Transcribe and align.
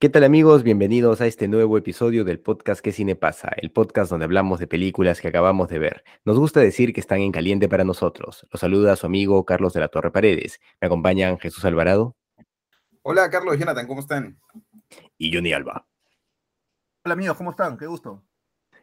¿Qué 0.00 0.08
tal 0.08 0.22
amigos? 0.22 0.62
Bienvenidos 0.62 1.20
a 1.20 1.26
este 1.26 1.48
nuevo 1.48 1.76
episodio 1.76 2.22
del 2.22 2.38
podcast 2.38 2.80
¿Qué 2.80 2.92
cine 2.92 3.16
pasa? 3.16 3.50
El 3.56 3.72
podcast 3.72 4.08
donde 4.08 4.26
hablamos 4.26 4.60
de 4.60 4.68
películas 4.68 5.20
que 5.20 5.26
acabamos 5.26 5.68
de 5.68 5.80
ver. 5.80 6.04
Nos 6.24 6.38
gusta 6.38 6.60
decir 6.60 6.92
que 6.92 7.00
están 7.00 7.18
en 7.18 7.32
caliente 7.32 7.68
para 7.68 7.82
nosotros. 7.82 8.46
Los 8.48 8.60
saluda 8.60 8.94
su 8.94 9.06
amigo 9.06 9.44
Carlos 9.44 9.72
de 9.72 9.80
la 9.80 9.88
Torre 9.88 10.12
Paredes. 10.12 10.60
Me 10.80 10.86
acompañan 10.86 11.36
Jesús 11.40 11.64
Alvarado. 11.64 12.14
Hola 13.02 13.28
Carlos 13.28 13.56
y 13.56 13.58
Jonathan, 13.58 13.88
¿cómo 13.88 13.98
están? 13.98 14.38
Y 15.16 15.34
Johnny 15.34 15.52
Alba. 15.52 15.84
Hola 17.04 17.14
amigos, 17.14 17.36
¿cómo 17.36 17.50
están? 17.50 17.76
Qué 17.76 17.86
gusto. 17.86 18.22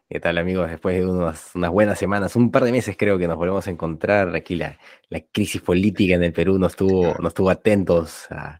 ¿Qué 0.09 0.19
tal 0.19 0.37
amigos? 0.37 0.69
Después 0.69 0.97
de 0.97 1.05
unas, 1.05 1.55
unas, 1.55 1.71
buenas 1.71 1.97
semanas, 1.97 2.35
un 2.35 2.51
par 2.51 2.65
de 2.65 2.73
meses 2.73 2.97
creo 2.99 3.17
que 3.17 3.29
nos 3.29 3.37
volvemos 3.37 3.65
a 3.65 3.71
encontrar. 3.71 4.35
Aquí 4.35 4.57
la, 4.57 4.77
la 5.07 5.21
crisis 5.21 5.61
política 5.61 6.15
en 6.15 6.23
el 6.23 6.33
Perú 6.33 6.59
nos 6.59 6.75
tuvo, 6.75 7.15
nos 7.19 7.33
tuvo 7.33 7.51
atentos 7.51 8.29
a, 8.31 8.59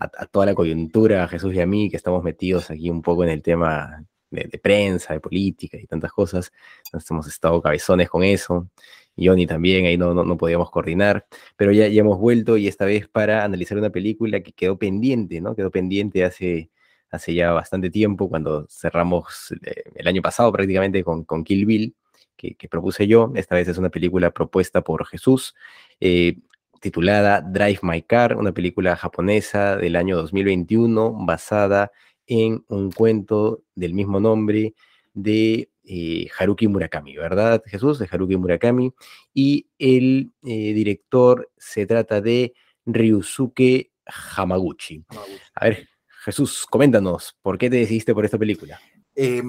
a, 0.00 0.26
toda 0.26 0.46
la 0.46 0.54
coyuntura, 0.54 1.24
a 1.24 1.28
Jesús 1.28 1.54
y 1.54 1.60
a 1.60 1.66
mí, 1.66 1.90
que 1.90 1.96
estamos 1.96 2.22
metidos 2.24 2.70
aquí 2.70 2.90
un 2.90 3.02
poco 3.02 3.24
en 3.24 3.30
el 3.30 3.42
tema 3.42 4.04
de, 4.30 4.44
de 4.44 4.58
prensa, 4.58 5.12
de 5.14 5.20
política 5.20 5.78
y 5.78 5.86
tantas 5.86 6.12
cosas. 6.12 6.52
Nos 6.92 7.08
hemos 7.10 7.26
estado 7.28 7.60
cabezones 7.62 8.08
con 8.08 8.24
eso. 8.24 8.68
Johnny 9.16 9.46
también, 9.46 9.86
ahí 9.86 9.96
no, 9.98 10.14
no, 10.14 10.24
no, 10.24 10.36
podíamos 10.36 10.70
coordinar, 10.70 11.26
pero 11.56 11.72
ya, 11.72 11.88
ya 11.88 12.00
hemos 12.00 12.18
vuelto 12.18 12.56
y 12.56 12.68
esta 12.68 12.84
vez 12.84 13.08
para 13.08 13.44
analizar 13.44 13.76
una 13.78 13.90
película 13.90 14.40
que 14.40 14.52
quedó 14.52 14.78
pendiente, 14.78 15.40
¿no? 15.40 15.54
Quedó 15.54 15.70
pendiente 15.70 16.24
hace, 16.24 16.70
hace 17.10 17.34
ya 17.34 17.52
bastante 17.52 17.90
tiempo, 17.90 18.28
cuando 18.28 18.66
cerramos 18.70 19.52
eh, 19.64 19.82
el 19.94 20.08
año 20.08 20.22
pasado 20.22 20.52
prácticamente 20.52 21.04
con, 21.04 21.24
con 21.24 21.44
Kill 21.44 21.66
Bill, 21.66 21.94
que, 22.36 22.54
que, 22.54 22.68
propuse 22.68 23.06
yo. 23.06 23.32
Esta 23.34 23.54
vez 23.56 23.68
es 23.68 23.78
una 23.78 23.90
película 23.90 24.30
propuesta 24.30 24.80
por 24.82 25.06
Jesús. 25.06 25.54
Eh, 26.00 26.38
titulada 26.80 27.40
Drive 27.42 27.80
My 27.82 28.02
Car, 28.02 28.36
una 28.36 28.52
película 28.52 28.96
japonesa 28.96 29.76
del 29.76 29.96
año 29.96 30.16
2021 30.16 31.12
basada 31.24 31.92
en 32.26 32.64
un 32.68 32.90
cuento 32.90 33.62
del 33.74 33.94
mismo 33.94 34.18
nombre 34.18 34.74
de 35.12 35.70
eh, 35.84 36.28
Haruki 36.38 36.68
Murakami, 36.68 37.16
¿verdad, 37.16 37.62
Jesús? 37.66 37.98
De 37.98 38.08
Haruki 38.10 38.36
Murakami. 38.36 38.92
Y 39.34 39.66
el 39.78 40.32
eh, 40.44 40.72
director 40.72 41.50
se 41.56 41.86
trata 41.86 42.20
de 42.20 42.54
Ryusuke 42.86 43.92
Hamaguchi. 44.06 45.04
Hamaguchi. 45.08 45.42
A 45.54 45.64
ver, 45.66 45.88
Jesús, 46.24 46.66
coméntanos, 46.68 47.36
¿por 47.42 47.58
qué 47.58 47.68
te 47.68 47.76
decidiste 47.76 48.14
por 48.14 48.24
esta 48.24 48.38
película? 48.38 48.80
Eh, 49.14 49.42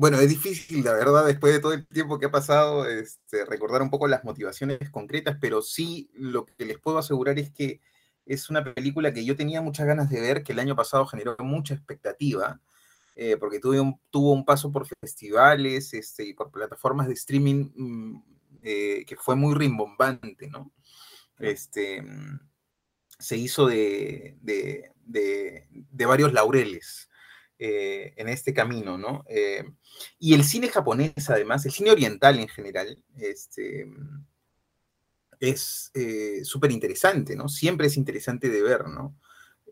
bueno, 0.00 0.18
es 0.18 0.30
difícil, 0.30 0.82
la 0.82 0.94
verdad, 0.94 1.26
después 1.26 1.52
de 1.52 1.60
todo 1.60 1.74
el 1.74 1.86
tiempo 1.86 2.18
que 2.18 2.24
ha 2.24 2.30
pasado, 2.30 2.88
este, 2.88 3.44
recordar 3.44 3.82
un 3.82 3.90
poco 3.90 4.08
las 4.08 4.24
motivaciones 4.24 4.88
concretas, 4.90 5.36
pero 5.38 5.60
sí 5.60 6.10
lo 6.14 6.46
que 6.46 6.64
les 6.64 6.78
puedo 6.78 6.96
asegurar 6.96 7.38
es 7.38 7.50
que 7.50 7.82
es 8.24 8.48
una 8.48 8.64
película 8.64 9.12
que 9.12 9.26
yo 9.26 9.36
tenía 9.36 9.60
muchas 9.60 9.86
ganas 9.86 10.08
de 10.08 10.22
ver, 10.22 10.42
que 10.42 10.52
el 10.52 10.58
año 10.58 10.74
pasado 10.74 11.04
generó 11.04 11.36
mucha 11.40 11.74
expectativa, 11.74 12.62
eh, 13.14 13.36
porque 13.36 13.60
tuve 13.60 13.78
un, 13.78 14.00
tuvo 14.08 14.32
un 14.32 14.46
paso 14.46 14.72
por 14.72 14.86
festivales 14.86 15.92
este, 15.92 16.24
y 16.24 16.32
por 16.32 16.50
plataformas 16.50 17.06
de 17.06 17.12
streaming 17.12 17.70
mmm, 17.74 18.22
eh, 18.62 19.04
que 19.06 19.16
fue 19.16 19.36
muy 19.36 19.54
rimbombante, 19.54 20.48
¿no? 20.48 20.72
Este, 21.38 22.02
se 23.18 23.36
hizo 23.36 23.66
de, 23.66 24.38
de, 24.40 24.92
de, 25.04 25.68
de 25.70 26.06
varios 26.06 26.32
laureles. 26.32 27.09
Eh, 27.62 28.14
en 28.16 28.30
este 28.30 28.54
camino, 28.54 28.96
¿no? 28.96 29.22
Eh, 29.28 29.62
y 30.18 30.32
el 30.32 30.44
cine 30.44 30.68
japonés, 30.68 31.28
además, 31.28 31.66
el 31.66 31.72
cine 31.72 31.90
oriental 31.90 32.38
en 32.38 32.48
general, 32.48 32.98
este, 33.18 33.86
es 35.38 35.90
eh, 35.92 36.40
súper 36.42 36.72
interesante, 36.72 37.36
¿no? 37.36 37.50
Siempre 37.50 37.88
es 37.88 37.98
interesante 37.98 38.48
de 38.48 38.62
ver, 38.62 38.88
¿no? 38.88 39.14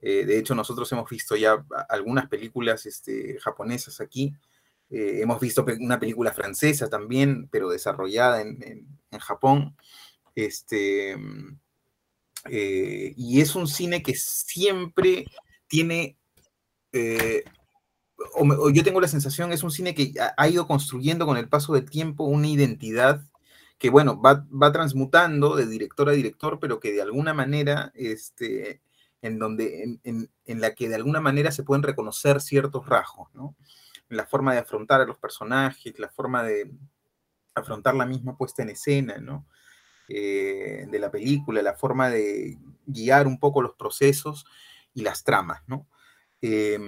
de 0.01 0.39
hecho, 0.39 0.55
nosotros 0.55 0.93
hemos 0.93 1.11
visto 1.11 1.35
ya 1.35 1.67
algunas 1.89 2.29
películas 2.29 2.87
este, 2.87 3.37
japonesas 3.41 4.01
aquí. 4.01 4.33
hemos 4.89 5.41
visto 5.41 5.67
una 5.81 5.99
película 5.99 6.33
francesa 6.33 6.89
también, 6.89 7.49
pero 7.51 7.69
desarrollada 7.69 8.41
en, 8.43 8.87
en, 9.11 9.19
Japón. 9.19 9.77
Este, 10.37 11.17
y 12.49 13.41
es 13.41 13.57
un 13.57 13.67
cine 13.67 14.01
que 14.01 14.15
siempre 14.15 15.25
tiene 15.67 16.17
eh, 16.93 17.45
o, 18.35 18.71
yo 18.71 18.85
tengo 18.85 19.01
la 19.01 19.09
sensación, 19.09 19.53
es 19.53 19.63
un 19.63 19.71
cine 19.71 19.95
que 19.95 20.13
ha, 20.37 20.49
ido 20.49 20.67
construyendo 20.67 21.27
con 21.27 21.37
el 21.37 21.49
paso 21.49 21.75
del 21.75 21.89
tiempo 21.89 22.25
una 22.25 22.49
identidad 22.49 23.23
que, 23.79 23.91
bueno, 23.91 24.21
va, 24.21 24.45
va 24.51 24.73
transmutando 24.73 25.55
de 25.55 25.67
director 25.67 26.09
a 26.09 26.13
director, 26.13 26.59
pero 26.59 26.81
que 26.81 26.93
de 26.93 27.03
alguna 27.03 27.33
manera, 27.33 27.93
este, 27.95 28.83
en, 29.23 29.39
donde, 29.39 29.99
en, 30.03 30.31
en, 30.45 30.61
la 30.61 30.75
que 30.75 30.89
de 30.89 30.97
alguna 30.97 31.21
manera 31.21 31.53
se 31.53 31.63
pueden 31.63 31.85
reconocer 31.85 32.41
ciertos 32.41 32.89
rasgos, 32.89 33.33
¿no? 33.35 33.55
La 34.09 34.27
forma 34.27 34.53
de 34.53 34.61
afrontar 34.61 35.01
a 35.01 35.05
los 35.05 35.19
personajes, 35.19 35.99
la 35.99 36.09
forma 36.09 36.43
de 36.43 36.73
afrontar 37.55 37.95
la 37.95 38.07
misma 38.07 38.37
puesta 38.37 38.63
en 38.63 38.71
escena, 38.71 39.19
¿no? 39.19 39.47
Eh, 40.09 40.87
de 40.91 40.99
la 40.99 41.11
película, 41.11 41.63
la 41.63 41.75
forma 41.75 42.09
de 42.09 42.59
guiar 42.87 43.27
un 43.27 43.39
poco 43.39 43.63
los 43.63 43.75
procesos 43.75 44.47
y 44.95 45.03
las 45.03 45.23
tramas, 45.23 45.63
¿no? 45.69 45.87
Eh, 46.41 46.79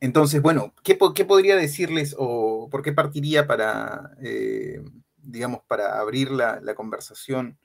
entonces, 0.00 0.40
bueno, 0.40 0.74
¿qué, 0.82 0.98
¿qué, 1.14 1.24
podría 1.24 1.56
decirles 1.56 2.14
o 2.18 2.68
por 2.70 2.82
qué 2.82 2.92
partiría 2.92 3.46
para, 3.46 4.12
eh, 4.22 4.82
digamos, 5.18 5.60
para 5.68 6.00
abrir 6.00 6.30
la, 6.30 6.60
conversación 6.74 7.58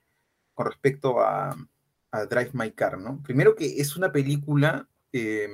con 0.53 0.67
respecto 0.67 1.21
a, 1.21 1.55
Drive 2.29 2.51
My 2.53 2.71
Car, 2.71 2.97
¿no? 2.97 3.21
Primero 3.23 3.55
que 3.55 3.81
es 3.81 3.97
una 3.97 4.13
película 4.13 4.87
eh, 5.11 5.49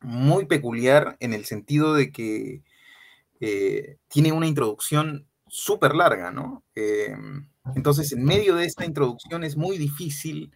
muy 0.00 0.46
peculiar 0.46 1.16
en 1.20 1.34
el 1.34 1.44
sentido 1.44 1.92
de 1.92 2.10
que 2.10 2.62
eh, 3.40 3.98
tiene 4.08 4.32
una 4.32 4.46
introducción 4.46 5.26
súper 5.46 5.94
larga, 5.94 6.30
¿no? 6.30 6.64
Eh, 6.74 7.14
entonces, 7.74 8.12
en 8.12 8.24
medio 8.24 8.54
de 8.56 8.64
esta 8.64 8.84
introducción 8.84 9.44
es 9.44 9.56
muy 9.56 9.76
difícil 9.76 10.54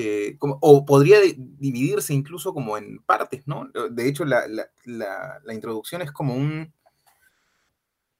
eh, 0.00 0.36
o 0.40 0.86
podría 0.86 1.18
dividirse 1.20 2.14
incluso 2.14 2.54
como 2.54 2.78
en 2.78 3.00
partes, 3.00 3.48
¿no? 3.48 3.68
De 3.90 4.06
hecho, 4.06 4.24
la, 4.24 4.46
la, 4.84 5.52
introducción 5.52 6.02
es 6.02 6.12
como 6.12 6.36
un 6.36 6.72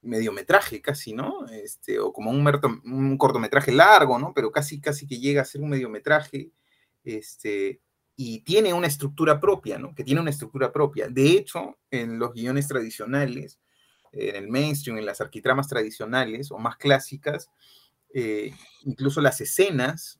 mediometraje 0.02 0.82
casi, 0.82 1.12
¿no? 1.12 1.46
Este, 1.46 2.00
o 2.00 2.12
como 2.12 2.32
un, 2.32 2.44
un, 2.84 3.16
cortometraje 3.16 3.70
largo, 3.70 4.18
¿no? 4.18 4.32
Pero 4.34 4.50
casi, 4.50 4.80
casi 4.80 5.06
que 5.06 5.20
llega 5.20 5.42
a 5.42 5.44
ser 5.44 5.60
un 5.60 5.68
mediometraje, 5.68 6.50
este, 7.04 7.80
y 8.16 8.40
tiene 8.40 8.74
una 8.74 8.88
estructura 8.88 9.38
propia, 9.38 9.78
¿no? 9.78 9.94
Que 9.94 10.02
tiene 10.02 10.20
una 10.20 10.30
estructura 10.30 10.72
propia. 10.72 11.06
De 11.06 11.30
hecho, 11.30 11.78
en 11.92 12.18
los 12.18 12.32
guiones 12.32 12.66
tradicionales, 12.66 13.60
en 14.10 14.34
el 14.34 14.48
mainstream, 14.48 14.98
en 14.98 15.06
las 15.06 15.20
arquitramas 15.20 15.68
tradicionales 15.68 16.50
o 16.50 16.58
más 16.58 16.76
clásicas, 16.76 17.48
eh, 18.12 18.52
incluso 18.84 19.20
las 19.20 19.40
escenas 19.40 20.17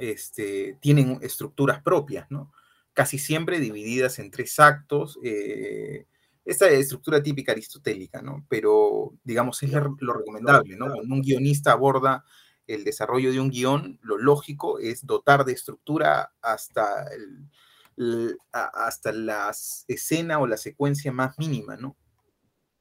este, 0.00 0.76
tienen 0.80 1.18
estructuras 1.22 1.82
propias, 1.82 2.30
¿no? 2.30 2.52
Casi 2.92 3.18
siempre 3.18 3.60
divididas 3.60 4.18
en 4.18 4.30
tres 4.30 4.58
actos. 4.58 5.18
Eh, 5.22 6.06
esta 6.44 6.68
estructura 6.68 7.22
típica 7.22 7.52
aristotélica, 7.52 8.22
¿no? 8.22 8.46
Pero, 8.48 9.14
digamos, 9.22 9.62
es 9.62 9.70
lo 9.72 10.12
recomendable, 10.12 10.76
¿no? 10.76 10.86
Cuando 10.86 11.14
un 11.14 11.20
guionista 11.20 11.72
aborda 11.72 12.24
el 12.66 12.84
desarrollo 12.84 13.32
de 13.32 13.40
un 13.40 13.50
guion, 13.50 13.98
lo 14.02 14.18
lógico 14.18 14.78
es 14.78 15.04
dotar 15.04 15.44
de 15.44 15.52
estructura 15.52 16.32
hasta, 16.40 17.04
el, 17.14 17.48
el, 17.96 18.38
hasta 18.52 19.12
la 19.12 19.50
escena 19.88 20.38
o 20.38 20.46
la 20.46 20.56
secuencia 20.56 21.12
más 21.12 21.38
mínima, 21.38 21.76
¿no? 21.76 21.96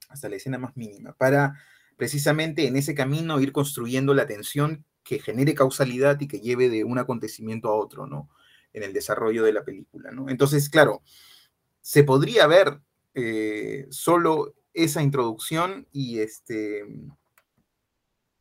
Hasta 0.09 0.29
la 0.29 0.35
escena 0.37 0.57
más 0.57 0.75
mínima, 0.77 1.13
para 1.13 1.55
precisamente 1.97 2.67
en 2.67 2.77
ese 2.77 2.95
camino 2.95 3.39
ir 3.41 3.51
construyendo 3.51 4.13
la 4.13 4.27
tensión 4.27 4.85
que 5.07 5.19
genere 5.19 5.55
causalidad 5.55 6.19
y 6.19 6.27
que 6.27 6.41
lleve 6.41 6.67
de 6.69 6.83
un 6.83 6.99
acontecimiento 6.99 7.69
a 7.69 7.75
otro, 7.75 8.07
¿no? 8.07 8.29
En 8.73 8.83
el 8.83 8.91
desarrollo 8.91 9.45
de 9.45 9.53
la 9.53 9.63
película, 9.63 10.11
¿no? 10.11 10.29
Entonces, 10.29 10.69
claro, 10.69 11.01
se 11.81 12.03
podría 12.03 12.45
ver 12.45 12.81
eh, 13.13 13.87
solo 13.89 14.53
esa 14.73 15.01
introducción 15.01 15.87
y 15.93 16.19
este 16.19 16.83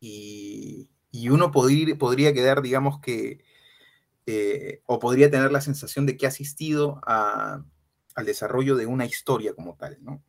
y, 0.01 0.89
y 1.09 1.29
uno 1.29 1.51
podría, 1.51 1.97
podría 1.97 2.33
quedar, 2.33 2.61
digamos 2.61 2.99
que, 2.99 3.39
eh, 4.25 4.81
o 4.85 4.99
podría 4.99 5.31
tener 5.31 5.53
la 5.53 5.61
sensación 5.61 6.05
de 6.05 6.17
que 6.17 6.25
ha 6.25 6.29
asistido 6.29 6.99
al 7.05 8.25
desarrollo 8.25 8.75
de 8.75 8.87
una 8.87 9.05
historia 9.05 9.53
como 9.53 9.77
tal, 9.77 9.97
¿no? 10.01 10.21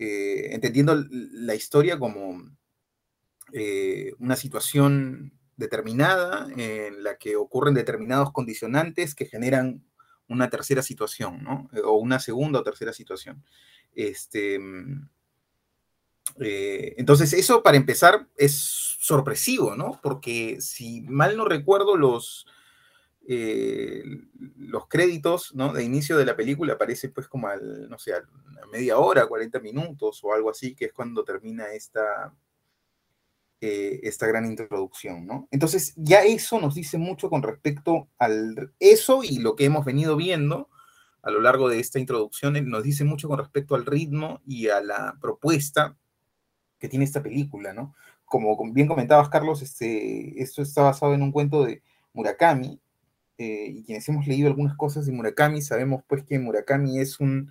Eh, 0.00 0.52
entendiendo 0.52 0.96
la 1.10 1.54
historia 1.54 1.96
como 1.96 2.42
una 4.18 4.34
situación 4.34 5.38
determinada 5.56 6.48
en 6.56 7.02
la 7.02 7.16
que 7.16 7.36
ocurren 7.36 7.74
determinados 7.74 8.32
condicionantes 8.32 9.14
que 9.14 9.26
generan 9.26 9.84
una 10.28 10.50
tercera 10.50 10.82
situación, 10.82 11.42
¿no? 11.42 11.68
O 11.84 11.98
una 11.98 12.18
segunda 12.18 12.60
o 12.60 12.64
tercera 12.64 12.92
situación. 12.92 13.44
Este, 13.94 14.58
entonces, 16.36 17.32
eso 17.32 17.62
para 17.62 17.76
empezar 17.76 18.26
es 18.36 18.54
sorpresivo, 19.00 19.76
¿no? 19.76 20.00
Porque 20.02 20.60
si 20.60 21.02
mal 21.02 21.36
no 21.36 21.44
recuerdo, 21.44 21.96
los, 21.96 22.46
eh, 23.28 24.02
los 24.58 24.88
créditos 24.88 25.54
¿no? 25.54 25.72
de 25.72 25.84
inicio 25.84 26.16
de 26.16 26.24
la 26.24 26.36
película 26.36 26.74
aparecen 26.74 27.12
pues 27.12 27.28
como 27.28 27.48
al, 27.48 27.88
no 27.88 27.98
sé, 27.98 28.14
a 28.14 28.22
media 28.72 28.98
hora, 28.98 29.26
40 29.26 29.60
minutos 29.60 30.20
o 30.24 30.32
algo 30.32 30.50
así, 30.50 30.74
que 30.74 30.86
es 30.86 30.92
cuando 30.92 31.22
termina 31.24 31.72
esta, 31.72 32.34
eh, 33.66 34.00
esta 34.02 34.26
gran 34.26 34.44
introducción, 34.44 35.24
¿no? 35.24 35.48
Entonces 35.50 35.94
ya 35.96 36.22
eso 36.22 36.60
nos 36.60 36.74
dice 36.74 36.98
mucho 36.98 37.30
con 37.30 37.42
respecto 37.42 38.08
al 38.18 38.74
eso 38.78 39.24
y 39.24 39.38
lo 39.38 39.56
que 39.56 39.64
hemos 39.64 39.86
venido 39.86 40.16
viendo 40.16 40.68
a 41.22 41.30
lo 41.30 41.40
largo 41.40 41.70
de 41.70 41.80
esta 41.80 41.98
introducción, 41.98 42.52
nos 42.68 42.82
dice 42.82 43.04
mucho 43.04 43.26
con 43.26 43.38
respecto 43.38 43.74
al 43.74 43.86
ritmo 43.86 44.42
y 44.46 44.68
a 44.68 44.82
la 44.82 45.16
propuesta 45.18 45.96
que 46.78 46.90
tiene 46.90 47.06
esta 47.06 47.22
película, 47.22 47.72
¿no? 47.72 47.94
Como 48.26 48.54
bien 48.70 48.86
comentabas, 48.86 49.30
Carlos, 49.30 49.62
este, 49.62 50.42
esto 50.42 50.60
está 50.60 50.82
basado 50.82 51.14
en 51.14 51.22
un 51.22 51.32
cuento 51.32 51.64
de 51.64 51.82
Murakami, 52.12 52.78
eh, 53.38 53.68
y 53.76 53.82
quienes 53.84 54.06
hemos 54.10 54.26
leído 54.26 54.48
algunas 54.48 54.76
cosas 54.76 55.06
de 55.06 55.12
Murakami, 55.12 55.62
sabemos 55.62 56.02
pues 56.06 56.22
que 56.24 56.38
Murakami 56.38 56.98
es 56.98 57.18
un, 57.18 57.50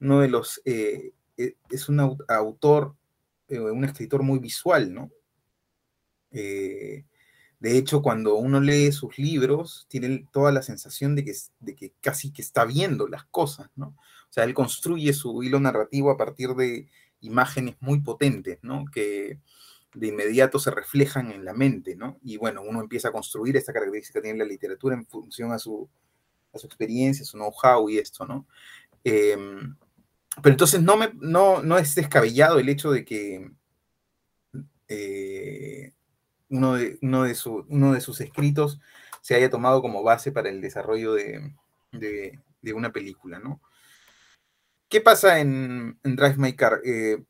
uno 0.00 0.20
de 0.20 0.28
los, 0.28 0.62
eh, 0.64 1.12
e, 1.36 1.56
es 1.68 1.90
un 1.90 2.00
autor, 2.00 2.94
un 3.50 3.84
escritor 3.84 4.22
muy 4.22 4.38
visual, 4.38 4.94
¿no? 4.94 5.10
De 6.30 7.04
hecho, 7.76 8.02
cuando 8.02 8.36
uno 8.36 8.60
lee 8.60 8.92
sus 8.92 9.18
libros, 9.18 9.86
tiene 9.88 10.26
toda 10.32 10.52
la 10.52 10.62
sensación 10.62 11.14
de 11.16 11.24
que, 11.24 11.34
de 11.60 11.74
que 11.74 11.92
casi 12.00 12.32
que 12.32 12.42
está 12.42 12.64
viendo 12.64 13.08
las 13.08 13.24
cosas, 13.24 13.70
¿no? 13.76 13.88
O 13.88 14.32
sea, 14.32 14.44
él 14.44 14.54
construye 14.54 15.12
su 15.12 15.42
hilo 15.42 15.60
narrativo 15.60 16.10
a 16.10 16.16
partir 16.16 16.54
de 16.54 16.88
imágenes 17.20 17.76
muy 17.80 18.00
potentes, 18.00 18.58
¿no? 18.62 18.84
Que, 18.92 19.38
de 19.94 20.08
inmediato 20.08 20.58
se 20.58 20.70
reflejan 20.70 21.32
en 21.32 21.44
la 21.44 21.52
mente, 21.52 21.96
¿no? 21.96 22.18
Y 22.22 22.36
bueno, 22.36 22.62
uno 22.62 22.80
empieza 22.80 23.08
a 23.08 23.12
construir 23.12 23.56
esta 23.56 23.72
característica 23.72 24.20
que 24.20 24.24
tiene 24.24 24.38
la 24.38 24.44
literatura 24.44 24.94
en 24.94 25.06
función 25.06 25.52
a 25.52 25.58
su, 25.58 25.88
a 26.52 26.58
su 26.58 26.66
experiencia, 26.66 27.24
su 27.24 27.36
know-how 27.36 27.88
y 27.88 27.98
esto, 27.98 28.24
¿no? 28.24 28.46
Em, 29.02 29.76
pero 30.42 30.52
entonces 30.52 30.80
no, 30.80 30.96
me, 30.96 31.10
no, 31.14 31.62
no 31.62 31.78
es 31.78 31.94
descabellado 31.94 32.58
el 32.58 32.68
hecho 32.68 32.92
de 32.92 33.04
que 33.04 33.50
eh, 34.88 35.92
uno, 36.50 36.74
de, 36.74 36.98
uno, 37.02 37.22
de 37.24 37.34
su, 37.34 37.64
uno 37.68 37.92
de 37.92 38.00
sus 38.00 38.20
escritos 38.20 38.80
se 39.22 39.34
haya 39.34 39.50
tomado 39.50 39.82
como 39.82 40.02
base 40.02 40.32
para 40.32 40.48
el 40.48 40.60
desarrollo 40.60 41.14
de, 41.14 41.54
de, 41.92 42.72
una 42.74 42.92
película, 42.92 43.38
¿no? 43.38 43.60
¿Qué 44.88 45.00
pasa 45.00 45.38
en, 45.40 45.98
en 46.02 46.16
Drive 46.16 46.36
My 46.36 46.54
Car? 46.54 46.80
Eh, 46.84 47.22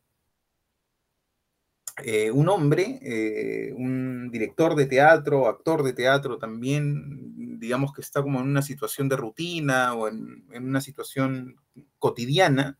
eh, 2.05 2.31
un 2.31 2.49
hombre, 2.49 2.99
eh, 3.03 3.73
un 3.75 4.31
director 4.31 4.75
de 4.75 4.87
teatro, 4.87 5.49
actor 5.49 5.83
de 5.83 5.93
teatro 5.93 6.39
también, 6.39 7.59
digamos 7.59 7.93
que 7.93 8.01
está 8.01 8.23
como 8.23 8.41
en 8.41 8.47
una 8.49 8.63
situación 8.63 9.09
de 9.09 9.17
rutina 9.17 9.95
o 9.95 10.09
en, 10.09 10.45
una 10.53 10.81
situación 10.81 11.57
cotidiana, 11.99 12.79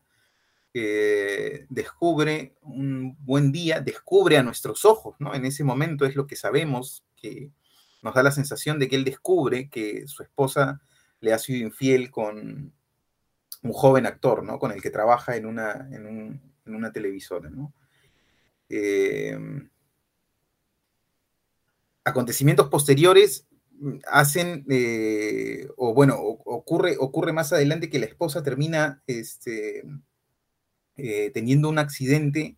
eh, 0.73 1.65
descubre 1.69 2.55
un 2.61 3.17
buen 3.19 3.51
día, 3.51 3.81
descubre 3.81 4.37
a 4.37 4.43
nuestros 4.43 4.85
ojos, 4.85 5.15
¿no? 5.19 5.33
En 5.33 5.45
ese 5.45 5.63
momento 5.63 6.05
es 6.05 6.15
lo 6.15 6.27
que 6.27 6.35
sabemos, 6.35 7.03
que 7.15 7.51
nos 8.01 8.13
da 8.13 8.23
la 8.23 8.31
sensación 8.31 8.79
de 8.79 8.87
que 8.87 8.95
él 8.95 9.03
descubre 9.03 9.69
que 9.69 10.07
su 10.07 10.23
esposa 10.23 10.81
le 11.19 11.33
ha 11.33 11.37
sido 11.37 11.65
infiel 11.67 12.09
con 12.09 12.73
un 13.63 13.73
joven 13.73 14.05
actor, 14.05 14.43
¿no? 14.43 14.59
Con 14.59 14.71
el 14.71 14.81
que 14.81 14.89
trabaja 14.89 15.35
en 15.35 15.45
una, 15.45 15.87
en 15.91 16.41
una 16.65 16.91
televisora, 16.91 17.49
¿no? 17.49 17.73
Em, 18.73 19.69
acontecimientos 22.05 22.69
posteriores 22.69 23.45
hacen, 24.07 24.65
eh, 24.69 25.67
o 25.75 25.93
bueno, 25.93 26.15
ocurre, 26.19 26.95
ocurre 26.97 27.33
más 27.33 27.51
adelante 27.51 27.89
que 27.89 27.99
la 27.99 28.05
esposa 28.05 28.43
termina 28.43 29.03
este, 29.07 29.83
eh, 30.97 31.31
teniendo 31.33 31.69
un 31.69 31.79
accidente, 31.79 32.57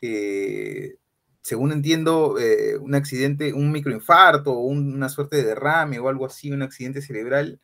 eh, 0.00 0.96
según 1.40 1.72
entiendo, 1.72 2.36
un 2.80 2.94
accidente, 2.94 3.52
un 3.52 3.72
microinfarto 3.72 4.52
o 4.52 4.60
una 4.66 5.08
suerte 5.08 5.36
de 5.36 5.44
derrame 5.44 5.98
o 5.98 6.08
algo 6.08 6.26
así, 6.26 6.52
un 6.52 6.62
accidente 6.62 7.02
cerebral 7.02 7.60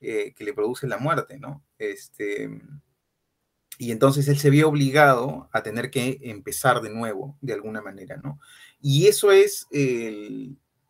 que 0.00 0.34
le 0.38 0.52
produce 0.52 0.86
la 0.86 0.98
muerte, 0.98 1.38
¿no? 1.38 1.64
Este, 1.78 2.50
y 3.78 3.90
entonces 3.90 4.28
él 4.28 4.38
se 4.38 4.50
vio 4.50 4.68
obligado 4.68 5.48
a 5.52 5.62
tener 5.62 5.90
que 5.90 6.18
empezar 6.22 6.82
de 6.82 6.90
nuevo, 6.90 7.38
de 7.40 7.54
alguna 7.54 7.80
manera, 7.80 8.16
¿no? 8.16 8.38
Y 8.80 9.06
eso 9.06 9.32
es, 9.32 9.66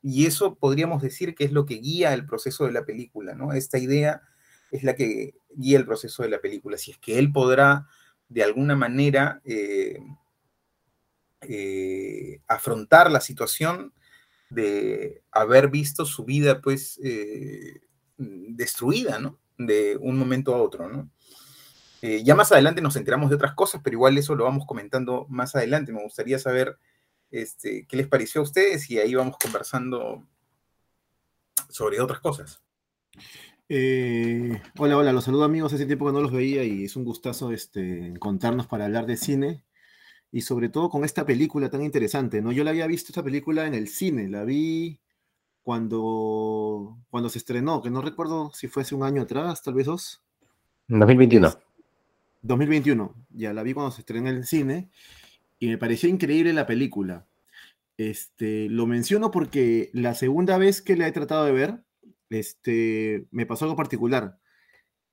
y 0.03 0.27
eso 0.27 0.57
podríamos 0.57 1.01
decir 1.01 1.35
que 1.35 1.45
es 1.45 1.53
lo 1.53 1.65
que 1.65 1.77
guía 1.77 2.13
el 2.13 2.27
proceso 2.27 2.67
de 2.67 2.73
la 2.73 2.85
película, 2.85 3.35
¿no? 3.35 3.53
Esta 3.53 3.79
idea 3.79 4.23
es 4.73 4.83
la 4.83 4.97
que 4.97 5.35
guía 5.55 5.79
el 5.79 5.87
proceso 5.87 6.23
de 6.25 6.31
la 6.31 6.41
película. 6.41 6.77
Si 6.77 6.91
es 6.91 6.99
que 6.99 7.19
él 7.19 7.31
podrá, 7.31 7.87
de 8.33 8.43
alguna 8.43 8.75
manera, 8.75 9.43
eh, 9.45 9.99
eh, 11.43 12.41
afrontar 12.49 13.11
la 13.11 13.21
situación 13.21 13.93
de 14.49 15.23
haber 15.31 15.69
visto 15.69 16.07
su 16.07 16.25
vida, 16.25 16.63
pues, 16.63 16.99
eh, 17.05 17.83
destruida, 18.17 19.19
¿no? 19.19 19.39
De 19.59 19.99
un 20.01 20.17
momento 20.17 20.55
a 20.55 20.63
otro, 20.63 20.89
¿no? 20.89 21.11
Ya 22.25 22.35
más 22.35 22.51
adelante 22.51 22.83
nos 22.83 22.97
enteramos 22.97 23.31
de 23.31 23.37
otras 23.37 23.55
cosas, 23.55 23.81
pero 23.85 23.95
igual 23.95 24.19
eso 24.19 24.35
lo 24.35 24.43
vamos 24.43 24.67
comentando 24.67 25.25
más 25.29 25.55
adelante. 25.55 25.93
Me 25.93 26.03
gustaría 26.03 26.37
saber 26.37 26.77
este, 27.31 27.87
qué 27.87 27.97
les 27.97 28.09
pareció 28.09 28.41
a 28.41 28.45
ustedes 28.45 28.91
y 28.91 28.99
ahí 28.99 29.15
vamos 29.15 29.37
conversando 29.41 30.27
sobre 31.69 32.01
otras 32.01 32.19
cosas. 32.19 32.61
Eh, 33.69 34.61
hola, 34.77 34.97
hola, 34.97 35.13
los 35.13 35.25
saludo 35.25 35.45
amigos, 35.45 35.73
hace 35.73 35.87
tiempo 35.87 36.07
que 36.07 36.13
no 36.13 36.21
los 36.21 36.33
veía 36.33 36.65
y 36.65 36.85
es 36.85 36.97
un 36.97 37.05
gustazo 37.05 37.53
este, 37.53 38.07
encontrarnos 38.07 38.67
para 38.67 38.85
hablar 38.85 39.07
de 39.07 39.17
cine 39.17 39.65
y 40.31 40.43
sobre 40.43 40.69
todo 40.69 40.91
con 40.91 41.05
esta 41.05 41.25
película 41.25 41.71
tan 41.71 41.83
interesante, 41.83 42.43
¿no? 42.43 42.53
Yo 42.53 42.65
la 42.65 42.71
había 42.71 42.87
visto 42.87 43.13
esta 43.13 43.23
película 43.23 43.67
en 43.67 43.75
el 43.75 43.89
cine, 43.89 44.29
la 44.29 44.45
vi 44.45 45.01
cuando, 45.63 46.99
cuando 47.11 47.29
se 47.29 47.39
estrenó, 47.39 47.83
que 47.83 47.91
no 47.91 48.03
recuerdo 48.03 48.51
si 48.53 48.67
fue 48.69 48.83
hace 48.83 48.95
un 48.95 49.05
año 49.05 49.23
atrás, 49.23 49.63
tal 49.63 49.75
vez 49.75 49.87
dos. 49.87 50.23
2021. 50.89 51.55
2021, 52.43 53.15
ya 53.31 53.53
la 53.53 53.63
vi 53.63 53.73
cuando 53.73 53.93
se 53.93 54.01
estrenó 54.01 54.29
en 54.29 54.37
el 54.37 54.45
cine 54.45 54.91
y 55.59 55.69
me 55.69 55.79
pareció 55.79 56.09
increíble 56.09 56.53
la 56.53 56.67
película. 56.67 57.27
Este, 57.97 58.69
lo 58.69 58.87
menciono 58.87 59.31
porque 59.31 59.91
la 59.93 60.15
segunda 60.15 60.59
vez 60.59 60.83
que 60.83 60.97
la 60.97 61.07
he 61.07 61.13
tratado 61.13 61.45
de 61.45 61.53
ver, 61.53 61.85
este, 62.39 63.27
me 63.31 63.47
pasó 63.47 63.65
algo 63.65 63.77
particular, 63.77 64.39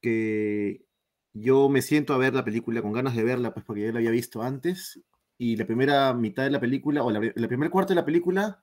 que 0.02 0.86
yo 1.34 1.70
me 1.70 1.82
siento 1.82 2.14
a 2.14 2.18
ver 2.18 2.34
la 2.34 2.46
película 2.46 2.82
con 2.82 2.94
ganas 2.94 3.16
de 3.16 3.24
verla, 3.24 3.54
pues 3.54 3.66
porque 3.66 3.84
ya 3.84 3.92
la 3.92 4.00
había 4.00 4.12
visto 4.12 4.42
antes, 4.42 5.02
y 5.38 5.56
la 5.56 5.66
primera 5.66 6.14
mitad 6.14 6.44
de 6.44 6.52
la 6.52 6.60
película, 6.60 7.04
o 7.04 7.12
la, 7.12 7.48
primer 7.48 7.70
cuarto 7.70 7.94
de 7.94 8.00
la 8.02 8.06
película, 8.06 8.62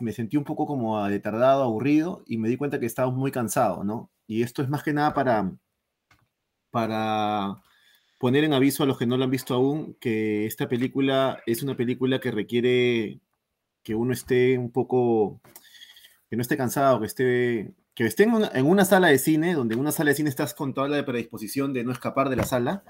me 0.00 0.12
sentí 0.12 0.36
un 0.36 0.44
poco 0.44 0.66
como 0.66 1.08
tardado, 1.20 1.64
aburrido, 1.64 2.22
y 2.26 2.38
me 2.38 2.48
di 2.48 2.56
cuenta 2.56 2.80
que 2.80 2.86
estaba 2.86 3.10
muy 3.10 3.32
cansado, 3.32 3.84
¿no? 3.84 4.10
Y 4.26 4.42
esto 4.42 4.62
es 4.62 4.68
más 4.68 4.82
que 4.82 4.92
nada 4.92 5.14
para 5.14 5.52
para 6.70 7.62
poner 8.18 8.44
en 8.44 8.52
aviso 8.52 8.82
a 8.82 8.86
los 8.86 8.98
que 8.98 9.06
no 9.06 9.16
lo 9.16 9.24
han 9.24 9.30
visto 9.30 9.54
aún 9.54 9.96
que 10.00 10.46
esta 10.46 10.68
película 10.68 11.42
es 11.46 11.62
una 11.62 11.76
película 11.76 12.20
que 12.20 12.30
requiere 12.30 13.20
que 13.82 13.94
uno 13.94 14.12
esté 14.12 14.58
un 14.58 14.70
poco, 14.70 15.40
que 16.30 16.36
no 16.36 16.42
esté 16.42 16.56
cansado, 16.56 17.00
que 17.00 17.06
esté, 17.06 17.74
que 17.92 18.06
esté 18.06 18.22
en 18.22 18.66
una, 18.66 18.84
sala 18.84 19.08
de 19.08 19.18
cine, 19.18 19.52
donde 19.52 19.74
en 19.74 19.80
una 19.80 19.90
sala 19.90 20.10
de 20.10 20.14
cine 20.14 20.30
estás 20.30 20.54
con 20.54 20.72
toda 20.72 20.88
la 20.88 21.04
predisposición 21.04 21.72
de 21.72 21.82
no 21.82 21.90
escapar 21.90 22.28
de 22.28 22.36
la 22.36 22.44
sala, 22.44 22.84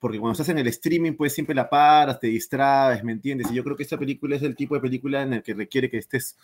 porque 0.00 0.18
cuando 0.18 0.32
estás 0.32 0.48
en 0.48 0.58
el 0.58 0.66
streaming, 0.68 1.12
pues 1.12 1.34
siempre 1.34 1.54
la 1.54 1.68
paras, 1.68 2.18
te 2.18 2.28
distraes, 2.28 3.04
¿me 3.04 3.12
entiendes? 3.12 3.52
Y 3.52 3.54
yo 3.54 3.62
creo 3.64 3.76
que 3.76 3.82
esta 3.82 3.98
película 3.98 4.34
es 4.34 4.42
el 4.42 4.56
tipo 4.56 4.74
de 4.74 4.80
película 4.80 5.20
en 5.22 5.34
el 5.34 5.42
que 5.42 5.52
requiere 5.52 5.90
que 5.90 5.98
estés 5.98 6.38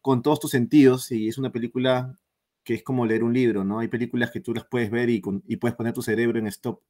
con 0.00 0.22
todos 0.22 0.40
tus 0.40 0.50
sentidos 0.50 1.12
y 1.12 1.28
es 1.28 1.36
una 1.36 1.52
película 1.52 2.16
que 2.64 2.72
es 2.72 2.82
como 2.82 3.04
leer 3.04 3.22
un 3.22 3.34
libro, 3.34 3.62
¿no? 3.62 3.80
Hay 3.80 3.88
películas 3.88 4.30
que 4.30 4.40
tú 4.40 4.54
las 4.54 4.64
puedes 4.64 4.90
ver 4.90 5.10
y, 5.10 5.20
puedes 5.20 5.76
poner 5.76 5.92
tu 5.92 6.00
cerebro 6.00 6.38
en 6.38 6.46
stop 6.46 6.80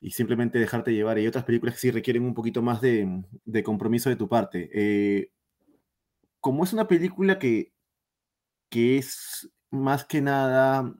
y 0.00 0.12
simplemente 0.12 0.60
dejarte 0.60 0.92
llevar. 0.92 1.18
Y 1.18 1.26
otras 1.26 1.44
películas 1.44 1.74
que 1.74 1.80
sí 1.80 1.90
requieren 1.90 2.22
un 2.22 2.34
poquito 2.34 2.62
más 2.62 2.80
de, 2.80 3.24
compromiso 3.64 4.10
de 4.10 4.16
tu 4.16 4.28
parte. 4.28 4.70
Eh, 4.72 5.32
como 6.46 6.62
es 6.62 6.72
una 6.72 6.86
película 6.86 7.40
que, 7.40 7.72
que 8.70 8.98
es 8.98 9.50
más 9.72 10.04
que 10.04 10.20
nada, 10.20 10.94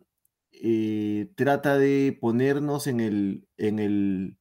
eh, 0.50 1.30
trata 1.36 1.78
de 1.78 2.18
ponernos 2.20 2.88
en 2.88 2.98
el, 2.98 3.46
en 3.56 3.78
el, 3.78 4.38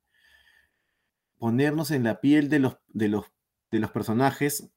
ponernos 1.38 1.92
en 1.92 2.06
la 2.06 2.22
piel 2.22 2.50
de 2.50 2.58
los, 2.58 2.80
de 2.88 3.10
los, 3.10 3.26
de 3.70 3.78
los 3.78 3.92
personajes, 3.92 4.72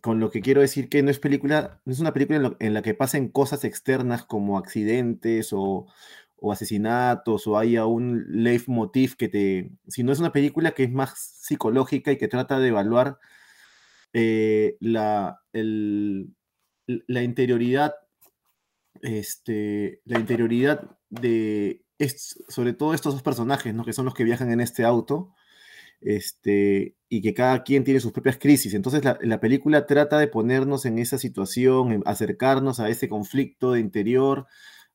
con 0.00 0.20
lo 0.20 0.30
que 0.30 0.42
quiero 0.42 0.60
decir 0.60 0.88
que 0.88 1.02
no 1.02 1.10
es 1.10 1.18
película, 1.18 1.80
no 1.84 1.92
es 1.92 1.98
una 1.98 2.12
película 2.12 2.56
en, 2.60 2.72
la 2.72 2.82
que 2.82 2.94
pasen 2.94 3.28
cosas 3.28 3.64
externas 3.64 4.24
como 4.24 4.58
accidentes 4.58 5.52
o, 5.52 5.88
o 6.36 6.52
asesinatos 6.52 7.48
o 7.48 7.58
haya 7.58 7.84
un 7.86 8.26
leitmotiv 8.28 9.16
que 9.16 9.28
te, 9.28 9.72
sino 9.88 10.12
es 10.12 10.20
una 10.20 10.30
película 10.30 10.70
que 10.70 10.84
es 10.84 10.92
más 10.92 11.18
psicológica 11.18 12.12
y 12.12 12.16
que 12.16 12.28
trata 12.28 12.60
de 12.60 12.68
evaluar 12.68 13.18
eh, 14.18 14.76
la, 14.80 15.42
la 15.52 17.22
interioridad, 17.22 17.94
este, 19.02 20.00
la 20.06 20.18
interioridad 20.18 20.98
de, 21.10 21.84
sobre 22.48 22.72
todo 22.72 22.94
estos 22.94 23.12
dos 23.12 23.22
personajes, 23.22 23.74
¿no? 23.74 23.84
Que 23.84 23.92
son 23.92 24.06
los 24.06 24.14
que 24.14 24.24
viajan 24.24 24.50
en 24.50 24.62
este 24.62 24.84
auto, 24.84 25.34
este, 26.00 26.96
y 27.10 27.20
que 27.20 27.34
cada 27.34 27.62
quien 27.62 27.84
tiene 27.84 28.00
sus 28.00 28.12
propias 28.12 28.38
crisis. 28.38 28.72
Entonces 28.72 29.04
la, 29.04 29.18
la 29.20 29.38
película 29.38 29.84
trata 29.86 30.18
de 30.18 30.28
ponernos 30.28 30.86
en 30.86 30.98
esa 30.98 31.18
situación, 31.18 32.02
acercarnos 32.06 32.80
a 32.80 32.88
ese 32.88 33.10
conflicto 33.10 33.72
de 33.72 33.80
interior, 33.80 34.46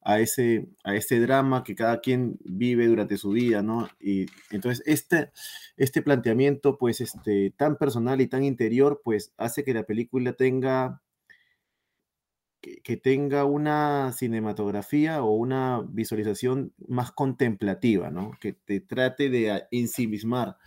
a 0.03 0.19
ese, 0.19 0.67
a 0.83 0.95
ese 0.95 1.19
drama 1.19 1.63
que 1.63 1.75
cada 1.75 2.01
quien 2.01 2.39
vive 2.43 2.87
durante 2.87 3.17
su 3.17 3.31
vida, 3.31 3.61
¿no? 3.61 3.87
Y 3.99 4.25
entonces 4.49 4.83
este, 4.85 5.31
este 5.77 6.01
planteamiento, 6.01 6.77
pues, 6.77 7.01
este, 7.01 7.51
tan 7.51 7.77
personal 7.77 8.19
y 8.21 8.27
tan 8.27 8.43
interior, 8.43 9.01
pues, 9.03 9.33
hace 9.37 9.63
que 9.63 9.73
la 9.73 9.83
película 9.83 10.33
tenga, 10.33 11.01
que, 12.61 12.97
tenga 12.97 13.45
una 13.45 14.11
cinematografía 14.13 15.23
o 15.23 15.31
una 15.31 15.81
visualización 15.87 16.73
más 16.87 17.11
contemplativa, 17.11 18.09
¿no? 18.09 18.31
Que 18.39 18.53
te 18.53 18.81
trate 18.81 19.29
de 19.29 19.63
ensimismar. 19.71 20.57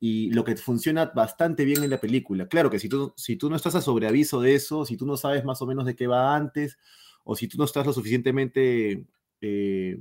Y 0.00 0.32
lo 0.32 0.42
que 0.42 0.56
funciona 0.56 1.06
bastante 1.14 1.64
bien 1.64 1.84
en 1.84 1.90
la 1.90 2.00
película. 2.00 2.48
Claro 2.48 2.70
que 2.70 2.80
si 2.80 2.88
tú, 2.88 3.14
si 3.16 3.36
tú 3.36 3.48
no 3.48 3.54
estás 3.54 3.76
a 3.76 3.80
sobreaviso 3.80 4.40
de 4.40 4.56
eso, 4.56 4.84
si 4.84 4.96
tú 4.96 5.06
no 5.06 5.16
sabes 5.16 5.44
más 5.44 5.62
o 5.62 5.66
menos 5.66 5.86
de 5.86 5.94
qué 5.94 6.08
va 6.08 6.34
antes, 6.34 6.76
o 7.24 7.36
si 7.36 7.48
tú 7.48 7.58
no 7.58 7.64
estás 7.64 7.86
lo 7.86 7.92
suficientemente, 7.92 9.04
eh, 9.40 9.98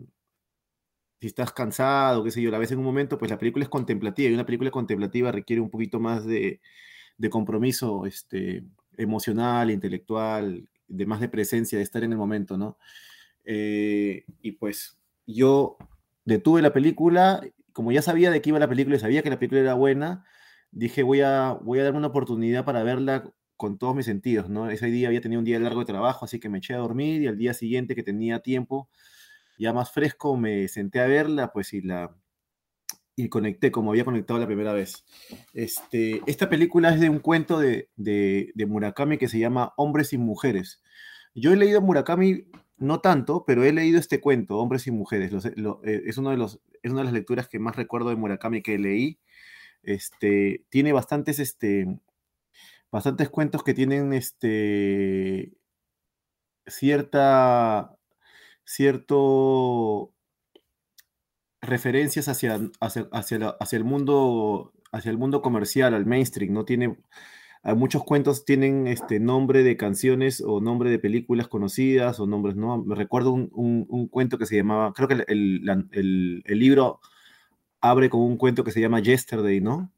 si 1.19 1.27
estás 1.27 1.51
cansado, 1.53 2.23
qué 2.23 2.31
sé 2.31 2.41
yo, 2.41 2.49
la 2.49 2.57
ves 2.57 2.71
en 2.71 2.79
un 2.79 2.85
momento, 2.85 3.17
pues 3.17 3.29
la 3.29 3.37
película 3.37 3.63
es 3.63 3.69
contemplativa 3.69 4.29
y 4.29 4.33
una 4.33 4.45
película 4.45 4.71
contemplativa 4.71 5.31
requiere 5.31 5.61
un 5.61 5.69
poquito 5.69 5.99
más 5.99 6.25
de, 6.25 6.59
compromiso 7.29 8.07
este, 8.07 8.63
emocional, 8.97 9.69
intelectual, 9.69 10.67
de 10.87 11.05
más 11.05 11.21
de 11.21 11.29
presencia, 11.29 11.77
de 11.77 11.83
estar 11.83 12.03
en 12.03 12.11
el 12.11 12.17
momento, 12.17 12.57
¿no? 12.57 12.77
Eh, 13.45 14.25
y 14.41 14.53
pues 14.53 14.97
yo 15.27 15.77
detuve 16.25 16.61
la 16.61 16.73
película, 16.73 17.41
como 17.73 17.91
ya 17.91 18.01
sabía 18.01 18.31
de 18.31 18.41
qué 18.41 18.49
iba 18.49 18.59
la 18.59 18.69
película 18.69 18.95
y 18.95 18.99
sabía 18.99 19.21
que 19.21 19.29
la 19.29 19.37
película 19.39 19.61
era 19.61 19.73
buena, 19.75 20.25
dije 20.71 21.03
voy 21.03 21.21
a, 21.21 21.53
voy 21.61 21.79
a 21.79 21.83
darme 21.83 21.99
una 21.99 22.07
oportunidad 22.07 22.65
para 22.65 22.83
verla 22.83 23.31
con 23.61 23.77
todos 23.77 23.95
mis 23.95 24.07
sentidos, 24.07 24.49
¿no? 24.49 24.69
Ese 24.71 24.87
día 24.87 25.07
había 25.07 25.21
tenido 25.21 25.37
un 25.39 25.45
día 25.45 25.59
largo 25.59 25.81
de 25.81 25.85
trabajo, 25.85 26.25
así 26.25 26.39
que 26.39 26.49
me 26.49 26.57
eché 26.57 26.73
a 26.73 26.77
dormir 26.79 27.21
y 27.21 27.27
al 27.27 27.37
día 27.37 27.53
siguiente 27.53 27.93
que 27.93 28.01
tenía 28.01 28.39
tiempo, 28.39 28.89
ya 29.59 29.71
más 29.71 29.91
fresco, 29.91 30.35
me 30.35 30.67
senté 30.67 30.99
a 30.99 31.05
verla, 31.07 31.51
pues 31.53 31.73
y 31.73 31.81
la 31.81 32.15
y 33.15 33.29
conecté 33.29 33.71
como 33.71 33.91
había 33.91 34.05
conectado 34.05 34.39
la 34.39 34.47
primera 34.47 34.73
vez. 34.73 35.05
Este, 35.53 36.21
esta 36.25 36.49
película 36.49 36.89
es 36.93 36.99
de 36.99 37.09
un 37.09 37.19
cuento 37.19 37.59
de, 37.59 37.89
de, 37.95 38.51
de 38.55 38.65
Murakami 38.65 39.19
que 39.19 39.27
se 39.27 39.37
llama 39.37 39.73
Hombres 39.77 40.13
y 40.13 40.17
Mujeres. 40.17 40.81
Yo 41.35 41.53
he 41.53 41.55
leído 41.55 41.81
Murakami 41.81 42.45
no 42.77 42.99
tanto, 42.99 43.43
pero 43.45 43.63
he 43.63 43.73
leído 43.73 43.99
este 43.99 44.19
cuento, 44.21 44.57
Hombres 44.57 44.87
y 44.87 44.91
Mujeres. 44.91 45.31
Lo- 45.55 45.81
eh, 45.85 46.01
es, 46.07 46.17
uno 46.17 46.31
de 46.31 46.37
los, 46.37 46.61
es 46.81 46.91
una 46.91 47.01
de 47.01 47.05
las 47.05 47.13
lecturas 47.13 47.47
que 47.47 47.59
más 47.59 47.75
recuerdo 47.75 48.09
de 48.09 48.15
Murakami 48.15 48.63
que 48.63 48.79
leí. 48.79 49.19
Este, 49.83 50.65
tiene 50.69 50.93
bastantes, 50.93 51.37
este, 51.39 51.99
bastantes 52.91 53.29
cuentos 53.29 53.63
que 53.63 53.73
tienen 53.73 54.13
este, 54.13 55.53
cierta, 56.65 57.95
cierto 58.65 60.13
referencias 61.61 62.27
hacia, 62.27 62.59
hacia, 62.79 63.07
hacia, 63.11 63.49
hacia 63.59 63.77
el 63.77 63.83
mundo 63.83 64.73
hacia 64.93 65.09
el 65.11 65.17
mundo 65.17 65.41
comercial, 65.41 65.93
al 65.93 66.05
mainstream, 66.05 66.51
¿no? 66.53 66.65
Tiene, 66.65 66.97
muchos 67.75 68.03
cuentos 68.03 68.45
tienen 68.45 68.87
este 68.87 69.19
nombre 69.21 69.63
de 69.63 69.77
canciones 69.77 70.43
o 70.45 70.61
nombre 70.61 70.89
de 70.91 70.99
películas 70.99 71.47
conocidas 71.47 72.19
o 72.19 72.27
nombres, 72.27 72.55
¿no? 72.57 72.83
Me 72.83 72.95
recuerdo 72.95 73.31
un, 73.31 73.49
un- 73.53 74.07
cuento 74.09 74.37
que 74.37 74.45
se 74.47 74.57
llamaba, 74.57 74.93
creo 74.93 75.07
que 75.07 75.15
el, 75.15 75.25
el- 75.91 76.43
el 76.45 76.59
libro 76.59 76.99
abre 77.81 78.09
con 78.09 78.21
un 78.21 78.37
cuento 78.37 78.63
que 78.63 78.71
se 78.71 78.81
llama 78.81 79.01
Yesterday, 79.01 79.61
¿no? 79.61 79.91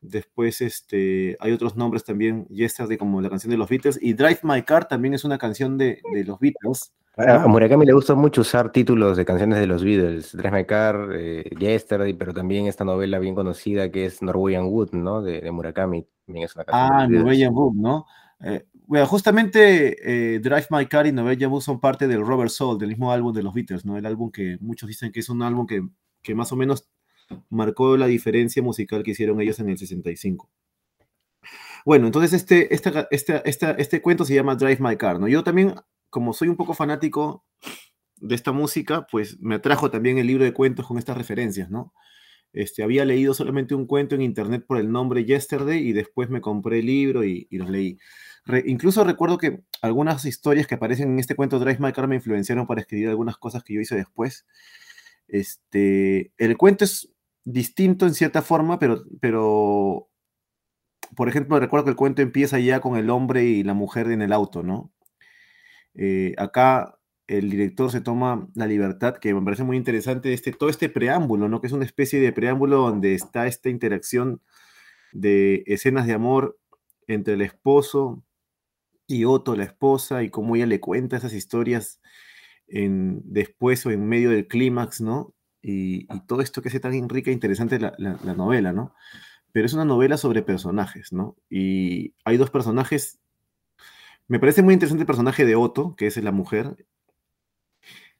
Después 0.00 0.60
este, 0.60 1.36
hay 1.40 1.52
otros 1.52 1.76
nombres 1.76 2.04
también, 2.04 2.46
Yesterday 2.48 2.96
como 2.96 3.20
la 3.20 3.28
canción 3.28 3.50
de 3.50 3.56
los 3.56 3.68
Beatles, 3.68 3.98
y 4.00 4.12
Drive 4.12 4.40
My 4.42 4.62
Car 4.62 4.86
también 4.86 5.14
es 5.14 5.24
una 5.24 5.38
canción 5.38 5.76
de, 5.76 6.00
de 6.12 6.24
los 6.24 6.38
Beatles. 6.38 6.92
A 7.16 7.42
a 7.42 7.48
Murakami 7.48 7.84
le 7.84 7.92
gusta 7.92 8.14
mucho 8.14 8.42
usar 8.42 8.70
títulos 8.70 9.16
de 9.16 9.24
canciones 9.24 9.58
de 9.58 9.66
los 9.66 9.82
Beatles, 9.82 10.36
Drive 10.36 10.56
My 10.56 10.64
Car, 10.64 11.08
eh, 11.14 11.50
Yesterday, 11.58 12.14
pero 12.14 12.32
también 12.32 12.66
esta 12.66 12.84
novela 12.84 13.18
bien 13.18 13.34
conocida 13.34 13.90
que 13.90 14.04
es 14.06 14.22
Norwegian 14.22 14.66
Wood, 14.66 14.92
¿no? 14.92 15.20
De, 15.20 15.40
de 15.40 15.50
Murakami, 15.50 16.06
también 16.24 16.44
es 16.44 16.54
una 16.54 16.64
canción 16.64 16.92
Ah. 16.92 17.08
Norwegian 17.08 17.52
Wood, 17.52 17.74
¿no? 17.74 18.06
Eh, 18.40 18.66
bueno, 18.86 19.04
justamente 19.06 19.96
eh, 20.36 20.38
Drive 20.38 20.66
My 20.70 20.86
Car 20.86 21.08
y 21.08 21.12
Norwegian 21.12 21.50
Wood 21.50 21.62
son 21.62 21.80
parte 21.80 22.06
del 22.06 22.24
Robert 22.24 22.50
Soul, 22.50 22.78
del 22.78 22.90
mismo 22.90 23.10
álbum 23.10 23.32
de 23.34 23.42
los 23.42 23.52
Beatles, 23.52 23.84
¿no? 23.84 23.98
El 23.98 24.06
álbum 24.06 24.30
que 24.30 24.56
muchos 24.60 24.88
dicen 24.88 25.10
que 25.10 25.18
es 25.18 25.28
un 25.28 25.42
álbum 25.42 25.66
que, 25.66 25.82
que 26.22 26.36
más 26.36 26.52
o 26.52 26.56
menos 26.56 26.88
marcó 27.50 27.96
la 27.96 28.06
diferencia 28.06 28.62
musical 28.62 29.02
que 29.02 29.12
hicieron 29.12 29.40
ellos 29.40 29.58
en 29.60 29.68
el 29.68 29.78
65. 29.78 30.50
Bueno, 31.84 32.06
entonces 32.06 32.32
este, 32.32 32.74
esta- 32.74 33.08
esta- 33.10 33.70
este 33.72 34.02
cuento 34.02 34.24
se 34.24 34.34
llama 34.34 34.56
Drive 34.56 34.78
My 34.80 34.96
Car, 34.96 35.18
¿no? 35.20 35.28
Yo 35.28 35.42
también, 35.44 35.74
como 36.10 36.32
soy 36.32 36.48
un 36.48 36.56
poco 36.56 36.74
fanático 36.74 37.44
de 38.16 38.34
esta 38.34 38.52
música, 38.52 39.06
pues 39.10 39.38
me 39.40 39.56
atrajo 39.56 39.90
también 39.90 40.18
el 40.18 40.26
libro 40.26 40.44
de 40.44 40.52
cuentos 40.52 40.86
con 40.86 40.98
estas 40.98 41.16
referencias, 41.16 41.70
¿no? 41.70 41.92
Este, 42.52 42.82
había 42.82 43.04
leído 43.04 43.34
solamente 43.34 43.74
un 43.74 43.86
cuento 43.86 44.14
en 44.14 44.22
internet 44.22 44.64
por 44.66 44.78
el 44.78 44.90
nombre 44.90 45.24
Yesterday 45.24 45.86
y 45.86 45.92
después 45.92 46.30
me 46.30 46.40
compré 46.40 46.80
el 46.80 46.86
libro 46.86 47.24
y, 47.24 47.46
y 47.50 47.58
los 47.58 47.70
leí. 47.70 47.98
Re- 48.44 48.64
incluso 48.66 49.04
recuerdo 49.04 49.38
que 49.38 49.60
algunas 49.82 50.24
historias 50.24 50.66
que 50.66 50.74
aparecen 50.76 51.12
en 51.12 51.18
este 51.18 51.36
cuento 51.36 51.58
Drive 51.58 51.78
My 51.80 51.92
Car 51.92 52.08
me 52.08 52.16
influenciaron 52.16 52.66
para 52.66 52.80
escribir 52.80 53.08
algunas 53.08 53.36
cosas 53.36 53.62
que 53.62 53.74
yo 53.74 53.80
hice 53.80 53.96
después. 53.96 54.46
Este, 55.28 56.32
el 56.38 56.56
cuento 56.56 56.84
es 56.84 57.10
distinto 57.44 58.06
en 58.06 58.14
cierta 58.14 58.42
forma, 58.42 58.78
pero, 58.78 59.04
pero, 59.20 60.08
por 61.16 61.28
ejemplo, 61.28 61.58
recuerdo 61.58 61.84
que 61.84 61.90
el 61.90 61.96
cuento 61.96 62.22
empieza 62.22 62.58
ya 62.58 62.80
con 62.80 62.96
el 62.96 63.10
hombre 63.10 63.44
y 63.44 63.62
la 63.62 63.74
mujer 63.74 64.10
en 64.10 64.22
el 64.22 64.32
auto, 64.32 64.62
¿no? 64.62 64.92
Eh, 65.94 66.34
acá 66.38 66.98
el 67.26 67.50
director 67.50 67.90
se 67.90 68.00
toma 68.00 68.48
la 68.54 68.66
libertad, 68.66 69.16
que 69.18 69.34
me 69.34 69.42
parece 69.42 69.64
muy 69.64 69.76
interesante, 69.76 70.32
este, 70.32 70.52
todo 70.52 70.70
este 70.70 70.88
preámbulo, 70.88 71.48
¿no? 71.48 71.60
Que 71.60 71.66
es 71.66 71.72
una 71.72 71.84
especie 71.84 72.20
de 72.20 72.32
preámbulo 72.32 72.78
donde 72.78 73.14
está 73.14 73.46
esta 73.46 73.68
interacción 73.68 74.40
de 75.12 75.62
escenas 75.66 76.06
de 76.06 76.14
amor 76.14 76.58
entre 77.06 77.34
el 77.34 77.42
esposo 77.42 78.24
y 79.06 79.24
Otto, 79.24 79.56
la 79.56 79.64
esposa, 79.64 80.22
y 80.22 80.30
cómo 80.30 80.56
ella 80.56 80.66
le 80.66 80.80
cuenta 80.80 81.16
esas 81.16 81.32
historias 81.32 82.00
en, 82.68 83.22
después 83.24 83.84
o 83.86 83.90
en 83.90 84.06
medio 84.06 84.30
del 84.30 84.48
clímax, 84.48 85.00
¿no? 85.00 85.34
Y, 85.62 86.06
todo 86.26 86.40
esto 86.42 86.62
que 86.62 86.68
hace 86.68 86.80
tan 86.80 87.08
rica 87.08 87.30
e 87.30 87.34
interesante 87.34 87.78
la, 87.80 87.92
la- 87.98 88.18
la 88.24 88.34
novela, 88.34 88.72
¿no? 88.72 88.94
Pero 89.52 89.66
es 89.66 89.74
una 89.74 89.84
novela 89.84 90.16
sobre 90.18 90.42
personajes, 90.42 91.12
¿no? 91.12 91.36
Y 91.50 92.14
hay 92.24 92.36
dos 92.38 92.50
personajes. 92.50 93.18
Me 94.28 94.38
parece 94.38 94.62
muy 94.62 94.74
interesante 94.74 95.02
el 95.02 95.06
personaje 95.06 95.44
de 95.44 95.56
Otto, 95.56 95.96
que 95.96 96.06
es 96.06 96.16
la 96.22 96.32
mujer, 96.32 96.76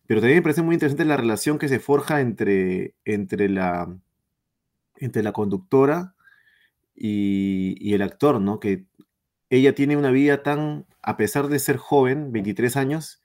pero 0.06 0.20
también 0.20 0.38
me 0.38 0.42
parece 0.42 0.62
muy 0.62 0.74
interesante 0.74 1.04
la 1.04 1.18
relación 1.18 1.58
que 1.58 1.68
se 1.68 1.80
forja 1.80 2.20
entre, 2.22 2.94
entre, 3.04 3.48
la, 3.50 3.94
entre 4.96 5.22
la 5.22 5.32
conductora 5.32 6.14
y, 6.94 7.76
y 7.80 7.94
el 7.94 8.02
actor, 8.02 8.40
¿no? 8.40 8.60
Que 8.60 8.86
ella 9.50 9.74
tiene 9.74 9.96
una 9.96 10.10
vida 10.10 10.42
tan, 10.42 10.86
a 11.02 11.16
pesar 11.16 11.48
de 11.48 11.58
ser 11.58 11.76
joven, 11.78 12.32
23 12.32 12.76
años, 12.76 13.22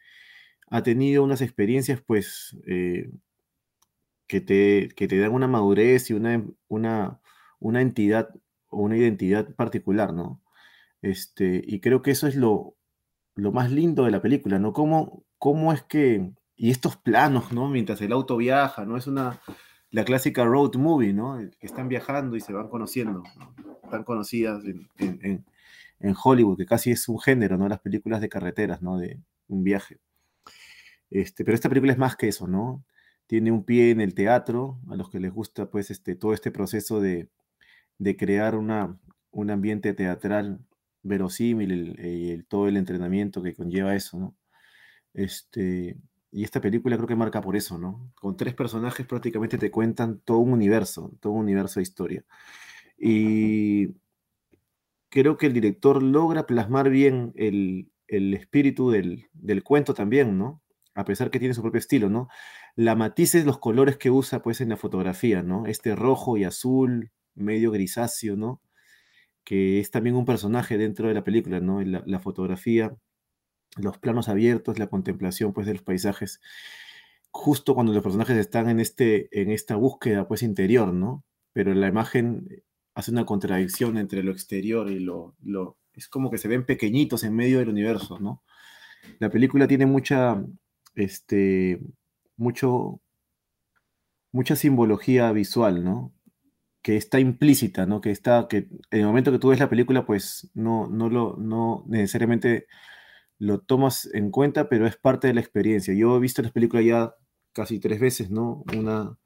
ha 0.69 0.83
tenido 0.83 1.23
unas 1.23 1.41
experiencias, 1.41 2.01
pues, 2.05 2.57
eh, 2.67 3.11
que, 4.33 4.41
te, 4.41 4.89
que 4.95 5.07
te 5.07 5.19
dan 5.19 5.31
una 5.31 5.47
madurez 5.47 6.09
y 6.09 6.13
una, 6.13 6.43
una, 6.67 7.19
una 7.59 7.81
entidad 7.81 8.29
o 8.69 8.81
una 8.81 8.97
identidad 8.97 9.53
particular, 9.53 10.11
¿no? 10.11 10.41
Este, 11.03 11.61
y 11.63 11.79
creo 11.81 12.01
que 12.01 12.09
eso 12.09 12.25
es 12.25 12.35
lo, 12.35 12.75
lo 13.35 13.51
más 13.51 13.71
lindo 13.71 14.05
de 14.05 14.09
la 14.11 14.23
película, 14.23 14.57
¿no? 14.57 14.73
Cómo, 14.73 15.23
cómo 15.37 15.71
es 15.71 15.83
que, 15.83 16.31
y 16.55 16.71
estos 16.71 16.97
planos, 16.97 17.51
¿no? 17.51 17.69
Mientras 17.69 18.01
el 18.01 18.11
auto 18.11 18.35
viaja, 18.37 18.85
¿no? 18.85 18.97
Es 18.97 19.05
una, 19.05 19.39
la 19.91 20.03
clásica 20.03 20.43
road 20.45 20.77
movie, 20.77 21.13
¿no? 21.13 21.37
Que 21.59 21.67
están 21.67 21.87
viajando 21.87 22.35
y 22.35 22.41
se 22.41 22.53
van 22.53 22.69
conociendo, 22.69 23.21
¿no? 23.37 23.53
Están 23.83 24.03
conocidas 24.03 24.63
en- 24.65 24.89
en- 24.97 25.45
en 25.99 26.15
Hollywood, 26.23 26.57
que 26.57 26.65
casi 26.65 26.89
es 26.89 27.07
un 27.07 27.19
género, 27.19 27.55
¿no? 27.59 27.69
Las 27.69 27.81
películas 27.81 28.19
de 28.19 28.29
carreteras, 28.29 28.81
¿no? 28.81 28.97
De 28.97 29.19
un 29.47 29.63
viaje. 29.63 29.99
Este, 31.11 31.45
pero 31.45 31.53
esta 31.53 31.69
película 31.69 31.91
es 31.91 31.99
más 31.99 32.15
que 32.15 32.29
eso, 32.29 32.47
¿no? 32.47 32.83
Tiene 33.27 33.51
un 33.51 33.63
pie 33.63 33.91
en 33.91 34.01
el 34.01 34.13
teatro, 34.13 34.79
a 34.89 34.95
los 34.95 35.09
que 35.09 35.19
les 35.19 35.31
gusta, 35.31 35.69
pues, 35.69 35.91
este, 35.91 36.15
todo 36.15 36.33
este 36.33 36.51
proceso 36.51 37.01
de, 37.01 37.29
de 37.97 38.17
crear 38.17 38.55
una, 38.55 38.97
un 39.31 39.49
ambiente 39.49 39.93
teatral 39.93 40.59
verosímil 41.03 41.99
y 41.99 42.43
todo 42.43 42.67
el 42.67 42.77
entrenamiento 42.77 43.43
que 43.43 43.53
conlleva 43.53 43.95
eso, 43.95 44.19
¿no? 44.19 44.35
Este, 45.13 45.97
y 46.31 46.43
esta 46.43 46.61
película 46.61 46.95
creo 46.95 47.07
que 47.07 47.15
marca 47.15 47.41
por 47.41 47.55
eso, 47.55 47.77
¿no? 47.77 48.11
Con 48.15 48.35
tres 48.37 48.55
personajes 48.55 49.05
prácticamente 49.05 49.57
te 49.57 49.69
cuentan 49.69 50.19
todo 50.19 50.39
un 50.39 50.53
universo, 50.53 51.11
todo 51.19 51.33
un 51.33 51.41
universo 51.41 51.79
de 51.79 51.83
historia. 51.83 52.25
Y 52.97 53.89
creo 55.09 55.37
que 55.37 55.45
el 55.45 55.53
director 55.53 56.01
logra 56.01 56.47
plasmar 56.47 56.89
bien 56.89 57.33
el, 57.35 57.89
espíritu 58.07 58.89
del, 58.91 59.29
cuento 59.63 59.93
también, 59.93 60.37
¿no? 60.37 60.61
A 60.95 61.05
pesar 61.05 61.29
que 61.29 61.39
tiene 61.39 61.53
su 61.53 61.61
propio 61.61 61.79
estilo, 61.79 62.09
¿no? 62.09 62.29
La 62.75 62.95
matices, 62.95 63.45
los 63.45 63.59
colores 63.59 63.97
que 63.97 64.09
usa, 64.09 64.41
pues, 64.41 64.61
en 64.61 64.69
la 64.69 64.77
fotografía, 64.77 65.43
¿no? 65.43 65.65
Este 65.67 65.95
rojo 65.95 66.37
y 66.37 66.43
azul, 66.43 67.11
medio 67.35 67.71
grisáceo, 67.71 68.35
¿no? 68.35 68.61
Que 69.43 69.79
es 69.79 69.91
también 69.91 70.15
un 70.15 70.25
personaje 70.25 70.77
dentro 70.77 71.07
de 71.07 71.13
la 71.13 71.23
película, 71.23 71.59
¿no? 71.59 71.81
La, 71.81 72.19
fotografía, 72.19 72.95
los 73.77 73.97
planos 73.99 74.29
abiertos, 74.29 74.79
la 74.79 74.87
contemplación, 74.87 75.53
pues, 75.53 75.67
de 75.67 75.73
los 75.73 75.83
paisajes, 75.83 76.41
justo 77.31 77.75
cuando 77.75 77.93
los 77.93 78.03
personajes 78.03 78.37
están 78.37 78.69
en, 78.69 78.79
este, 78.79 79.29
en 79.41 79.51
esta 79.51 79.75
búsqueda, 79.75 80.27
pues, 80.27 80.43
interior, 80.43 80.93
¿no? 80.93 81.23
Pero 81.53 81.73
la 81.73 81.87
imagen 81.87 82.63
hace 82.95 83.11
una 83.11 83.25
contradicción 83.25 83.97
entre 83.97 84.23
lo 84.23 84.31
exterior 84.31 84.89
y 84.91 84.99
lo, 84.99 85.35
lo, 85.43 85.77
Es 85.95 86.07
como 86.07 86.29
que 86.31 86.37
se 86.37 86.47
ven 86.47 86.65
pequeñitos 86.65 87.23
en 87.23 87.35
medio 87.35 87.59
del 87.59 87.69
universo, 87.69 88.19
¿no? 88.19 88.43
La 89.19 89.29
película 89.29 89.67
tiene 89.67 89.85
mucha, 89.85 90.43
este, 90.95 91.79
mucho, 92.37 93.01
mucha 94.31 94.55
simbología 94.55 95.31
visual, 95.31 95.83
¿no? 95.83 96.13
Que 96.81 96.97
está 96.97 97.19
implícita, 97.19 97.85
¿no? 97.85 98.01
Que 98.01 98.11
está, 98.11 98.47
que 98.47 98.57
en 98.57 98.99
el 98.99 99.05
momento 99.05 99.31
que 99.31 99.39
tú 99.39 99.49
ves 99.49 99.59
la 99.59 99.69
película, 99.69 100.05
pues 100.05 100.49
no, 100.53 100.87
no, 100.87 101.09
lo, 101.09 101.37
no 101.37 101.83
necesariamente 101.87 102.67
lo 103.39 103.59
tomas 103.59 104.09
en 104.13 104.31
cuenta, 104.31 104.69
pero 104.69 104.87
es 104.87 104.97
parte 104.97 105.27
de 105.27 105.33
la 105.33 105.41
experiencia. 105.41 105.93
Yo 105.93 106.17
he 106.17 106.19
visto 106.19 106.41
las 106.41 106.51
películas 106.51 106.85
ya 106.85 107.15
casi 107.53 107.79
tres 107.79 107.99
veces, 107.99 108.29
¿no? 108.31 108.63
Una, 108.77 109.17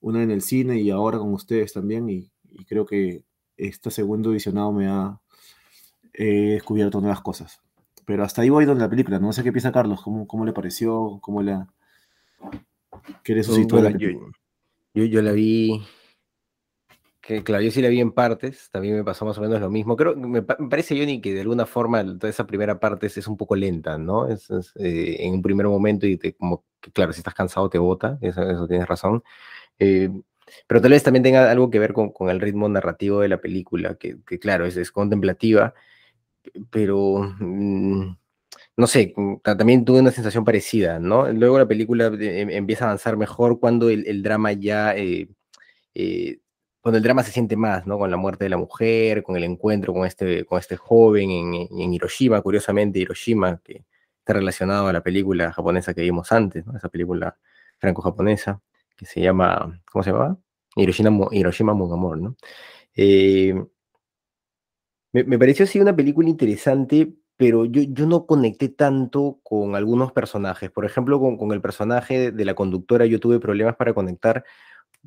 una 0.00 0.22
en 0.22 0.30
el 0.30 0.42
cine 0.42 0.80
y 0.80 0.90
ahora 0.90 1.18
con 1.18 1.32
ustedes 1.32 1.72
también, 1.72 2.08
y 2.08 2.30
creo 2.66 2.86
que 2.86 3.24
este 3.56 3.90
segundo 3.90 4.30
visionado 4.30 4.72
me 4.72 4.88
ha 4.88 5.20
descubierto 6.12 7.00
nuevas 7.00 7.20
cosas. 7.20 7.60
Pero 8.04 8.24
hasta 8.24 8.42
ahí 8.42 8.50
voy 8.50 8.64
donde 8.64 8.82
la 8.82 8.90
película. 8.90 9.18
No 9.18 9.32
sé 9.32 9.42
qué 9.42 9.52
piensa 9.52 9.72
Carlos, 9.72 10.02
cómo, 10.02 10.26
cómo 10.26 10.44
le 10.44 10.52
pareció, 10.52 11.18
cómo 11.20 11.42
la... 11.42 11.68
¿Qué 13.22 13.34
le 13.34 13.42
suscitó 13.42 13.80
la 13.80 13.90
yo, 14.92 15.04
yo, 15.04 15.22
la 15.22 15.32
vi 15.32 15.82
que 17.20 17.44
claro, 17.44 17.62
yo 17.62 17.70
sí 17.70 17.80
la 17.80 17.88
vi 17.88 18.00
en 18.00 18.12
partes, 18.12 18.70
también 18.70 18.96
me 18.96 19.04
pasó 19.04 19.24
más 19.24 19.38
o 19.38 19.40
menos 19.40 19.60
lo 19.60 19.70
mismo. 19.70 19.94
Creo 19.94 20.16
me, 20.16 20.40
me 20.40 20.42
parece, 20.42 20.98
Johnny, 20.98 21.20
que 21.20 21.32
de 21.32 21.42
alguna 21.42 21.64
forma 21.66 22.02
toda 22.18 22.28
esa 22.28 22.46
primera 22.46 22.80
parte 22.80 23.06
es, 23.06 23.28
un 23.28 23.36
poco 23.36 23.54
lenta, 23.54 23.98
¿no? 23.98 24.26
Es, 24.26 24.50
eh, 24.76 25.16
en 25.20 25.34
un 25.34 25.42
primer 25.42 25.66
momento 25.68 26.06
y 26.06 26.16
te, 26.16 26.34
como 26.34 26.64
que, 26.80 26.90
claro, 26.90 27.12
si 27.12 27.20
estás 27.20 27.34
cansado 27.34 27.70
te 27.70 27.78
bota, 27.78 28.18
eso, 28.20 28.42
eso 28.42 28.66
tienes 28.66 28.88
razón. 28.88 29.22
Eh, 29.78 30.10
pero 30.66 30.80
tal 30.80 30.90
vez 30.92 31.02
también 31.02 31.22
tenga 31.22 31.50
algo 31.50 31.70
que 31.70 31.78
ver 31.78 31.92
con, 31.92 32.10
con 32.10 32.30
el 32.30 32.40
ritmo 32.40 32.68
narrativo 32.68 33.20
de 33.20 33.28
la 33.28 33.40
película, 33.40 33.96
que, 33.96 34.16
que 34.26 34.38
claro, 34.38 34.66
es, 34.66 34.76
es, 34.76 34.90
contemplativa, 34.90 35.74
pero 36.70 37.34
mm, 37.38 38.16
no 38.76 38.86
sé, 38.86 39.14
también 39.42 39.84
tuve 39.84 40.00
una 40.00 40.10
sensación 40.10 40.44
parecida, 40.44 40.98
¿no? 40.98 41.30
Luego 41.32 41.58
la 41.58 41.68
película 41.68 42.06
em, 42.06 42.50
empieza 42.50 42.84
a 42.84 42.88
avanzar 42.88 43.16
mejor 43.16 43.60
cuando 43.60 43.90
el, 43.90 44.22
drama 44.22 44.52
ya, 44.52 44.96
eh, 44.96 45.28
eh, 45.94 46.38
cuando 46.80 46.98
el 46.98 47.02
drama 47.02 47.22
se 47.22 47.32
siente 47.32 47.56
más, 47.56 47.86
¿no? 47.86 47.98
Con 47.98 48.10
la 48.10 48.16
muerte 48.16 48.44
de 48.44 48.50
la 48.50 48.56
mujer, 48.56 49.22
con 49.22 49.36
el 49.36 49.44
encuentro 49.44 49.92
con 49.92 50.06
este, 50.06 50.44
con 50.44 50.58
este 50.58 50.76
joven 50.76 51.30
en, 51.30 51.92
Hiroshima, 51.94 52.40
curiosamente 52.42 52.98
Hiroshima, 53.00 53.60
que 53.64 53.84
está 54.18 54.32
relacionado 54.34 54.88
a 54.88 54.92
la 54.92 55.02
película 55.02 55.52
japonesa 55.52 55.94
que 55.94 56.02
vimos 56.02 56.32
antes, 56.32 56.66
¿no? 56.66 56.76
Esa 56.76 56.88
película 56.88 57.36
franco-japonesa 57.78 58.62
que 58.96 59.06
se 59.06 59.20
llama, 59.20 59.82
¿cómo 59.90 60.02
se 60.02 60.12
llama? 60.12 60.38
Hiroshima, 60.76 61.28
Hiroshima 61.32 61.74
Mon 61.74 62.22
¿no? 62.22 62.36
Eh, 62.94 63.54
me, 65.12 65.38
pareció 65.38 65.64
así 65.64 65.80
una 65.80 65.94
película 65.94 66.28
interesante, 66.28 67.12
pero 67.40 67.64
yo, 67.64 67.80
yo 67.80 68.06
no 68.06 68.26
conecté 68.26 68.68
tanto 68.68 69.40
con 69.42 69.74
algunos 69.74 70.12
personajes. 70.12 70.70
Por 70.70 70.84
ejemplo, 70.84 71.18
con, 71.18 71.38
con 71.38 71.52
el 71.52 71.62
personaje 71.62 72.32
de 72.32 72.44
la 72.44 72.54
conductora 72.54 73.06
yo 73.06 73.18
tuve 73.18 73.40
problemas 73.40 73.76
para 73.76 73.94
conectar 73.94 74.44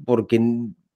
porque 0.03 0.41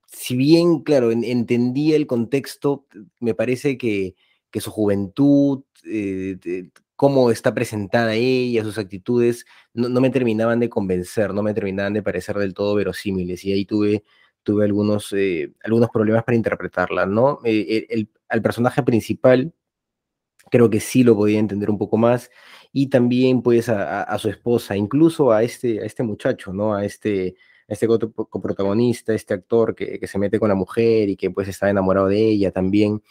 si 0.08 0.36
bien, 0.36 0.82
claro, 0.82 1.12
entendía 1.12 1.94
el 1.94 2.08
contexto, 2.08 2.86
me 3.20 3.34
parece 3.34 3.78
que, 3.78 4.16
que 4.50 4.60
su 4.60 4.72
juventud, 4.72 5.62
eh, 5.84 6.70
cómo 6.96 7.30
está 7.30 7.54
presentada 7.54 8.14
ella, 8.14 8.64
sus 8.64 8.76
actitudes, 8.76 9.46
no, 9.74 10.00
me 10.00 10.10
terminaban 10.10 10.58
de 10.58 10.68
convencer, 10.68 11.32
no 11.34 11.44
me 11.44 11.54
terminaban 11.54 11.92
de 11.92 12.02
parecer 12.02 12.36
del 12.36 12.52
todo 12.52 12.74
verosímiles. 12.74 13.44
Y 13.44 13.52
ahí 13.52 13.64
tuve, 13.64 14.02
tuve 14.42 14.64
algunos, 14.64 15.12
eh, 15.12 15.52
algunos 15.62 15.90
problemas 15.90 16.24
para 16.24 16.34
interpretarla, 16.34 17.06
¿no? 17.06 17.38
Eh, 17.44 17.86
el, 17.90 18.10
al 18.28 18.42
personaje 18.42 18.82
principal 18.82 19.54
creo 20.50 20.70
que 20.70 20.80
sí 20.80 21.04
lo 21.04 21.16
podía 21.16 21.38
entender 21.38 21.70
un 21.70 21.78
poco 21.78 21.96
más. 21.96 22.30
Y 22.72 22.88
también, 22.88 23.42
pues, 23.42 23.68
a, 23.68 24.18
su 24.18 24.28
esposa, 24.28 24.76
incluso 24.76 25.32
a 25.32 25.42
este, 25.42 25.80
a 25.80 25.84
este 25.86 26.02
muchacho, 26.02 26.52
¿no? 26.52 26.74
A 26.74 26.84
este, 26.84 27.36
a 27.68 27.72
este 27.72 27.86
coprotagonista, 27.86 29.14
este 29.14 29.34
actor 29.34 29.74
que, 29.74 29.98
que 29.98 30.06
se 30.06 30.18
mete 30.18 30.38
con 30.38 30.48
la 30.48 30.54
mujer 30.54 31.08
y 31.08 31.16
que, 31.16 31.30
pues, 31.30 31.48
está 31.48 31.70
enamorado 31.70 32.08
de 32.08 32.18
ella 32.18 32.50
también. 32.50 33.02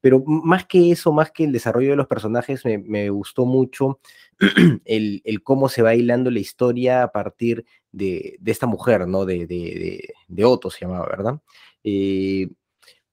Pero 0.00 0.22
más 0.24 0.66
que 0.66 0.92
eso, 0.92 1.12
más 1.12 1.32
que 1.32 1.42
el 1.42 1.52
desarrollo 1.52 1.90
de 1.90 1.96
los 1.96 2.06
personajes, 2.06 2.62
me, 2.64 3.10
gustó 3.10 3.44
mucho 3.44 3.98
el, 4.84 5.22
cómo 5.42 5.68
se 5.68 5.82
va 5.82 5.94
hilando 5.94 6.30
la 6.30 6.38
historia 6.38 7.02
a 7.02 7.10
partir 7.12 7.64
de, 7.92 8.38
esta 8.44 8.66
mujer, 8.66 9.08
¿no? 9.08 9.24
De, 9.24 9.46
de, 9.46 10.44
Otto 10.44 10.70
se 10.70 10.82
llamaba, 10.82 11.06
¿verdad? 11.06 11.40
Eh, 11.82 12.48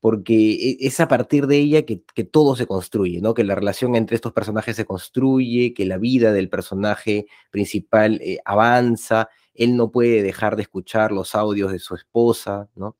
porque 0.03 0.33
e, 0.35 0.77
es 0.81 0.99
a 0.99 1.07
partir 1.07 1.47
de 1.47 1.55
ella 1.55 1.83
que, 1.85 1.95
todo 2.25 2.57
se 2.57 2.67
construye, 2.67 3.21
¿no? 3.21 3.33
Que 3.33 3.45
la 3.45 3.55
relación 3.55 3.95
entre 3.95 4.15
estos 4.15 4.33
personajes 4.33 4.75
se 4.75 4.83
construye, 4.83 5.73
que 5.73 5.85
la 5.85 5.97
vida 5.97 6.33
del 6.33 6.49
personaje 6.49 7.27
principal 7.51 8.19
eh, 8.21 8.39
avanza, 8.43 9.29
él 9.53 9.77
no 9.77 9.91
puede 9.91 10.21
dejar 10.21 10.57
de 10.57 10.63
escuchar 10.63 11.13
los 11.13 11.35
audios 11.35 11.71
de 11.71 11.79
su 11.79 11.95
esposa, 11.95 12.67
¿no? 12.75 12.97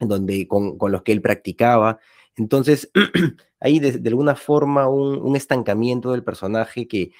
Donde, 0.00 0.48
con, 0.48 0.76
los 0.90 1.02
que 1.04 1.12
él 1.12 1.22
practicaba, 1.22 2.00
entonces, 2.36 2.90
hay 3.60 3.78
de, 3.78 4.08
alguna 4.08 4.34
forma 4.34 4.88
un, 4.88 5.36
estancamiento 5.36 6.10
del 6.10 6.24
personaje 6.24 6.88
que 6.88 7.12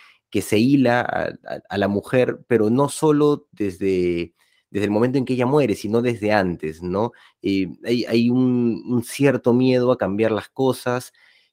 se 0.42 0.58
hila 0.58 1.36
a, 1.70 1.78
la 1.78 1.86
mujer, 1.86 2.40
pero 2.48 2.70
no 2.70 2.88
solo 2.88 3.46
desde, 3.52 4.34
desde 4.70 4.87
el 4.87 4.90
momento 4.90 5.18
en 5.18 5.24
que 5.24 5.35
ella 5.35 5.46
muere, 5.46 5.74
sino 5.74 6.02
desde 6.02 6.33
antes, 6.33 6.83
¿no? 6.83 7.12
Eh, 7.42 7.68
hay, 7.85 8.31
un, 8.31 9.02
cierto 9.05 9.52
miedo 9.52 9.92
a 9.92 9.98
cambiar 9.98 10.33
las 10.33 10.48
cosas 10.48 11.12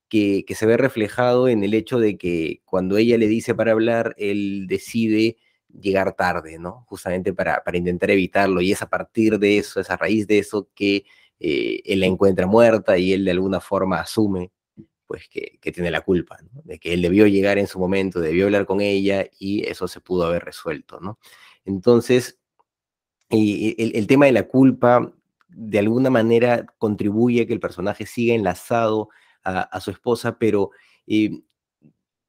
que, 0.09 0.45
se 0.49 0.65
ve 0.65 0.77
reflejado 0.77 1.47
en 1.47 1.63
el 1.63 1.73
hecho 1.73 1.99
de 1.99 2.17
que 2.17 2.61
cuando 2.65 2.97
ella 2.97 3.17
le 3.17 3.27
dice 3.27 3.55
para 3.55 3.71
hablar, 3.71 4.15
él 4.17 4.65
decide 4.67 5.37
llegar 5.79 6.15
tarde, 6.15 6.59
¿no? 6.59 6.85
Justamente 6.87 7.33
para, 7.33 7.61
intentar 7.73 8.11
evitarlo. 8.11 8.61
Y 8.61 8.71
es 8.71 8.81
a 8.81 8.89
partir 8.89 9.39
de 9.39 9.57
eso, 9.57 9.79
es 9.79 9.89
a 9.89 9.97
raíz 9.97 10.27
de 10.27 10.39
eso 10.39 10.69
que 10.75 11.05
eh, 11.39 11.81
él 11.85 11.99
la 12.01 12.05
encuentra 12.07 12.47
muerta 12.47 12.97
y 12.97 13.13
él 13.13 13.25
de 13.25 13.31
alguna 13.31 13.59
forma 13.59 13.99
asume 13.99 14.51
pues 15.13 15.27
que, 15.29 15.71
tiene 15.71 15.91
la 15.91 16.01
culpa, 16.01 16.39
de 16.63 16.79
que 16.79 16.93
él 16.93 17.03
debió 17.03 17.27
llegar 17.27 17.59
en 17.59 17.67
su 17.67 17.77
momento, 17.77 18.19
debió 18.19 18.45
hablar 18.45 18.65
con 18.65 18.81
ella 18.81 19.27
y 19.37 19.63
eso 19.67 19.87
se 19.87 20.01
pudo 20.01 20.25
haber 20.25 20.43
resuelto, 20.43 20.99
¿no? 20.99 21.19
Entonces, 21.65 22.39
el, 23.33 24.07
tema 24.07 24.25
de 24.25 24.31
la 24.31 24.43
culpa 24.43 25.11
de 25.49 25.79
alguna 25.79 26.09
manera 26.09 26.65
contribuye 26.77 27.41
a 27.41 27.45
que 27.45 27.53
el 27.53 27.59
personaje 27.59 28.05
siga 28.05 28.33
enlazado 28.33 29.09
a, 29.43 29.79
su 29.81 29.91
esposa, 29.91 30.37
pero 30.37 30.71
eh, 31.05 31.41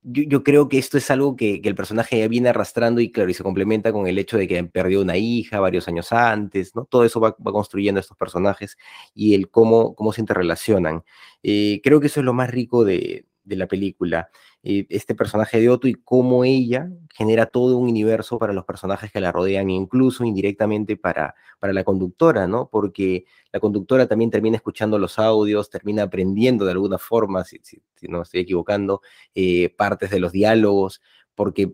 yo, 0.03 0.43
creo 0.43 0.69
que 0.69 0.79
esto 0.79 0.99
es 0.99 1.11
algo 1.11 1.37
que, 1.37 1.61
el 1.63 1.75
personaje 1.75 2.19
ya 2.19 2.29
viene 2.29 2.49
arrastrando 2.49 3.01
y 3.01 3.13
claro, 3.13 3.31
y 3.31 3.35
se 3.35 3.43
complementa 3.43 3.93
con 3.93 4.07
el 4.07 4.19
hecho 4.19 4.37
de 4.37 4.49
que 4.49 4.63
perdió 4.65 5.01
una 5.01 5.17
hija 5.17 5.61
varios 5.61 5.89
años 5.89 6.13
antes, 6.13 6.75
¿no? 6.75 6.85
Todo 6.87 7.05
eso 7.05 7.21
va, 7.21 7.37
construyendo 7.37 8.01
estos 8.01 8.17
personajes 8.17 8.77
y 9.15 9.35
el 9.35 9.49
cómo, 9.49 9.95
cómo 9.95 10.13
se 10.13 10.21
interrelacionan. 10.21 11.05
Eh, 11.43 11.81
creo 11.85 12.01
que 12.01 12.09
eso 12.09 12.21
es 12.21 12.27
lo 12.27 12.35
más 12.35 12.51
rico 12.51 12.85
de, 12.85 13.27
de 13.45 13.57
la 13.57 13.67
película. 13.67 14.29
Eh, 14.63 14.87
este 14.89 15.15
personaje 15.15 15.61
de 15.61 15.69
Otto 15.69 15.87
y 15.87 15.95
cómo 15.95 16.45
ella 16.45 16.89
genera 17.15 17.47
todo 17.47 17.77
un 17.77 17.89
universo 17.89 18.39
para 18.39 18.53
los 18.53 18.65
personajes 18.65 19.13
que 19.13 19.21
la 19.21 19.31
rodean, 19.33 19.71
incluso 19.71 20.25
indirectamente 20.25 20.97
para, 20.97 21.35
para 21.61 21.73
la 21.73 21.85
conductora, 21.85 22.47
¿no? 22.47 22.69
Porque 22.71 23.27
la 23.53 23.61
conductora 23.61 24.07
también 24.07 24.31
termina 24.31 24.57
escuchando 24.57 24.99
los 24.99 25.19
audios, 25.19 25.71
termina 25.71 26.05
aprendiendo 26.05 26.65
de 26.65 26.73
alguna 26.73 26.99
forma, 26.99 27.45
si, 27.45 27.61
no 28.09 28.19
me 28.19 28.23
estoy 28.23 28.41
equivocando, 28.41 29.03
eh, 29.35 29.69
partes 29.77 30.11
de 30.11 30.21
los 30.21 30.33
diálogos, 30.33 31.03
porque 31.35 31.73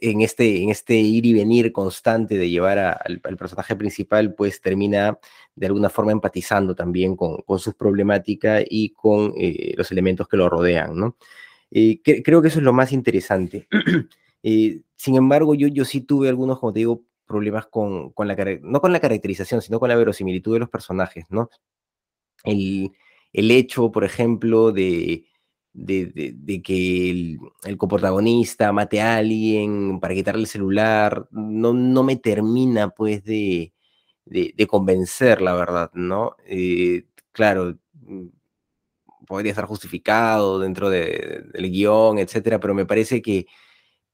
en, 0.00 0.20
este, 0.20 0.62
en 0.62 0.70
este 0.70 0.94
ir 0.94 1.26
y 1.26 1.34
venir 1.34 1.72
constante 1.72 2.36
de 2.36 2.50
llevar 2.50 2.78
al, 2.78 3.20
personaje 3.20 3.76
principal, 3.76 4.34
pues 4.34 4.60
termina 4.60 5.18
de 5.54 5.66
alguna 5.66 5.90
forma 5.90 6.12
empatizando 6.12 6.74
también 6.74 7.16
con, 7.16 7.42
sus 7.58 7.74
problemáticas 7.74 8.64
y 8.68 8.90
con 8.90 9.34
eh, 9.36 9.74
los 9.76 9.90
elementos 9.92 10.28
que 10.28 10.36
lo 10.36 10.48
rodean, 10.48 10.96
¿no? 10.96 11.16
Eh, 11.70 12.00
creo 12.02 12.40
que 12.40 12.48
eso 12.48 12.58
es 12.58 12.64
lo 12.64 12.72
más 12.72 12.92
interesante. 12.92 13.68
Eh, 14.46 14.82
sin 14.94 15.16
embargo, 15.16 15.54
yo, 15.54 15.68
yo 15.68 15.86
sí 15.86 16.02
tuve 16.02 16.28
algunos, 16.28 16.58
como 16.58 16.74
te 16.74 16.80
digo, 16.80 17.02
problemas 17.24 17.64
con, 17.64 18.10
con 18.10 18.28
la, 18.28 18.36
no 18.60 18.82
con 18.82 18.92
la 18.92 19.00
caracterización, 19.00 19.62
sino 19.62 19.80
con 19.80 19.88
la 19.88 19.96
verosimilitud 19.96 20.52
de 20.52 20.58
los 20.58 20.68
personajes, 20.68 21.24
¿no? 21.30 21.48
El, 22.44 22.92
el 23.32 23.50
hecho, 23.50 23.90
por 23.90 24.04
ejemplo, 24.04 24.70
de, 24.70 25.24
de, 25.74 26.62
que 26.64 27.10
el, 27.10 27.38
el, 27.64 27.76
coprotagonista 27.76 28.72
mate 28.72 29.00
a 29.02 29.16
alguien 29.16 30.00
para 30.00 30.14
quitarle 30.14 30.42
el 30.42 30.46
celular, 30.46 31.28
no, 31.32 31.74
no 31.74 32.02
me 32.04 32.16
termina 32.16 32.90
pues 32.90 33.24
de, 33.24 33.72
de 34.26 34.66
convencer, 34.66 35.42
la 35.42 35.54
verdad, 35.54 35.90
¿no? 35.94 36.36
Eh, 36.46 37.04
claro, 37.32 37.76
mm, 37.92 38.28
podría 39.26 39.50
estar 39.50 39.66
justificado 39.66 40.60
dentro 40.60 40.90
del 40.90 41.70
guion, 41.70 42.18
etcétera, 42.18 42.60
pero 42.60 42.74
me 42.74 42.86
parece 42.86 43.22
que, 43.22 43.46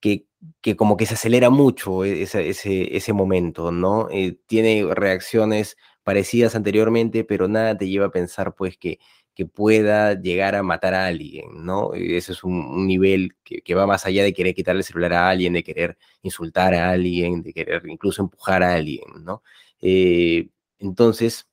que, 0.01 0.27
que, 0.63 0.77
como 0.77 0.97
que 0.97 1.07
se 1.07 1.15
acelera 1.15 1.51
mucho 1.51 2.05
e, 2.05 2.23
ese, 2.23 2.49
ese, 2.49 2.97
ese 2.97 3.13
momento, 3.13 3.73
¿no? 3.73 4.09
Eh, 4.11 4.39
tiene 4.47 4.87
reacciones 4.95 5.77
parecidas 6.05 6.55
anteriormente, 6.57 7.25
pero 7.25 7.49
nada 7.49 7.77
te 7.77 7.89
lleva 7.89 8.07
a 8.07 8.11
pensar 8.11 8.55
pues 8.55 8.77
que 8.79 8.99
que 9.41 9.47
pueda 9.47 10.21
llegar 10.21 10.55
a 10.55 10.63
matar 10.63 10.93
a 10.93 11.07
alguien, 11.07 11.65
¿no? 11.65 11.95
Ese 11.95 12.33
es 12.33 12.45
un, 12.45 12.87
nivel 12.87 13.35
que, 13.43 13.75
va 13.75 13.87
más 13.87 14.05
allá 14.05 14.23
de 14.23 14.35
querer 14.35 14.55
quitarle 14.55 14.81
el 14.81 14.85
celular 14.85 15.15
a 15.15 15.31
alguien, 15.31 15.55
de 15.55 15.63
querer 15.65 15.97
insultar 16.21 16.75
a 16.75 16.91
alguien, 16.91 17.43
de 17.43 17.55
querer 17.55 17.83
incluso 17.89 18.21
empujar 18.21 18.63
a 18.63 18.75
alguien, 18.75 19.25
¿no? 19.25 19.43
Eh, 19.81 20.51
entonces, 20.79 21.49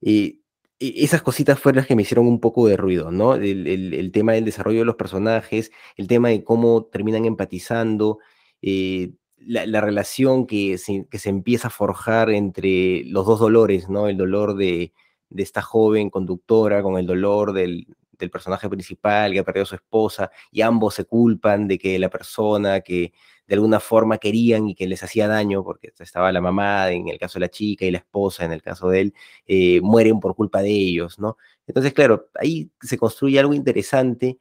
eh, 0.00 0.38
e, 0.80 1.04
esas 1.04 1.20
cositas 1.20 1.60
fueron 1.60 1.76
las 1.76 1.86
que 1.86 1.94
me 1.94 2.02
hicieron 2.02 2.26
un 2.26 2.40
poco 2.40 2.66
de 2.66 2.78
ruido, 2.78 3.10
¿no? 3.10 3.34
El, 3.34 4.10
tema 4.12 4.32
del 4.32 4.46
desarrollo 4.46 4.78
de 4.78 4.84
los 4.86 4.96
personajes, 4.96 5.70
el 5.96 6.06
tema 6.06 6.30
de 6.30 6.42
cómo 6.42 6.86
terminan 6.86 7.26
empatizando, 7.26 8.18
eh, 8.62 9.12
la, 9.36 9.80
relación 9.82 10.46
que 10.46 10.78
se 10.78 11.28
empieza 11.28 11.68
a 11.68 11.70
forjar 11.70 12.30
entre 12.30 13.04
los 13.04 13.26
dos 13.26 13.40
dolores, 13.40 13.90
¿no? 13.90 14.08
El 14.08 14.16
dolor 14.16 14.56
de 14.56 14.94
de 15.36 15.42
esta 15.42 15.62
joven 15.62 16.10
conductora 16.10 16.82
con 16.82 16.98
el 16.98 17.06
dolor 17.06 17.52
del, 17.52 17.86
personaje 18.32 18.66
principal 18.70 19.32
que 19.32 19.40
ha 19.40 19.44
perdido 19.44 19.66
su 19.66 19.74
esposa 19.74 20.30
y 20.50 20.62
ambos 20.62 20.94
se 20.94 21.04
culpan 21.04 21.68
de 21.68 21.78
que 21.78 21.98
la 21.98 22.08
persona 22.08 22.80
que 22.80 23.12
de 23.46 23.54
alguna 23.54 23.78
forma 23.78 24.16
querían 24.16 24.68
y 24.68 24.74
que 24.74 24.86
les 24.86 25.02
hacía 25.02 25.28
daño, 25.28 25.62
porque 25.62 25.92
estaba 25.98 26.32
la 26.32 26.40
mamá 26.40 26.90
en 26.90 27.08
el 27.08 27.18
caso 27.18 27.38
de 27.38 27.44
la 27.44 27.50
chica 27.50 27.84
y 27.84 27.90
la 27.90 27.98
esposa 27.98 28.46
en 28.46 28.52
el 28.52 28.62
caso 28.62 28.88
de 28.88 29.02
él, 29.02 29.14
eh, 29.46 29.80
mueren 29.82 30.18
por 30.18 30.34
culpa 30.34 30.62
de 30.62 30.70
ellos, 30.70 31.18
¿no? 31.18 31.36
Entonces, 31.66 31.92
claro, 31.92 32.30
ahí 32.34 32.70
se 32.80 32.96
construye 32.96 33.38
algo 33.38 33.52
interesante, 33.52 34.38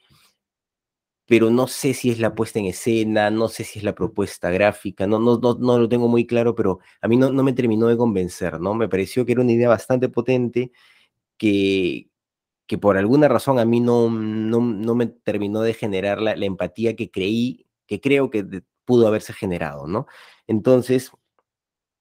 pero 1.27 1.49
no 1.49 1.67
sé 1.67 1.93
si 1.93 2.11
es 2.11 2.19
la 2.19 2.35
puesta 2.35 2.59
en 2.59 2.65
escena, 2.65 3.31
no 3.31 3.47
sé 3.47 3.63
si 3.63 3.79
es 3.79 3.85
la 3.85 3.95
propuesta 3.95 4.51
gráfica, 4.51 5.07
no, 5.07 5.19
no, 5.19 5.39
no, 5.39 5.55
no 5.55 5.79
lo 5.79 5.89
tengo 5.89 6.07
muy 6.07 6.27
claro, 6.27 6.55
pero 6.55 6.79
a 7.01 7.07
mí 7.07 7.17
no, 7.17 7.31
no 7.31 7.43
me 7.43 7.53
terminó 7.53 7.87
de 7.87 7.97
convencer, 7.97 8.59
¿no? 8.59 8.75
Me 8.75 8.87
pareció 8.89 9.25
que 9.25 9.31
era 9.33 9.41
una 9.41 9.51
idea 9.53 9.69
bastante 9.69 10.09
potente 10.09 10.71
que, 11.37 12.09
que 12.67 12.77
por 12.77 12.97
alguna 12.97 13.27
razón 13.27 13.59
a 13.59 13.65
mí 13.65 13.79
no, 13.81 14.09
no, 14.09 14.61
no 14.61 14.95
me 14.95 15.07
terminó 15.07 15.61
de 15.61 15.73
generar 15.73 16.21
la, 16.21 16.35
la, 16.35 16.45
empatía 16.45 16.95
que 16.95 17.11
creí, 17.11 17.67
que 17.87 18.01
creo 18.01 18.29
que 18.29 18.45
pudo 18.85 19.07
haberse 19.07 19.33
generado, 19.33 19.87
¿no? 19.87 20.07
Entonces, 20.47 21.11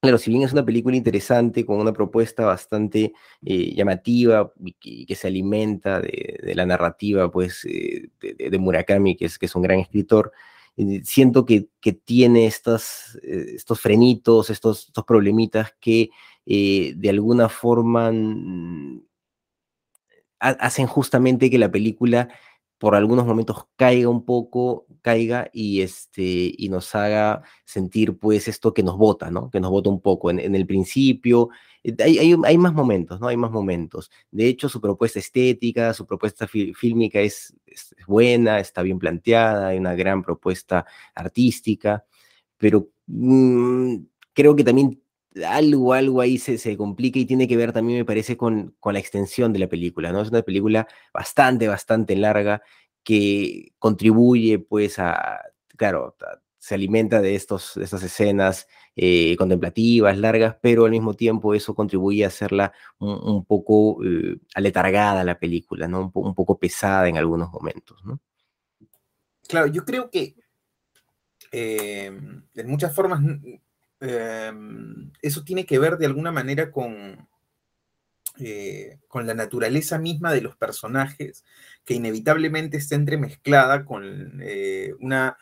Claro, 0.04 0.18
si 0.18 0.30
bien 0.30 0.42
es 0.42 0.52
una 0.52 0.66
película 0.66 0.96
interesante, 0.96 1.64
con 1.64 1.80
una 1.80 1.94
propuesta 1.94 2.44
bastante 2.44 3.14
eh, 3.42 3.74
llamativa 3.74 4.52
y 4.62 5.06
que, 5.06 5.14
se 5.14 5.28
alimenta 5.28 5.98
de, 5.98 6.52
la 6.54 6.66
narrativa 6.66 7.30
pues, 7.30 7.64
eh, 7.64 8.10
de, 8.20 8.58
Murakami, 8.58 9.16
que 9.16 9.24
es, 9.24 9.54
un 9.54 9.62
gran 9.62 9.78
escritor, 9.78 10.30
eh, 10.76 11.00
siento 11.04 11.46
que, 11.46 11.68
tiene 12.04 12.44
estos 12.44 13.18
frenitos, 13.80 14.50
estos, 14.50 14.88
estos 14.88 15.04
problemitas 15.06 15.74
que 15.80 16.10
de 16.44 17.08
alguna 17.08 17.48
forma 17.48 18.12
mm, 18.12 19.00
hacen 20.38 20.86
justamente 20.86 21.48
que 21.48 21.58
la 21.58 21.70
película 21.70 22.28
por 22.84 22.94
algunos 22.94 23.24
momentos 23.24 23.64
caiga 23.76 24.10
un 24.10 24.26
poco, 24.26 24.84
caiga 25.00 25.48
y, 25.54 25.80
este, 25.80 26.52
y 26.54 26.68
nos 26.68 26.94
haga 26.94 27.42
sentir 27.64 28.18
pues 28.18 28.46
esto 28.46 28.74
que 28.74 28.82
nos 28.82 28.98
bota, 28.98 29.30
¿no? 29.30 29.48
Que 29.48 29.58
nos 29.58 29.70
bota 29.70 29.88
un 29.88 30.02
poco. 30.02 30.30
En, 30.30 30.54
el 30.54 30.66
principio, 30.66 31.48
eh, 31.82 31.96
hay, 31.98 32.36
hay, 32.44 32.58
más 32.58 32.74
momentos, 32.74 33.18
¿no? 33.22 33.28
Hay 33.28 33.38
más 33.38 33.50
momentos. 33.50 34.10
De 34.30 34.48
hecho, 34.48 34.68
su 34.68 34.82
propuesta 34.82 35.18
estética, 35.18 35.94
su 35.94 36.04
propuesta 36.04 36.46
fílmica 36.46 37.20
es, 37.20 37.56
es, 37.64 37.94
buena, 38.06 38.60
está 38.60 38.82
bien 38.82 38.98
planteada, 38.98 39.68
hay 39.68 39.78
una 39.78 39.94
gran 39.94 40.20
propuesta 40.22 40.84
artística, 41.14 42.04
pero 42.58 42.90
mm, 43.06 43.94
creo 44.34 44.54
que 44.54 44.62
también 44.62 45.02
algo, 45.46 45.92
algo 45.92 46.20
ahí 46.20 46.38
se, 46.38 46.58
se, 46.58 46.76
complica 46.76 47.18
y 47.18 47.26
tiene 47.26 47.48
que 47.48 47.56
ver 47.56 47.72
también, 47.72 47.98
me 47.98 48.04
parece, 48.04 48.36
con, 48.36 48.76
con 48.78 48.94
la 48.94 49.00
extensión 49.00 49.52
de 49.52 49.58
la 49.58 49.68
película, 49.68 50.12
¿no? 50.12 50.20
Es 50.20 50.28
una 50.28 50.42
película 50.42 50.86
bastante, 51.12 51.66
bastante 51.68 52.16
larga 52.16 52.62
que 53.02 53.72
contribuye, 53.78 54.58
pues, 54.60 54.98
a, 54.98 55.40
claro, 55.76 56.16
se 56.58 56.74
alimenta 56.74 57.20
de, 57.20 57.34
estos, 57.34 57.72
de 57.74 57.84
estas 57.84 58.02
escenas 58.02 58.66
eh, 58.96 59.36
contemplativas, 59.36 60.16
largas, 60.16 60.56
pero 60.62 60.86
al 60.86 60.92
mismo 60.92 61.14
tiempo 61.14 61.52
eso 61.52 61.74
contribuye 61.74 62.24
a 62.24 62.28
hacerla 62.28 62.72
un, 62.98 63.44
poco 63.44 64.02
eh, 64.02 64.38
aletargada 64.54 65.24
la 65.24 65.38
película, 65.38 65.88
¿no? 65.88 66.10
Un, 66.14 66.34
poco 66.34 66.58
pesada 66.58 67.08
en 67.08 67.18
algunos 67.18 67.50
momentos, 67.50 68.02
¿no? 68.06 68.18
Claro, 69.46 69.66
yo 69.66 69.84
creo 69.84 70.10
que 70.10 70.36
eh, 71.52 72.06
en 72.54 72.66
muchas 72.66 72.94
formas 72.94 73.20
Em, 74.06 75.10
eso 75.22 75.44
tiene 75.44 75.64
que 75.64 75.78
ver 75.78 75.96
de 75.96 76.06
alguna 76.06 76.30
manera 76.30 76.70
con, 76.70 77.26
eh, 78.38 78.98
con 79.08 79.26
la 79.26 79.32
naturaleza 79.34 79.98
misma 79.98 80.32
de 80.32 80.42
los 80.42 80.56
personajes, 80.56 81.44
que 81.84 81.94
inevitablemente 81.94 82.76
está 82.76 82.96
entremezclada 82.96 83.84
con 83.84 84.40
eh, 84.42 84.92
una 85.00 85.38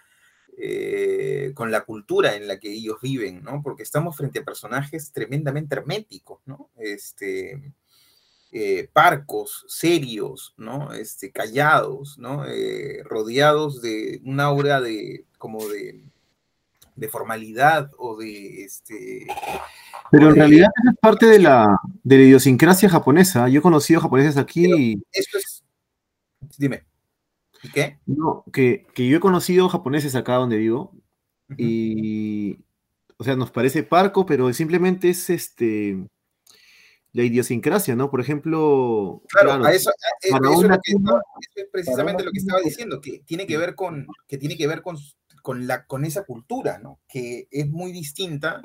eh, 0.58 1.52
con 1.54 1.70
la 1.72 1.80
cultura 1.84 2.36
en 2.36 2.46
la 2.46 2.60
que 2.60 2.70
ellos 2.70 2.98
viven, 3.02 3.42
¿no? 3.42 3.62
Porque 3.62 3.82
estamos 3.82 4.16
frente 4.16 4.40
a 4.40 4.44
personajes 4.44 5.10
tremendamente 5.12 5.74
herméticos, 5.74 6.40
¿no? 6.46 6.70
Este, 6.76 7.72
parcos, 8.92 9.64
serios, 9.68 10.54
¿no? 10.56 10.92
Este, 10.92 11.32
callados, 11.32 12.18
¿no? 12.18 12.44
rodeados 13.04 13.80
de 13.82 14.20
una 14.24 14.44
aura 14.44 14.80
de, 14.80 15.24
como 15.38 15.66
de, 15.68 16.04
de 16.94 17.08
formalidad 17.08 17.90
o 17.98 18.16
de 18.16 18.64
este. 18.64 19.26
Pero 20.10 20.28
en 20.28 20.36
realidad 20.36 20.70
es 20.88 20.98
parte 20.98 21.26
de 21.26 21.38
la, 21.38 21.78
de 22.02 22.16
la 22.16 22.22
idiosincrasia 22.22 22.88
japonesa. 22.88 23.48
Yo 23.48 23.60
he 23.60 23.62
conocido 23.62 24.00
japoneses 24.00 24.36
aquí. 24.36 25.02
Esto 25.12 25.38
es. 25.38 25.64
Dime. 26.58 26.84
¿Y 27.62 27.70
qué? 27.70 27.98
No, 28.06 28.44
que, 28.52 28.86
yo 28.96 29.16
he 29.16 29.20
conocido 29.20 29.68
japoneses 29.68 30.14
acá 30.14 30.34
donde 30.34 30.58
vivo. 30.58 30.92
Y. 31.56 32.58
O 33.16 33.24
sea, 33.24 33.36
nos 33.36 33.50
parece 33.50 33.84
parco, 33.84 34.26
pero 34.26 34.52
simplemente 34.52 35.08
es 35.08 35.30
este 35.30 35.96
la 37.12 37.22
idiosincrasia, 37.22 37.94
¿no? 37.94 38.10
Por 38.10 38.20
ejemplo. 38.20 39.22
Claro, 39.28 39.66
eso, 39.68 39.90
es 40.20 41.66
precisamente 41.70 42.24
lo 42.24 42.30
que 42.30 42.38
estaba 42.38 42.60
diciendo, 42.60 43.00
que 43.00 43.20
tiene 43.26 43.46
que 43.46 43.58
ver 43.58 43.74
con, 43.74 44.06
que 44.26 44.38
tiene 44.38 44.56
que 44.56 44.66
ver 44.66 44.82
con 44.82 44.96
con, 45.42 45.66
la, 45.66 45.86
con 45.86 46.04
esa 46.04 46.24
cultura, 46.24 46.78
¿no? 46.78 47.00
Que 47.08 47.48
es 47.50 47.68
muy 47.68 47.92
distinta 47.92 48.62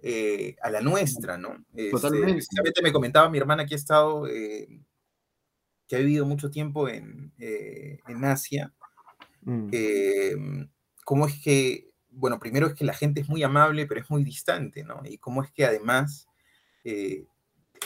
eh, 0.00 0.56
a 0.62 0.70
la 0.70 0.80
nuestra, 0.80 1.38
¿no? 1.38 1.64
Este, 1.74 1.90
Totalmente. 1.90 2.46
me 2.82 2.92
comentaba 2.92 3.28
mi 3.30 3.38
hermana 3.38 3.66
que 3.66 3.74
ha 3.74 3.76
estado, 3.76 4.26
eh, 4.26 4.68
que 5.86 5.96
ha 5.96 5.98
vivido 6.00 6.26
mucho 6.26 6.50
tiempo 6.50 6.88
en, 6.88 7.32
eh, 7.38 7.98
en 8.08 8.24
Asia, 8.24 8.72
mm. 9.42 9.70
cómo 11.04 11.26
es 11.26 11.42
que, 11.42 11.90
bueno, 12.10 12.38
primero 12.38 12.66
es 12.66 12.74
que 12.74 12.84
la 12.84 12.94
gente 12.94 13.20
es 13.20 13.28
muy 13.28 13.42
amable, 13.42 13.86
pero 13.86 14.00
es 14.00 14.10
muy 14.10 14.24
distante, 14.24 14.84
¿no? 14.84 15.02
Y 15.04 15.18
cómo 15.18 15.42
es 15.42 15.50
que 15.52 15.66
además 15.66 16.26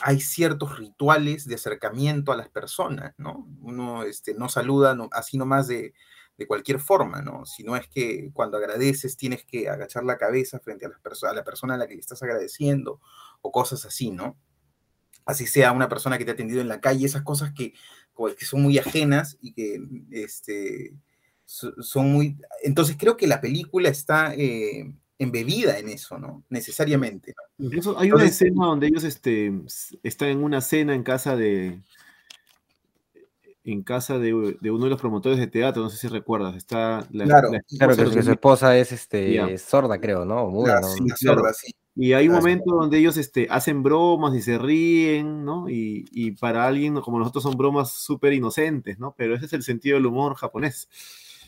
hay 0.00 0.20
ciertos 0.20 0.78
rituales 0.78 1.46
de 1.46 1.56
acercamiento 1.56 2.30
a 2.30 2.36
las 2.36 2.48
personas, 2.48 3.14
¿no? 3.18 3.48
Uno 3.60 4.04
este, 4.04 4.34
no 4.34 4.48
saluda 4.48 4.96
así 5.12 5.36
nomás 5.38 5.66
de, 5.66 5.92
de 6.36 6.46
cualquier 6.46 6.80
forma, 6.80 7.22
¿no? 7.22 7.44
Si 7.44 7.62
no 7.62 7.76
es 7.76 7.88
que 7.88 8.30
cuando 8.32 8.56
agradeces 8.56 9.16
tienes 9.16 9.44
que 9.44 9.68
agachar 9.68 10.04
la 10.04 10.18
cabeza 10.18 10.58
frente 10.60 10.86
a, 10.86 10.88
las 10.88 11.24
a 11.24 11.34
la 11.34 11.44
persona 11.44 11.74
a 11.74 11.76
la 11.76 11.86
que 11.86 11.94
le 11.94 12.00
estás 12.00 12.22
agradeciendo 12.22 13.00
o 13.42 13.52
cosas 13.52 13.84
así, 13.84 14.10
¿no? 14.10 14.36
Así 15.24 15.46
sea 15.46 15.72
una 15.72 15.88
persona 15.88 16.18
que 16.18 16.24
te 16.24 16.32
ha 16.32 16.34
atendido 16.34 16.60
en 16.60 16.68
la 16.68 16.80
calle, 16.80 17.06
esas 17.06 17.22
cosas 17.22 17.52
que, 17.52 17.74
que 18.38 18.44
son 18.44 18.62
muy 18.62 18.78
ajenas 18.78 19.38
y 19.40 19.52
que 19.52 19.80
este, 20.10 20.94
son 21.44 22.12
muy... 22.12 22.38
Entonces 22.62 22.96
creo 22.98 23.16
que 23.16 23.26
la 23.26 23.40
película 23.40 23.88
está 23.88 24.34
eh, 24.34 24.92
embebida 25.18 25.78
en 25.78 25.90
eso, 25.90 26.18
¿no? 26.18 26.44
Necesariamente. 26.48 27.34
Incluso 27.58 27.96
hay 27.98 28.10
una 28.10 28.24
escena 28.24 28.66
donde 28.66 28.88
ellos 28.88 29.04
este, 29.04 29.52
están 30.02 30.28
en 30.28 30.42
una 30.42 30.60
cena 30.60 30.94
en 30.94 31.04
casa 31.04 31.36
de, 31.36 31.80
en 33.64 33.82
casa 33.82 34.18
de, 34.18 34.34
uno 34.34 34.84
de 34.84 34.90
los 34.90 35.00
promotores 35.00 35.38
de 35.38 35.46
teatro, 35.46 35.82
no 35.82 35.90
sé 35.90 35.96
si 35.96 36.08
recuerdas, 36.08 36.56
está 36.56 37.06
la, 37.10 37.24
claro, 37.24 37.50
claro 37.78 37.96
que, 37.96 38.22
su 38.22 38.32
esposa 38.32 38.76
es 38.76 38.92
este, 38.92 39.58
sorda, 39.58 40.00
creo, 40.00 40.24
¿no? 40.24 40.52
Sí, 40.82 41.04
sorda, 41.16 41.52
sí. 41.52 41.72
Y 41.94 42.14
hay 42.14 42.26
un 42.26 42.34
momento 42.36 42.74
donde 42.74 42.98
ellos 42.98 43.18
este, 43.18 43.46
hacen 43.50 43.82
bromas 43.82 44.34
y 44.34 44.40
se 44.40 44.56
ríen, 44.56 45.44
¿no? 45.44 45.68
Y, 45.68 46.06
y 46.10 46.32
para 46.32 46.66
alguien 46.66 47.00
como 47.02 47.18
nosotros 47.18 47.42
son 47.42 47.56
bromas 47.56 47.92
súper 47.92 48.32
inocentes, 48.32 48.98
¿no? 48.98 49.14
Pero 49.16 49.34
ese 49.34 49.44
es 49.44 49.52
el 49.52 49.62
sentido 49.62 49.96
del 49.96 50.06
humor 50.06 50.34
japonés. 50.34 50.88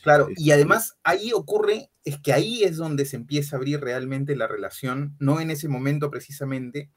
Claro, 0.03 0.29
y 0.29 0.35
este 0.35 0.53
además 0.53 0.99
ahí 1.03 1.33
ocurre, 1.33 1.91
es 2.05 2.19
que 2.19 2.35
ahí 2.35 2.63
es 2.63 2.77
donde 2.77 3.07
se 3.07 3.17
empieza 3.17 3.57
a 3.57 3.59
abrir 3.59 3.81
realmente 3.81 4.37
la 4.37 4.47
relación, 4.47 5.17
no 5.19 5.41
en 5.41 5.51
ese 5.51 5.67
momento 5.67 6.11
precisamente, 6.11 6.91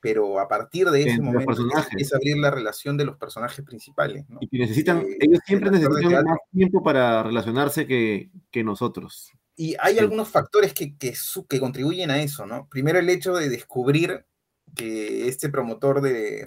pero 0.00 0.38
a 0.38 0.48
partir 0.48 0.88
de 0.90 1.02
ese 1.02 1.20
momento 1.20 1.50
a 1.50 2.16
abrir 2.16 2.36
la 2.38 2.50
relación 2.50 2.96
de 2.96 3.04
los 3.04 3.16
personajes 3.16 3.64
principales. 3.64 4.28
¿no? 4.28 4.38
Y 4.40 4.48
que 4.48 4.58
necesitan, 4.58 4.98
eh, 4.98 5.16
ellos 5.20 5.40
siempre 5.44 5.70
necesitan 5.70 6.24
más 6.24 6.38
tiempo 6.52 6.82
para 6.82 7.22
relacionarse 7.22 7.86
que, 7.86 8.30
que 8.50 8.62
nosotros. 8.62 9.32
Y 9.56 9.74
hay 9.80 9.98
algunos 9.98 10.28
factores 10.28 10.72
que, 10.72 10.96
que, 10.96 11.14
que, 11.48 11.60
contribuyen 11.60 12.12
a 12.12 12.22
eso, 12.22 12.46
¿no? 12.46 12.68
Primero 12.68 13.00
el 13.00 13.10
hecho 13.10 13.34
de 13.34 13.48
descubrir 13.48 14.24
que 14.76 15.26
este 15.26 15.48
promotor 15.48 16.00
de, 16.00 16.46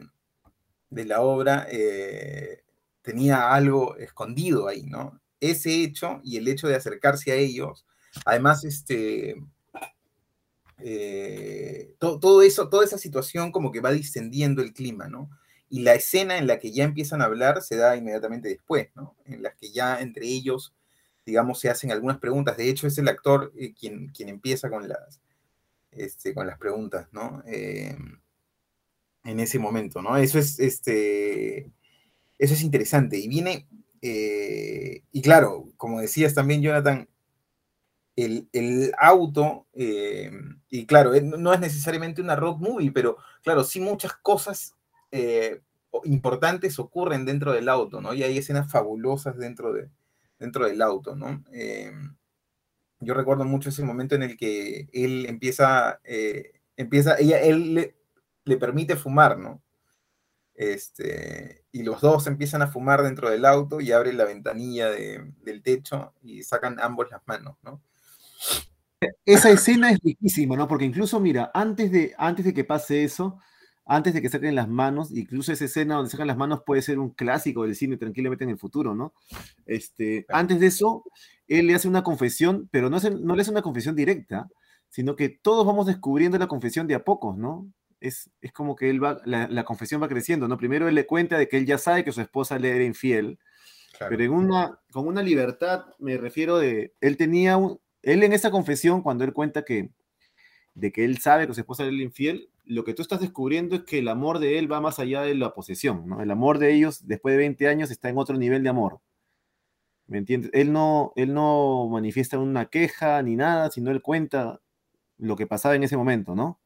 de 0.89 1.05
la 1.05 1.19
obra 1.21 1.67
eh, 1.69 2.63
tenía 3.01 3.53
algo 3.53 3.97
escondido 3.97 4.69
ahí, 4.69 4.83
¿no? 4.83 5.19
Ese 5.41 5.83
hecho 5.83 6.21
y 6.23 6.37
el 6.37 6.47
hecho 6.47 6.69
de 6.69 6.75
acercarse 6.75 7.33
a 7.33 7.35
ellos, 7.35 7.85
además, 8.25 8.63
este, 8.63 9.35
eh, 10.83 11.95
todo, 11.99 12.41
eso, 12.41 12.69
toda 12.69 12.85
esa 12.85 12.97
situación 12.97 13.51
como 13.51 13.71
que 13.71 13.81
va 13.81 13.91
distendiendo 13.91 14.61
el 14.61 14.73
clima, 14.73 15.07
¿no? 15.07 15.29
Y 15.69 15.81
la 15.81 15.93
escena 15.93 16.37
en 16.37 16.47
la 16.47 16.59
que 16.59 16.71
ya 16.71 16.83
empiezan 16.83 17.21
a 17.21 17.25
hablar 17.25 17.61
se 17.61 17.77
da 17.77 17.95
inmediatamente 17.95 18.49
después, 18.49 18.89
¿no? 18.95 19.15
En 19.25 19.41
las 19.41 19.55
que 19.55 19.71
ya 19.71 20.01
entre 20.01 20.27
ellos, 20.27 20.73
digamos, 21.25 21.59
se 21.59 21.69
hacen 21.69 21.91
algunas 21.91 22.19
preguntas. 22.19 22.57
De 22.57 22.69
hecho, 22.69 22.87
es 22.87 22.97
el 22.97 23.07
actor 23.07 23.53
eh, 23.57 23.73
quien, 23.73 24.09
quien 24.09 24.29
empieza 24.29 24.69
con 24.69 24.87
las, 24.87 25.21
este, 25.91 26.33
con 26.33 26.47
las 26.47 26.57
preguntas, 26.57 27.07
¿no? 27.11 27.43
Eh, 27.47 27.95
en 29.23 29.39
ese 29.39 29.59
momento, 29.59 30.01
¿no? 30.01 30.17
Eso 30.17 30.39
es, 30.39 30.59
este, 30.59 31.71
eso 32.39 32.53
es 32.53 32.61
interesante. 32.61 33.17
Y 33.17 33.27
viene, 33.27 33.67
y 34.01 35.21
claro, 35.21 35.71
como 35.77 36.01
decías 36.01 36.33
también, 36.33 36.61
Jonathan, 36.61 37.07
el, 38.15 38.91
auto, 38.97 39.67
eh, 39.73 40.31
y 40.69 40.85
claro, 40.85 41.13
eh, 41.13 41.21
no 41.21 41.53
es 41.53 41.59
necesariamente 41.59 42.21
una 42.21 42.35
road 42.35 42.57
movie, 42.57 42.91
pero 42.91 43.17
claro, 43.43 43.63
sí 43.63 43.79
muchas 43.79 44.13
cosas 44.13 44.75
eh, 45.11 45.61
importantes 46.03 46.79
ocurren 46.79 47.25
dentro 47.25 47.53
del 47.53 47.69
auto, 47.69 48.01
¿no? 48.01 48.13
Y 48.13 48.23
hay 48.23 48.37
escenas 48.37 48.71
fabulosas 48.71 49.37
dentro, 49.37 49.73
de, 49.73 49.89
dentro 50.39 50.65
del 50.65 50.81
auto, 50.81 51.15
¿no? 51.15 51.43
yo 53.03 53.15
recuerdo 53.15 53.45
mucho 53.45 53.69
ese 53.69 53.83
momento 53.83 54.13
en 54.13 54.21
el 54.21 54.37
que 54.37 54.87
él 54.93 55.25
empieza, 55.25 55.99
empieza 56.77 57.17
ella, 57.17 57.41
él 57.41 57.73
le, 57.73 57.95
le, 58.45 58.57
permite 58.57 58.95
fumar, 58.95 59.39
¿no? 59.39 59.59
Este, 60.53 61.63
y 61.71 61.81
los 61.81 61.99
dos 62.01 62.27
empiezan 62.27 62.61
a 62.61 62.67
fumar 62.67 63.01
dentro 63.01 63.31
del 63.31 63.45
auto 63.45 63.81
y 63.81 63.91
abren 63.91 64.17
la 64.17 64.25
ventanilla 64.25 64.91
del 64.91 65.63
techo 65.63 66.13
y 66.21 66.43
sacan 66.43 66.79
ambos 66.79 67.09
las 67.09 67.23
manos, 67.25 67.57
¿no? 67.63 67.81
Esa 69.25 69.49
escena 69.49 69.91
es 69.91 69.99
riquísima, 70.03 70.55
¿no? 70.55 70.67
Porque 70.67 70.85
incluso, 70.85 71.19
mira, 71.19 71.49
antes 71.53 71.91
de, 71.91 72.13
antes 72.17 72.45
de 72.45 72.53
que 72.53 72.63
pase 72.63 73.03
eso, 73.03 73.39
antes 73.85 74.13
de 74.13 74.21
que 74.21 74.29
saquen 74.29 74.55
las 74.55 74.69
manos, 74.69 75.11
incluso 75.11 75.51
esa 75.51 75.65
escena 75.65 75.95
donde 75.95 76.11
sacan 76.11 76.27
las 76.27 76.37
manos 76.37 76.61
puede 76.65 76.81
ser 76.81 76.99
un 76.99 77.09
clásico 77.09 77.63
del 77.63 77.75
cine 77.75 77.97
tranquilamente 77.97 78.43
en 78.43 78.51
el 78.51 78.59
futuro, 78.59 78.93
¿no? 78.93 79.13
Este, 79.65 80.25
antes 80.29 80.59
de 80.59 80.67
eso, 80.67 81.03
él 81.47 81.67
le 81.67 81.75
hace 81.75 81.87
una 81.87 82.03
confesión, 82.03 82.69
pero 82.71 82.89
no, 82.89 82.99
no 82.99 83.35
le 83.35 83.41
hace 83.41 83.51
una 83.51 83.63
confesión 83.63 83.95
directa, 83.95 84.47
sino 84.89 85.15
que 85.15 85.29
todos 85.29 85.65
vamos 85.65 85.87
descubriendo 85.87 86.37
la 86.37 86.47
confesión 86.47 86.85
de 86.85 86.95
a 86.95 87.03
pocos, 87.03 87.37
¿no? 87.37 87.71
Es, 87.99 88.29
es 88.41 88.51
como 88.51 88.75
que 88.75 88.89
él 88.89 89.03
va, 89.03 89.21
la, 89.25 89.63
confesión 89.63 90.01
va 90.01 90.07
creciendo, 90.07 90.47
¿no? 90.47 90.57
Primero 90.57 90.87
él 90.87 90.95
le 90.95 91.07
cuenta 91.07 91.37
de 91.37 91.47
que 91.47 91.57
él 91.57 91.65
ya 91.65 91.77
sabe 91.77 92.03
que 92.03 92.11
su 92.11 92.21
esposa 92.21 92.59
le 92.59 92.69
era 92.75 92.83
infiel, 92.83 93.39
pero 93.99 94.23
en 94.23 94.31
una, 94.31 94.79
con 94.91 95.07
una 95.07 95.21
libertad, 95.21 95.85
me 95.99 96.17
refiero 96.17 96.57
de, 96.57 96.93
él 97.01 97.17
tenía 97.17 97.57
un, 97.57 97.79
él 98.03 98.23
en 98.23 98.33
esa 98.33 98.51
confesión, 98.51 99.01
cuando 99.01 99.23
él 99.23 99.33
cuenta 99.33 99.63
que 99.63 99.91
de 100.73 100.91
que 100.91 101.05
él 101.05 101.17
sabe 101.19 101.47
que 101.47 101.53
su 101.53 101.59
esposa 101.59 101.85
es 101.85 101.93
infiel, 101.93 102.49
lo 102.65 102.83
que 102.83 102.93
tú 102.93 103.01
estás 103.01 103.19
descubriendo 103.19 103.75
es 103.75 103.83
que 103.83 103.99
el 103.99 104.07
amor 104.07 104.39
de 104.39 104.57
él 104.57 104.71
va 104.71 104.81
más 104.81 104.99
allá 104.99 105.21
de 105.21 105.35
la 105.35 105.53
posesión, 105.53 106.07
¿no? 106.07 106.21
El 106.21 106.31
amor 106.31 106.59
de 106.59 106.73
ellos, 106.73 107.07
después 107.07 107.33
de 107.33 107.39
20 107.39 107.67
años, 107.67 107.91
está 107.91 108.09
en 108.09 108.17
otro 108.17 108.37
nivel 108.37 108.63
de 108.63 108.69
amor. 108.69 109.01
¿Me 110.07 110.17
entiendes? 110.17 110.51
Él 110.53 110.71
no, 110.71 111.13
él 111.15 111.33
no 111.33 111.87
manifiesta 111.89 112.37
una 112.37 112.67
queja 112.67 113.21
ni 113.21 113.35
nada, 113.35 113.71
sino 113.71 113.91
él 113.91 114.01
cuenta 114.01 114.61
lo 115.17 115.35
que 115.35 115.47
pasaba 115.47 115.75
en 115.75 115.83
ese 115.83 115.97
momento, 115.97 116.35
¿no? 116.35 116.59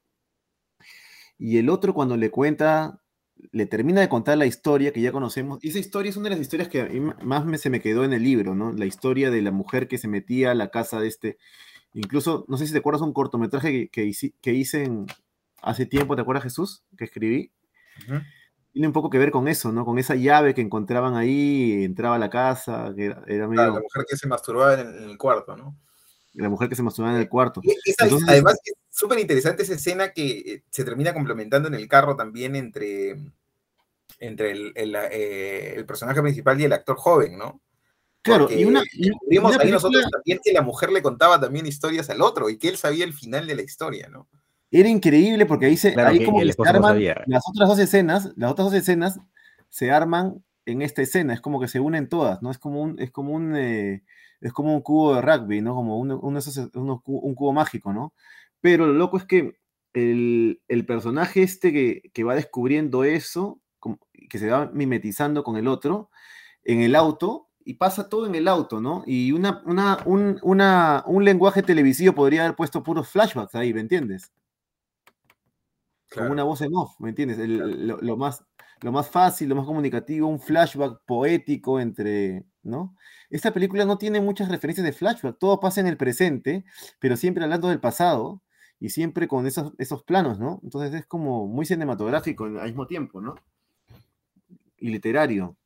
Y 1.38 1.58
el 1.58 1.70
otro 1.70 1.94
cuando 1.94 2.18
le 2.18 2.32
cuenta, 2.32 3.02
le 3.52 3.66
termina 3.66 4.02
de 4.02 4.10
contar 4.10 4.38
la 4.38 4.46
historia 4.46 4.92
que 4.94 5.02
ya 5.02 5.12
conocemos, 5.12 5.64
y 5.64 5.70
esa 5.70 5.80
historia 5.80 6.10
es 6.10 6.18
una 6.18 6.26
de 6.26 6.36
las 6.36 6.40
historias 6.40 6.70
que 6.70 6.82
a 6.82 6.86
mí 6.86 7.00
más 7.00 7.46
me, 7.46 7.58
se 7.58 7.70
me 7.70 7.82
quedó 7.82 8.04
en 8.04 8.14
el 8.14 8.24
libro, 8.24 8.56
¿no? 8.56 8.72
La 8.72 8.86
historia 8.86 9.32
de 9.32 9.42
la 9.42 9.52
mujer 9.52 9.88
que 9.88 9.98
se 9.98 10.08
metía 10.08 10.52
a 10.52 10.56
la 10.56 10.70
casa 10.70 11.00
de 11.00 11.08
este, 11.08 11.38
incluso, 11.94 12.46
no 12.48 12.58
sé 12.58 12.68
si 12.68 12.74
te 12.74 12.80
acuerdas 12.80 13.02
un 13.02 13.14
cortometraje 13.14 13.90
que, 13.90 14.14
que, 14.42 14.54
hice, 14.54 14.90
hace 15.62 15.86
tiempo, 15.86 16.16
¿te 16.16 16.22
acuerdas 16.22 16.44
Jesús? 16.44 16.84
Que 16.98 17.06
escribí. 17.06 17.52
Tiene 18.72 18.88
un 18.88 18.94
poco 18.94 19.10
que 19.10 19.18
ver 19.18 19.32
con 19.32 19.48
eso, 19.48 19.72
¿no? 19.72 19.86
Con 19.86 20.00
esa 20.00 20.16
llave 20.16 20.54
que 20.54 20.62
encontraban 20.62 21.16
ahí, 21.16 21.86
entraba 21.86 22.16
a 22.16 22.20
la 22.20 22.30
casa, 22.30 22.94
que 22.96 23.06
era, 23.06 23.48
medio... 23.48 23.64
la 23.64 23.80
mujer 23.80 24.06
que 24.10 24.18
se 24.18 24.28
masturbaba 24.28 24.82
en 24.82 25.10
el, 25.10 25.18
cuarto, 25.18 25.56
¿no? 25.56 25.78
La 26.34 26.50
mujer 26.50 26.68
que 26.68 26.76
se 26.76 26.84
masturbaba 26.84 27.16
en 27.16 27.22
el 27.22 27.30
cuarto. 27.30 27.62
además, 28.28 28.58
es 28.66 28.74
súper 28.96 29.20
interesante 29.20 29.64
esa 29.64 29.74
escena 29.74 30.14
que 30.14 30.28
eh, 30.28 30.64
se 30.70 30.86
termina 30.86 31.14
complementando 31.14 31.68
en 31.68 31.74
el 31.74 31.88
carro 31.88 32.16
también 32.16 32.56
entre 32.56 33.18
entre 34.20 34.52
el, 34.52 34.72
eh, 34.76 35.74
el, 35.76 35.86
personaje 35.86 36.22
principal 36.22 36.60
y 36.60 36.64
el 36.64 36.72
actor 36.72 36.96
joven, 36.96 37.38
¿no? 37.38 37.62
Claro, 38.22 38.48
y 38.50 38.64
una. 38.64 38.82
Vimos 39.30 39.58
ahí 39.60 39.70
nosotros 39.70 40.06
también 40.10 40.40
que 40.42 40.54
la 40.54 40.62
mujer 40.62 40.92
le 40.92 41.02
contaba 41.02 41.40
también 41.40 41.66
historias 41.68 42.10
al 42.10 42.22
otro 42.22 42.50
y 42.50 42.58
que 42.58 42.70
él 42.70 42.78
sabía 42.78 43.04
el 43.04 43.14
final 43.14 43.46
de 43.46 43.56
la 43.56 43.62
historia, 43.64 44.08
¿no? 44.08 44.30
Era 44.72 44.88
increíble 44.88 45.46
porque 45.46 45.66
ahí, 45.66 45.78
se, 45.78 46.00
ahí 46.00 46.26
como 46.26 46.40
que 46.40 46.54
se 46.54 46.68
arman 46.68 47.04
las 47.28 47.44
otras 47.48 47.70
dos 47.70 47.80
escenas, 47.80 48.32
las 48.38 48.52
otras 48.52 48.68
dos 48.68 48.74
escenas 48.74 49.20
se 49.70 49.92
arman 49.92 50.42
en 50.66 50.82
esta 50.82 51.02
escena, 51.02 51.34
es 51.34 51.42
como 51.42 51.60
que 51.60 51.68
se 51.68 51.82
unen 51.82 52.08
todas, 52.08 52.42
¿no? 52.42 52.50
Es 52.50 52.58
como 52.58 52.82
un, 52.82 53.00
es 53.00 53.12
como 53.12 53.34
un, 53.34 53.56
eh, 53.58 54.04
es 54.40 54.54
como 54.54 54.74
un 54.74 54.82
cubo 54.82 55.16
de 55.16 55.22
rugby, 55.22 55.62
¿no? 55.62 55.76
Como 55.76 56.00
un, 56.00 56.12
un, 56.12 56.42
un 56.74 57.36
cubo 57.36 57.54
mágico, 57.54 57.94
¿no? 57.94 58.14
Pero 58.66 58.88
lo 58.88 58.94
loco 58.94 59.18
es 59.18 59.26
que 59.26 59.60
el, 59.94 60.60
el 60.68 60.86
personaje 60.88 61.44
este 61.44 61.72
que, 61.72 62.02
que, 62.12 62.24
va 62.24 62.34
descubriendo 62.34 63.04
eso 63.04 63.62
que 64.28 64.40
se 64.40 64.50
va 64.50 64.72
mimetizando 64.74 65.44
con 65.44 65.56
el 65.56 65.68
otro 65.68 66.10
en 66.64 66.82
el 66.82 66.96
auto 66.96 67.52
y 67.64 67.76
pasa 67.76 68.10
todo 68.10 68.26
en 68.26 68.34
el 68.34 68.48
auto, 68.48 68.82
¿no? 68.82 69.04
Y 69.06 69.34
una, 69.34 69.62
una, 69.68 70.00
un, 70.06 70.40
una, 70.42 71.04
un 71.06 71.24
lenguaje 71.24 71.62
televisivo 71.62 72.16
podría 72.16 72.42
haber 72.42 72.56
puesto 72.56 72.82
puros 72.82 73.08
flashbacks 73.08 73.54
ahí, 73.54 73.72
¿me 73.72 73.82
entiendes? 73.82 74.34
Como 76.12 76.32
una 76.32 76.44
voz 76.44 76.62
en 76.62 76.74
off, 76.74 77.00
¿me 77.00 77.10
entiendes? 77.10 77.38
lo, 77.38 78.18
más, 78.18 78.44
lo 78.82 78.92
más 78.92 79.08
fácil, 79.08 79.48
lo 79.48 79.56
más 79.58 79.68
comunicativo, 79.68 80.28
un 80.28 80.40
flashback 80.40 81.02
poético 81.06 81.80
entre, 81.80 82.46
¿no? 82.64 82.96
Esta 83.30 83.54
película 83.54 83.86
no 83.86 84.00
tiene 84.00 84.22
muchas 84.22 84.50
referencias 84.50 84.86
de 84.86 84.92
flashback, 84.92 85.38
todo 85.38 85.60
pasa 85.60 85.82
en 85.82 85.88
el 85.88 85.98
presente, 85.98 86.66
pero 86.98 87.16
siempre 87.16 87.44
hablando 87.44 87.68
del 87.68 87.80
pasado 87.80 88.42
y 88.80 88.90
siempre 88.90 89.28
con 89.28 89.46
esos, 89.48 89.74
esos 89.78 90.04
planos, 90.04 90.40
¿no? 90.40 90.60
Entonces 90.64 90.94
es 90.94 91.06
como 91.06 91.48
muy 91.48 91.66
cinematográfico 91.66 92.46
al 92.46 92.68
mismo 92.68 92.88
tiempo, 92.88 93.22
¿no? 93.22 93.36
y 94.78 94.90
literario. 94.90 95.58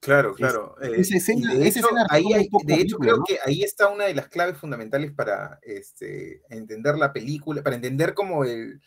Claro, 0.00 0.34
claro. 0.34 0.74
Eh, 0.82 1.02
de 1.02 1.68
hecho, 1.68 1.86
ahí 2.08 2.24
de 2.64 2.74
hecho 2.74 2.96
creo 2.98 3.22
que 3.22 3.38
ahí 3.44 3.62
está 3.62 3.88
una 3.88 4.04
de 4.04 4.14
las 4.14 4.28
claves 4.28 4.56
fundamentales 4.56 5.12
para 5.12 5.58
este, 5.62 6.42
entender 6.48 6.96
la 6.96 7.12
película, 7.12 7.62
para 7.62 7.76
entender 7.76 8.14
como 8.14 8.44
el, 8.44 8.80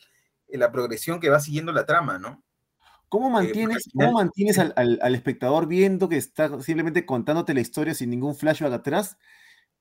la 0.48 0.72
progresión 0.72 1.20
que 1.20 1.30
va 1.30 1.40
siguiendo 1.40 1.72
la 1.72 1.86
trama, 1.86 2.18
¿no? 2.18 2.44
¿Cómo 3.10 3.30
mantienes, 3.30 3.84
final- 3.92 4.08
cómo 4.08 4.18
mantienes 4.20 4.58
al, 4.58 4.74
al- 4.76 5.00
al 5.04 5.14
espectador 5.14 5.68
viendo 5.68 6.10
que 6.10 6.18
está 6.18 6.60
simplemente 6.62 7.06
contándote 7.06 7.54
la 7.54 7.62
historia 7.62 7.94
sin 7.94 8.10
ningún 8.10 8.36
flashback 8.36 8.74
atrás? 8.74 9.18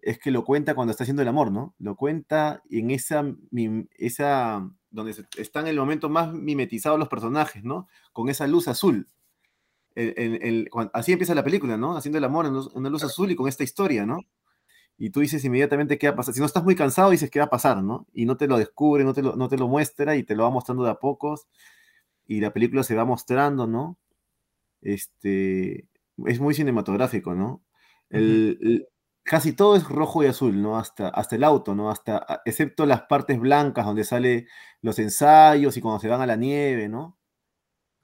Es 0.02 0.18
que 0.18 0.30
lo 0.32 0.44
cuenta 0.44 0.74
cuando 0.74 0.90
está 0.90 1.04
haciendo 1.04 1.22
el 1.22 1.28
amor, 1.28 1.52
¿no? 1.52 1.74
Lo 1.78 1.96
cuenta 1.96 2.62
en 2.70 2.90
esa, 2.90 3.22
mim- 3.50 3.88
esa 3.96 4.68
donde 4.90 5.14
están 5.38 5.64
en 5.64 5.70
el 5.70 5.76
momento 5.78 6.10
más 6.10 6.32
mimetizados 6.34 6.98
los 6.98 7.08
personajes, 7.08 7.64
¿no? 7.64 7.88
Con 8.12 8.28
esa 8.28 8.46
luz 8.46 8.68
azul. 8.68 9.06
El- 9.94 10.14
el- 10.16 10.42
el- 10.42 10.70
cuan- 10.70 10.90
así 10.94 11.12
empieza 11.12 11.34
la 11.34 11.44
película, 11.44 11.76
¿no? 11.76 11.96
Haciendo 11.96 12.18
el 12.18 12.24
amor 12.24 12.46
en 12.46 12.54
luz- 12.54 12.70
en 12.72 12.78
una 12.80 12.90
luz 12.90 13.04
azul 13.04 13.30
y 13.30 13.36
con 13.36 13.48
esta 13.48 13.64
historia, 13.64 14.04
¿no? 14.06 14.20
Y 14.98 15.10
tú 15.10 15.20
dices 15.20 15.44
inmediatamente 15.44 15.98
qué 15.98 16.08
va 16.08 16.14
a 16.14 16.16
pasar. 16.16 16.34
Si 16.34 16.40
no 16.40 16.46
estás 16.46 16.64
muy 16.64 16.76
cansado, 16.76 17.10
dices 17.10 17.30
qué 17.30 17.38
va 17.40 17.46
a 17.46 17.50
pasar, 17.50 17.82
¿no? 17.82 18.06
Y 18.12 18.26
no 18.26 18.36
te 18.36 18.48
lo 18.48 18.58
descubre, 18.58 19.04
no 19.04 19.14
te 19.14 19.22
lo, 19.22 19.36
no 19.36 19.48
te 19.48 19.58
lo 19.58 19.68
muestra 19.68 20.16
y 20.16 20.24
te 20.24 20.36
lo 20.36 20.44
va 20.44 20.50
mostrando 20.50 20.84
de 20.84 20.90
a 20.90 20.96
pocos. 20.96 21.46
Y 22.26 22.40
la 22.40 22.52
película 22.52 22.82
se 22.84 22.94
va 22.96 23.04
mostrando, 23.04 23.66
¿no? 23.66 23.98
Este, 24.82 25.88
es 26.26 26.40
muy 26.40 26.54
cinematográfico, 26.54 27.34
¿no? 27.34 27.62
El- 28.10 28.88
casi 29.22 29.52
todo 29.52 29.76
es 29.76 29.84
rojo 29.84 30.22
y 30.22 30.26
azul, 30.26 30.60
¿no? 30.60 30.78
Hasta, 30.78 31.08
hasta 31.08 31.36
el 31.36 31.44
auto, 31.44 31.74
¿no? 31.74 31.90
Hasta, 31.90 32.42
excepto 32.44 32.86
las 32.86 33.02
partes 33.02 33.38
blancas 33.38 33.84
donde 33.86 34.04
sale 34.04 34.46
los 34.80 34.98
ensayos 34.98 35.76
y 35.76 35.80
cuando 35.80 36.00
se 36.00 36.08
van 36.08 36.20
a 36.20 36.26
la 36.26 36.36
nieve, 36.36 36.88
¿no? 36.88 37.18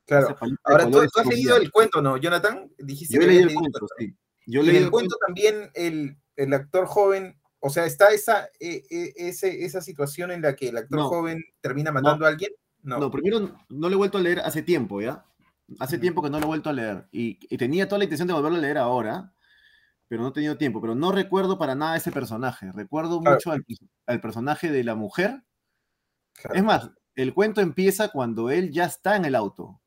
Claro. 0.07 0.37
Ahora, 0.65 0.91
¿tú, 0.91 1.01
has 1.01 1.27
leído 1.27 1.57
el 1.57 1.71
cuento, 1.71 2.01
¿no, 2.01 2.17
Jonathan? 2.17 2.71
Dijiste 2.79 3.15
Yo 3.15 3.21
que 3.21 3.27
leí 3.27 3.39
el 3.39 3.55
cuento, 3.55 3.87
sí. 3.99 4.17
Yo 4.47 4.63
y 4.63 4.67
leí 4.67 4.71
en 4.71 4.77
el 4.77 4.85
el 4.85 4.91
cuento 4.91 5.17
también 5.27 5.71
el, 5.75 6.17
el 6.37 6.55
actor 6.55 6.87
joven, 6.87 7.39
o 7.61 7.69
sea, 7.69 7.85
está 7.85 8.09
esa, 8.11 8.47
eh, 8.59 8.85
eh, 8.89 9.13
ese- 9.17 9.65
esa 9.65 9.83
situación 9.83 10.31
en 10.31 10.41
la 10.41 10.57
que 10.57 10.69
el 10.69 10.79
actor 10.79 10.99
No. 10.99 11.09
joven 11.09 11.45
termina 11.61 11.93
matando 11.93 12.25
a 12.25 12.29
alguien. 12.29 12.53
No. 12.83 12.99
No, 12.99 13.11
primero 13.11 13.41
no 13.69 13.89
lo 13.89 13.95
he 13.95 13.99
vuelto 13.99 14.17
a 14.17 14.23
leer 14.23 14.41
hace 14.41 14.63
tiempo, 14.63 15.03
¿ya? 15.03 15.25
Hace 15.79 15.99
tiempo 15.99 16.23
que 16.23 16.31
no 16.31 16.39
lo 16.39 16.45
he 16.45 16.49
vuelto 16.49 16.71
a 16.71 16.73
leer. 16.73 17.07
Y, 17.13 17.39
y 17.43 17.59
tenía 17.59 17.87
toda 17.87 17.99
la 17.99 18.05
intención 18.05 18.29
de 18.29 18.33
volverlo 18.35 18.57
a 18.57 18.63
leer 18.63 18.79
ahora, 18.79 19.35
pero 20.09 20.23
no 20.23 20.29
he 20.29 20.33
tenido 20.33 20.57
tiempo. 20.59 20.81
Pero 20.81 20.95
no 20.95 21.13
recuerdo 21.13 21.59
para 21.59 21.75
nada 21.75 21.97
ese 21.97 22.11
personaje. 22.11 22.73
Recuerdo 22.73 23.21
Claro. 23.21 23.37
mucho 23.37 23.53
al, 23.53 23.65
al 24.07 24.21
personaje 24.21 24.71
de 24.73 24.83
la 24.85 24.95
mujer. 24.95 25.43
Claro. 26.35 26.57
Es 26.57 26.65
más, 26.65 26.91
el 27.15 27.35
cuento 27.35 27.61
empieza 27.61 28.09
cuando 28.09 28.51
él 28.51 28.71
ya 28.73 28.85
está 28.85 29.17
en 29.17 29.25
el 29.25 29.35
auto. 29.35 29.81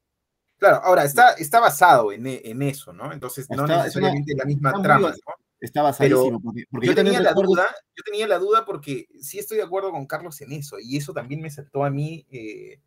Claro, 0.57 0.77
ahora 0.83 1.03
está, 1.05 1.31
está 1.33 1.59
basado 1.59 2.11
en, 2.11 2.27
e- 2.27 2.41
en 2.45 2.61
eso, 2.61 2.93
¿no? 2.93 3.11
Entonces 3.11 3.47
no 3.49 3.63
Está- 3.63 3.63
una- 3.75 3.83
necesariamente 3.83 4.35
la 4.35 4.45
misma 4.45 4.71
muy 4.73 4.83
trama, 4.83 5.09
¿no? 5.09 5.15
Está 5.59 5.81
basadísimo. 5.81 6.39
porque, 6.41 6.65
porque 6.69 6.87
yo, 6.87 6.95
tenía 6.95 7.19
la 7.19 7.33
duda, 7.33 7.65
yo 7.95 8.03
tenía 8.03 8.27
la 8.27 8.37
duda 8.39 8.65
porque 8.65 9.07
sí 9.21 9.39
estoy 9.39 9.57
de 9.57 9.63
acuerdo 9.63 9.91
con 9.91 10.05
Carlos 10.07 10.39
en 10.41 10.51
eso, 10.53 10.77
y 10.79 10.97
eso 10.97 11.13
también 11.13 11.41
me 11.41 11.49
saltó 11.49 11.83
a 11.83 11.89
mí. 11.89 12.25
eh, 12.31 12.79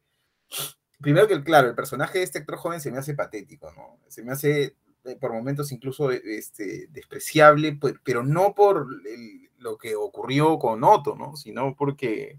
primero 1.01 1.27
que, 1.29 1.42
claro, 1.42 1.68
el 1.68 1.75
personaje 1.75 2.18
de 2.18 2.25
este 2.25 2.38
actor 2.38 2.57
joven 2.57 2.81
se 2.81 2.90
me 2.90 2.99
hace 2.99 3.14
patético, 3.14 3.73
¿no? 3.73 3.99
Se 4.09 4.23
me 4.23 4.33
hace 4.33 4.77
por 5.21 5.33
momentos 5.33 5.73
incluso 5.73 6.11
eh, 6.12 6.21
este, 6.25 6.88
despreciable, 6.88 7.75
pe- 7.77 7.95
pero 8.05 8.23
no 8.23 8.55
por 8.55 8.87
el- 9.07 9.51
lo 9.59 9.79
que 9.79 9.95
ocurrió 9.97 10.59
con 10.59 10.85
Otto, 10.85 11.14
¿no? 11.17 11.37
Sino 11.37 11.75
porque, 11.77 12.38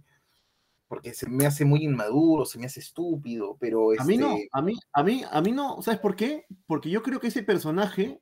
porque 0.88 1.14
se 1.14 1.30
me 1.30 1.46
hace 1.46 1.66
muy 1.66 1.84
inmaduro, 1.84 2.46
se 2.46 2.60
me 2.60 2.68
hace 2.68 2.80
estúpido, 2.82 3.58
pero 3.60 3.94
A 3.98 4.04
mí 4.06 4.18
no, 4.18 4.30
este, 4.34 4.50
a 4.52 4.62
mí, 4.62 4.74
a 4.94 5.04
mí, 5.04 5.24
a 5.30 5.42
mí 5.42 5.52
no, 5.52 5.82
¿sabes 5.82 6.00
por 6.00 6.16
qué? 6.16 6.46
Porque 6.68 6.90
yo 6.90 7.02
creo 7.04 7.20
que 7.20 7.28
ese 7.28 7.44
personaje, 7.44 8.22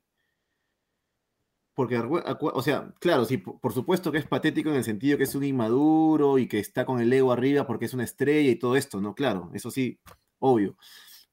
porque, 1.76 1.98
o 1.98 2.62
sea, 2.62 2.94
claro, 3.00 3.26
sí, 3.26 3.38
por 3.38 3.74
supuesto 3.74 4.12
que 4.12 4.20
es 4.20 4.28
patético 4.28 4.70
en 4.70 4.76
el 4.76 4.84
sentido 4.84 5.18
que 5.18 5.24
es 5.24 5.34
un 5.34 5.44
inmaduro 5.44 6.38
y 6.38 6.48
que 6.48 6.60
está 6.60 6.86
con 6.86 7.00
el 7.02 7.12
ego 7.12 7.32
arriba 7.32 7.66
porque 7.66 7.86
es 7.86 7.96
una 7.96 8.04
estrella 8.04 8.52
y 8.52 8.58
todo 8.58 8.76
esto, 8.76 9.02
¿no? 9.02 9.16
Claro, 9.16 9.50
eso 9.56 9.72
sí, 9.72 10.00
obvio. 10.40 10.78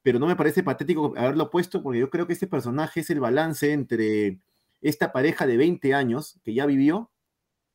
Pero 0.03 0.19
no 0.19 0.27
me 0.27 0.37
parece 0.37 0.63
patético 0.63 1.15
haberlo 1.17 1.51
puesto 1.51 1.83
porque 1.83 1.99
yo 2.01 2.11
creo 2.11 2.27
que 2.27 2.33
ese 2.35 2.47
personaje 2.47 3.01
es 3.01 3.11
el 3.11 3.21
balance 3.21 3.73
entre 3.73 4.41
esta 4.81 5.13
pareja 5.13 5.47
de 5.47 5.57
20 5.59 5.95
años 5.95 6.41
que 6.43 6.55
ya 6.55 6.67
vivió, 6.67 7.11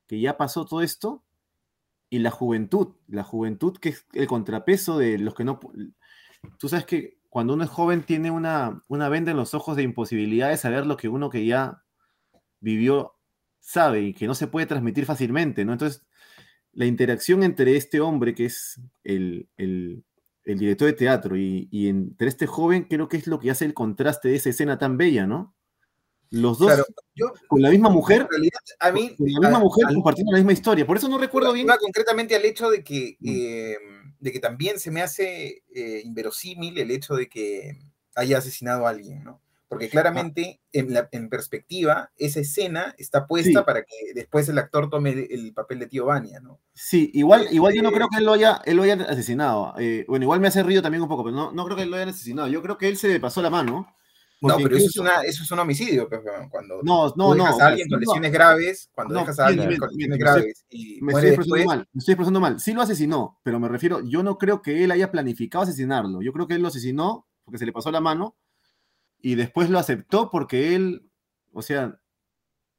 que 0.07 0.19
ya 0.19 0.37
pasó 0.37 0.65
todo 0.65 0.81
esto, 0.81 1.23
y 2.09 2.19
la 2.19 2.31
juventud, 2.31 2.95
la 3.07 3.23
juventud 3.23 3.77
que 3.77 3.89
es 3.89 4.05
el 4.13 4.27
contrapeso 4.27 4.97
de 4.97 5.17
los 5.19 5.35
que 5.35 5.43
no... 5.43 5.59
Tú 6.59 6.69
sabes 6.69 6.85
que 6.85 7.17
cuando 7.29 7.53
uno 7.53 7.63
es 7.63 7.69
joven 7.69 8.03
tiene 8.03 8.31
una, 8.31 8.81
una 8.87 9.09
venda 9.09 9.31
en 9.31 9.37
los 9.37 9.53
ojos 9.53 9.75
de 9.75 9.83
imposibilidad 9.83 10.49
de 10.49 10.57
saber 10.57 10.85
lo 10.85 10.97
que 10.97 11.09
uno 11.09 11.29
que 11.29 11.45
ya 11.45 11.83
vivió 12.59 13.13
sabe 13.59 14.01
y 14.01 14.13
que 14.13 14.27
no 14.27 14.35
se 14.35 14.47
puede 14.47 14.67
transmitir 14.67 15.05
fácilmente, 15.05 15.65
¿no? 15.65 15.73
Entonces, 15.73 16.05
la 16.73 16.85
interacción 16.85 17.43
entre 17.43 17.75
este 17.77 17.99
hombre 18.01 18.35
que 18.35 18.45
es 18.45 18.79
el, 19.03 19.49
el- 19.57 20.03
el 20.45 20.57
director 20.59 20.87
de 20.87 20.93
teatro 20.93 21.35
y, 21.37 21.67
y 21.71 21.89
entre 21.89 22.27
este 22.27 22.47
joven 22.47 22.83
creo 22.83 23.07
que 23.09 23.17
es 23.17 23.27
lo 23.27 23.39
que 23.39 23.51
hace 23.51 23.65
el 23.65 23.73
contraste 23.73 24.29
de 24.29 24.35
esa 24.35 24.49
escena 24.49 24.77
tan 24.77 24.95
bella, 24.97 25.25
¿no? 25.27 25.55
Los 26.31 26.57
dos 26.59 26.67
claro, 26.67 26.85
yo, 27.13 27.31
con 27.47 27.61
la 27.61 27.69
misma 27.69 27.89
mujer, 27.89 28.21
en 28.21 28.27
realidad, 28.29 28.59
a 28.79 28.91
mí, 28.91 29.15
con 29.15 29.27
la 29.31 29.39
misma 29.39 29.57
a- 29.57 29.61
mujer 29.61 29.85
al- 29.87 29.93
compartiendo 29.93 30.31
la 30.31 30.37
misma 30.39 30.53
historia. 30.53 30.85
Por 30.85 30.97
eso 30.97 31.07
no 31.07 31.17
recuerdo 31.17 31.53
bien. 31.53 31.67
Concretamente 31.79 32.35
al 32.35 32.43
hecho 32.45 32.69
de 32.69 32.83
que, 32.83 33.15
Mm. 33.19 33.29
eh, 33.29 33.77
de 34.19 34.31
que 34.31 34.39
también 34.39 34.79
se 34.79 34.91
me 34.91 35.01
hace 35.01 35.63
eh, 35.73 36.01
inverosímil 36.03 36.77
el 36.79 36.91
hecho 36.91 37.15
de 37.15 37.29
que 37.29 37.77
haya 38.15 38.39
asesinado 38.39 38.85
a 38.87 38.89
alguien, 38.89 39.23
¿no? 39.23 39.41
Porque 39.67 39.89
claramente, 39.89 40.61
en, 40.71 40.93
la, 40.93 41.09
en 41.11 41.27
perspectiva, 41.27 42.11
esa 42.17 42.39
escena 42.39 42.93
está 42.99 43.25
puesta 43.25 43.59
Sí. 43.61 43.65
para 43.65 43.81
que 43.81 43.95
después 44.13 44.47
el 44.47 44.59
actor 44.59 44.89
tome 44.89 45.09
el, 45.11 45.27
el 45.31 45.53
papel 45.53 45.79
de 45.79 45.87
tío 45.87 46.05
Vania, 46.05 46.39
¿no? 46.39 46.59
Sí, 46.73 47.09
igual, 47.15 47.47
igual 47.51 47.73
yo 47.73 47.81
no 47.81 47.91
creo 47.91 48.07
que 48.09 48.17
él 48.19 48.25
lo 48.25 48.33
haya, 48.33 48.61
él 48.65 48.77
lo 48.77 48.83
haya 48.83 48.93
asesinado. 49.09 49.73
Eh, 49.79 50.05
bueno, 50.07 50.23
igual 50.23 50.39
me 50.39 50.47
hace 50.47 50.61
ruido 50.61 50.81
también 50.83 51.01
un 51.01 51.09
poco, 51.09 51.23
pero 51.23 51.35
no, 51.35 51.51
no 51.51 51.65
creo 51.65 51.75
que 51.77 51.83
él 51.83 51.89
lo 51.89 51.97
haya 51.97 52.09
asesinado. 52.09 52.47
Yo 52.47 52.61
creo 52.61 52.77
que 52.77 52.87
él 52.87 52.97
se 52.97 53.07
le 53.07 53.19
pasó 53.19 53.41
la 53.41 53.49
mano. 53.49 53.87
No, 54.41 54.57
pero 54.57 54.75
eso 54.75 54.85
es, 54.85 54.95
incluso- 54.95 55.01
una, 55.01 55.21
eso 55.23 55.41
es 55.41 55.49
un 55.51 55.57
homicidio, 55.59 56.07
pues, 56.07 56.21
cuando 56.51 56.81
No, 56.83 57.11
no, 57.15 57.33
no. 57.33 57.43
dejas 57.45 57.55
o 57.57 57.61
a 57.63 57.67
alguien 57.67 57.87
con 57.89 57.99
lesiones 57.99 58.31
graves, 58.31 58.89
cuando 58.93 59.13
No, 59.15 59.19
dejas 59.21 59.39
a 59.39 59.47
alguien 59.47 59.77
con 59.77 59.89
lesiones 59.89 60.19
graves 60.19 60.65
y 60.69 60.99
me 61.01 61.13
estoy 61.13 61.29
después, 61.31 61.65
mal, 61.65 61.87
me 61.91 61.99
estoy 61.99 62.11
expresando 62.11 62.39
mal. 62.39 62.59
Sí 62.59 62.73
lo 62.73 62.81
asesinó, 62.83 63.39
pero 63.41 63.59
me 63.59 63.67
refiero, 63.67 64.01
yo 64.01 64.21
no 64.21 64.37
creo 64.37 64.61
que 64.61 64.83
él 64.83 64.91
haya 64.91 65.09
planificado 65.11 65.63
asesinarlo. 65.63 66.21
Yo 66.21 66.31
creo 66.33 66.45
que 66.45 66.53
él 66.53 66.61
lo 66.61 66.67
asesinó 66.67 67.25
porque 67.43 67.57
se 67.57 67.65
le 67.65 67.71
pasó 67.71 67.89
la 67.91 68.01
mano 68.01 68.35
y 69.21 69.35
después 69.35 69.69
lo 69.69 69.79
aceptó 69.79 70.29
porque 70.29 70.75
él, 70.75 71.09
o 71.53 71.61
sea, 71.61 71.99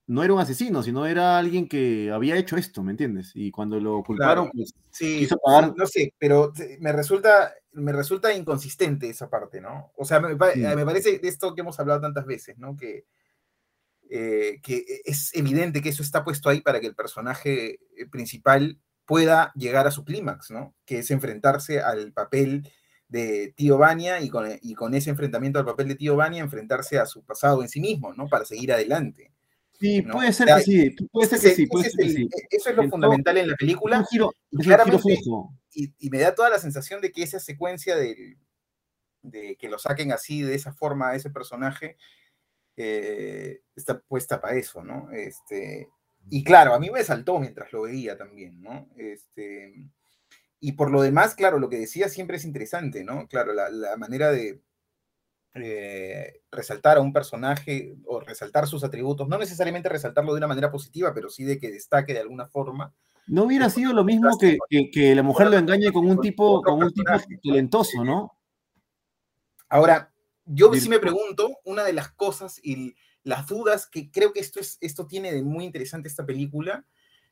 no 0.08 0.22
era 0.22 0.34
un 0.34 0.40
asesino, 0.40 0.82
sino 0.84 1.04
era 1.06 1.36
alguien 1.38 1.68
que 1.68 2.10
había 2.12 2.36
hecho 2.36 2.56
esto, 2.56 2.82
¿me 2.84 2.92
entiendes? 2.92 3.32
Y 3.34 3.50
cuando 3.50 3.80
lo 3.80 4.02
culparon, 4.04 4.44
Claro. 4.46 4.52
pues 4.54 4.72
Sí, 4.90 5.18
quiso 5.20 5.36
pagar- 5.38 5.74
no 5.76 5.86
sé, 5.86 6.14
pero 6.18 6.52
me 6.78 6.92
resulta, 6.92 7.52
me 7.72 7.92
resulta 7.92 8.32
inconsistente 8.32 9.08
esa 9.10 9.28
parte, 9.28 9.60
¿no? 9.60 9.92
O 9.96 10.04
sea, 10.04 10.20
me, 10.20 10.30
Sí. 10.54 10.60
me 10.60 10.84
parece 10.86 11.18
de 11.18 11.28
esto 11.28 11.54
que 11.54 11.62
hemos 11.62 11.78
hablado 11.80 12.00
tantas 12.00 12.24
veces, 12.24 12.56
¿no? 12.58 12.76
Que, 12.76 13.04
eh, 14.08 14.60
que 14.62 14.84
es 15.04 15.34
evidente 15.34 15.82
que 15.82 15.88
eso 15.88 16.02
está 16.02 16.22
puesto 16.22 16.48
ahí 16.48 16.60
para 16.60 16.78
que 16.80 16.86
el 16.86 16.94
personaje 16.94 17.80
eh, 17.96 18.06
principal 18.08 18.78
pueda 19.04 19.52
llegar 19.56 19.86
a 19.86 19.90
su 19.90 20.04
clímax, 20.04 20.50
¿no? 20.52 20.74
Que 20.84 20.98
es 21.00 21.10
enfrentarse 21.10 21.80
al 21.80 22.12
papel 22.12 22.70
de 23.08 23.52
Tío 23.56 23.78
Vania 23.78 24.20
y 24.20 24.28
con, 24.28 24.48
y 24.60 24.74
con 24.74 24.94
ese 24.94 25.10
enfrentamiento 25.10 25.58
al 25.58 25.64
papel 25.64 25.88
de 25.88 25.94
Tío 25.94 26.16
Vania 26.16 26.42
enfrentarse 26.42 26.98
a 26.98 27.06
su 27.06 27.24
pasado 27.24 27.62
en 27.62 27.68
sí 27.68 27.80
mismo, 27.80 28.12
¿no? 28.14 28.28
Para 28.28 28.44
seguir 28.44 28.72
adelante. 28.72 29.32
sí, 29.78 30.02
¿no? 30.02 30.14
puede 30.14 30.32
ser 30.32 30.48
que 30.48 30.60
sí, 30.62 30.90
puede 31.12 31.28
ser 31.28 31.40
que 31.40 31.54
sí, 31.54 31.66
puede 31.66 31.90
ser 31.90 32.00
que 32.00 32.10
sí. 32.10 32.28
Eso 32.50 32.70
es 32.70 32.76
lo 32.76 32.82
todo- 32.82 32.90
fundamental 32.90 33.36
en 33.38 33.48
la 33.48 33.54
película. 33.56 33.98
un 34.00 34.06
giro, 34.06 34.32
y 34.50 34.62
giro 34.64 35.50
y, 35.72 35.92
y 35.98 36.10
me 36.10 36.18
da 36.18 36.34
toda 36.34 36.48
la 36.50 36.58
sensación 36.58 37.00
de 37.00 37.12
que 37.12 37.22
esa 37.22 37.38
secuencia 37.38 37.96
del- 37.96 38.38
de 39.22 39.56
que 39.56 39.68
lo 39.68 39.78
saquen 39.78 40.12
así, 40.12 40.42
de 40.42 40.54
esa 40.54 40.72
forma, 40.72 41.10
a 41.10 41.14
ese 41.16 41.30
personaje, 41.30 41.96
eh, 42.76 43.60
está 43.74 43.98
puesta 44.00 44.40
para 44.40 44.56
eso, 44.56 44.82
¿no? 44.84 45.10
Este, 45.12 45.88
y 46.30 46.42
claro, 46.44 46.74
a 46.74 46.80
mí 46.80 46.90
me 46.90 47.02
saltó 47.04 47.38
mientras 47.38 47.72
lo 47.72 47.82
veía 47.82 48.16
también, 48.16 48.60
¿no? 48.62 48.88
Este, 48.96 49.88
y 50.60 50.72
por 50.72 50.90
lo 50.90 51.02
demás, 51.02 51.34
claro, 51.34 51.58
lo 51.58 51.68
que 51.68 51.78
decía 51.78 52.08
siempre 52.08 52.36
es 52.38 52.44
interesante, 52.44 53.04
¿no? 53.04 53.26
Claro, 53.28 53.52
la, 53.54 53.68
la 53.70 53.96
manera 53.96 54.30
de 54.30 54.60
eh, 55.54 56.40
resaltar 56.50 56.98
a 56.98 57.00
un 57.00 57.12
personaje 57.12 57.96
o 58.06 58.20
resaltar 58.20 58.66
sus 58.66 58.84
atributos, 58.84 59.26
no 59.28 59.38
necesariamente 59.38 59.88
resaltarlo 59.88 60.32
de 60.32 60.38
una 60.38 60.46
manera 60.48 60.70
positiva, 60.70 61.14
pero 61.14 61.30
sí 61.30 61.44
de 61.44 61.58
que 61.58 61.70
destaque 61.70 62.12
de 62.12 62.20
alguna 62.20 62.46
forma. 62.46 62.92
No 63.26 63.44
hubiera 63.44 63.70
sido 63.70 63.92
lo 63.92 64.04
mismo 64.04 64.36
que, 64.38 64.58
que- 64.68 64.90
que 64.90 65.14
la 65.14 65.22
mujer 65.22 65.48
lo 65.50 65.56
engañe 65.58 65.90
con 65.92 66.06
un 66.08 66.20
tipo, 66.20 66.62
con 66.62 66.82
un 66.82 66.92
tipo 66.92 67.10
talentoso, 67.42 68.04
¿no? 68.04 68.32
Ahora, 69.68 70.12
yo 70.44 70.72
sí 70.74 70.88
me 70.88 70.98
pregunto, 71.00 71.58
una 71.64 71.82
de 71.84 71.92
las 71.92 72.12
cosas 72.12 72.60
y 72.62 72.94
las 73.24 73.46
dudas 73.48 73.88
que 73.88 74.10
creo 74.10 74.32
que 74.32 74.40
esto, 74.40 74.60
es, 74.60 74.78
esto 74.80 75.06
tiene 75.06 75.32
de 75.32 75.42
muy 75.42 75.64
interesante 75.64 76.08
esta 76.08 76.24
película, 76.24 76.86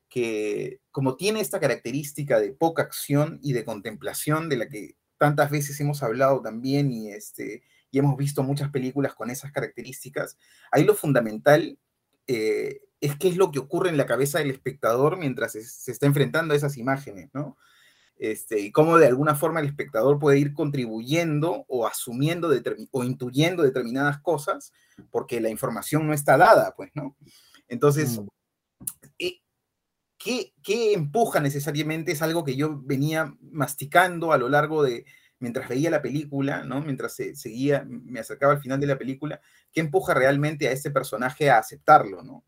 que 0.09 0.81
como 0.91 1.17
tiene 1.17 1.41
esta 1.41 1.61
característica 1.61 2.39
de 2.39 2.53
poca 2.53 2.83
acción 2.83 3.39
y 3.43 3.53
de 3.53 3.65
contemplación 3.65 4.49
de 4.49 4.57
la 4.57 4.69
que 4.69 4.97
tantas 5.19 5.51
veces 5.51 5.79
hemos 5.81 6.03
hablado 6.03 6.41
también 6.43 6.93
y, 6.93 7.11
este, 7.11 7.63
y 7.91 7.99
hemos 7.99 8.17
visto 8.17 8.43
muchas 8.43 8.71
películas 8.71 9.15
con 9.15 9.31
esas 9.31 9.53
características, 9.53 10.37
ahí 10.71 10.85
lo 10.85 10.95
fundamental 10.95 11.79
eh, 12.27 12.81
es 13.01 13.17
qué 13.17 13.29
es 13.29 13.37
lo 13.37 13.51
que 13.51 13.59
ocurre 13.59 13.91
en 13.91 13.97
la 13.97 14.07
cabeza 14.07 14.39
del 14.39 14.51
espectador 14.51 15.19
mientras 15.19 15.53
se, 15.53 15.63
se 15.63 15.93
está 15.93 16.07
enfrentando 16.07 16.55
a 16.55 16.57
esas 16.57 16.77
imágenes, 16.77 17.31
¿no? 17.33 17.57
este, 18.17 18.61
y 18.61 18.71
cómo 18.71 18.97
de 18.99 19.07
alguna 19.07 19.35
forma 19.35 19.61
el 19.61 19.67
espectador 19.67 20.19
puede 20.19 20.39
ir 20.39 20.55
contribuyendo 20.55 21.65
o 21.69 21.87
asumiendo 21.87 22.51
o 22.93 23.05
intuyendo 23.05 23.63
determinadas 23.63 24.21
cosas 24.21 24.73
porque 25.11 25.41
la 25.41 25.51
información 25.51 26.07
no 26.07 26.15
está 26.15 26.37
dada, 26.37 26.75
pues, 26.77 26.91
¿no? 26.95 27.17
Entonces, 27.69 28.21
mm. 28.21 28.27
eh, 29.19 29.41
¿qué, 30.25 30.55
¿qué, 30.62 30.95
empuja 30.95 31.41
necesariamente? 31.41 32.12
Es 32.12 32.22
algo 32.22 32.45
que 32.45 32.57
yo 32.57 32.81
venía 32.83 33.37
masticando 33.41 34.33
a 34.33 34.39
lo 34.39 34.49
largo 34.49 34.83
de, 34.83 35.05
mientras 35.39 35.68
veía 35.68 35.91
la 35.91 36.03
película, 36.03 36.64
¿no? 36.64 36.81
Mientras 36.81 37.14
se, 37.14 37.37
seguía, 37.37 37.85
me 37.87 38.20
acercaba 38.20 38.55
al 38.55 38.61
final 38.61 38.81
de 38.81 38.87
la 38.87 38.99
película, 38.99 39.41
¿qué 39.70 39.81
empuja 39.81 40.14
realmente 40.14 40.66
a 40.66 40.72
este 40.72 40.91
personaje 40.91 41.51
a 41.51 41.59
aceptarlo, 41.59 42.22
¿no? 42.22 42.45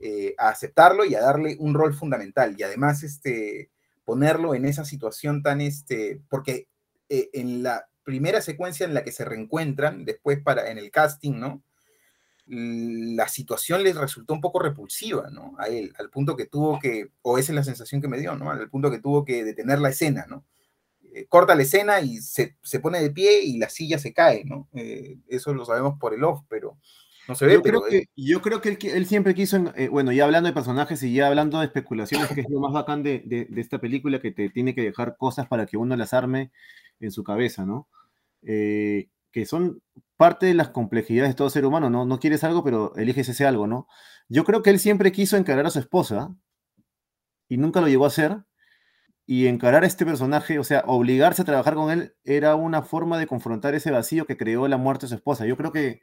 Eh, 0.00 0.34
a 0.38 0.48
aceptarlo 0.48 1.04
y 1.04 1.14
a 1.14 1.20
darle 1.20 1.56
un 1.60 1.74
rol 1.74 1.92
fundamental. 1.94 2.56
Y 2.58 2.62
además, 2.62 3.02
este 3.02 3.70
ponerlo 4.04 4.54
en 4.54 4.64
esa 4.64 4.84
situación 4.84 5.42
tan, 5.42 5.60
este, 5.60 6.20
porque 6.28 6.68
eh, 7.08 7.28
en 7.34 7.62
la 7.62 7.86
primera 8.02 8.40
secuencia 8.40 8.86
en 8.86 8.94
la 8.94 9.04
que 9.04 9.12
se 9.12 9.24
reencuentran, 9.24 10.04
después 10.04 10.40
para, 10.42 10.70
en 10.70 10.78
el 10.78 10.90
casting, 10.90 11.38
¿no? 11.38 11.62
La 12.52 13.28
situación 13.28 13.84
les 13.84 13.96
resultó 13.96 14.34
un 14.34 14.40
poco 14.40 14.58
repulsiva, 14.58 15.30
¿no? 15.30 15.54
A 15.58 15.68
él, 15.68 15.92
al 15.98 16.10
punto 16.10 16.36
que 16.36 16.46
tuvo 16.46 16.78
que, 16.80 17.12
o 17.22 17.38
esa 17.38 17.52
es 17.52 17.56
la 17.56 17.64
sensación 17.64 18.00
que 18.00 18.08
me 18.08 18.18
dio, 18.18 18.34
¿no? 18.34 18.50
Al 18.50 18.68
punto 18.68 18.90
que 18.90 18.98
tuvo 18.98 19.24
que 19.24 19.44
detener 19.44 19.78
la 19.78 19.90
escena, 19.90 20.26
¿no? 20.28 20.44
Eh, 21.12 21.26
corta 21.28 21.54
la 21.54 21.62
escena 21.62 22.00
y 22.00 22.18
se, 22.18 22.56
se, 22.62 22.80
pone 22.80 23.00
de 23.00 23.10
pie 23.10 23.42
y 23.42 23.58
la 23.58 23.68
silla 23.68 23.98
se 23.98 24.12
cae, 24.12 24.44
¿no? 24.44 24.68
Eh, 24.74 25.18
eso 25.28 25.54
lo 25.54 25.64
sabemos 25.64 25.98
por 25.98 26.12
el 26.12 26.24
off, 26.24 26.42
pero 26.48 26.76
no 27.28 27.34
se 27.34 27.46
ve, 27.46 27.54
yo 27.54 27.62
pero... 27.62 27.82
Creo 27.82 28.00
que, 28.00 28.08
yo 28.16 28.42
creo 28.42 28.60
que 28.60 28.78
él, 28.92 29.06
siempre 29.06 29.34
quiso, 29.34 29.72
eh, 29.76 29.88
bueno, 29.88 30.10
ya 30.10 30.24
hablando 30.24 30.48
de 30.48 30.52
personajes 30.52 31.02
y 31.04 31.14
ya 31.14 31.28
hablando 31.28 31.60
de 31.60 31.66
especulaciones, 31.66 32.28
que 32.28 32.40
es 32.40 32.50
lo 32.50 32.60
más 32.60 32.72
bacán 32.72 33.02
de, 33.02 33.22
de, 33.24 33.60
esta 33.60 33.78
película, 33.78 34.20
que 34.20 34.32
te 34.32 34.50
tiene 34.50 34.74
que 34.74 34.82
dejar 34.82 35.16
cosas 35.16 35.46
para 35.46 35.66
que 35.66 35.76
uno 35.76 35.96
las 35.96 36.12
arme 36.12 36.50
en 36.98 37.12
su 37.12 37.22
cabeza, 37.22 37.64
¿no? 37.64 37.88
Eh, 38.42 39.08
que 39.32 39.46
son 39.46 39.82
parte 40.16 40.46
de 40.46 40.54
las 40.54 40.70
complejidades 40.70 41.30
de 41.30 41.36
todo 41.36 41.50
ser 41.50 41.64
humano, 41.64 41.90
¿no? 41.90 42.04
No 42.04 42.18
quieres 42.18 42.44
algo, 42.44 42.62
pero 42.64 42.94
eliges 42.96 43.28
ese 43.28 43.46
algo, 43.46 43.66
¿no? 43.66 43.86
Yo 44.28 44.44
creo 44.44 44.62
que 44.62 44.70
él 44.70 44.78
siempre 44.78 45.12
quiso 45.12 45.36
encarar 45.36 45.66
a 45.66 45.70
su 45.70 45.78
esposa 45.78 46.34
y 47.48 47.56
nunca 47.56 47.80
lo 47.80 47.88
llegó 47.88 48.04
a 48.04 48.08
hacer. 48.08 48.38
Y 49.26 49.46
encarar 49.46 49.84
a 49.84 49.86
este 49.86 50.04
personaje, 50.04 50.58
o 50.58 50.64
sea, 50.64 50.82
obligarse 50.88 51.42
a 51.42 51.44
trabajar 51.44 51.74
con 51.74 51.92
él, 51.92 52.16
era 52.24 52.56
una 52.56 52.82
forma 52.82 53.16
de 53.16 53.28
confrontar 53.28 53.76
ese 53.76 53.92
vacío 53.92 54.26
que 54.26 54.36
creó 54.36 54.66
la 54.66 54.76
muerte 54.76 55.06
de 55.06 55.10
su 55.10 55.14
esposa. 55.14 55.46
Yo 55.46 55.56
creo 55.56 55.70
que 55.70 56.00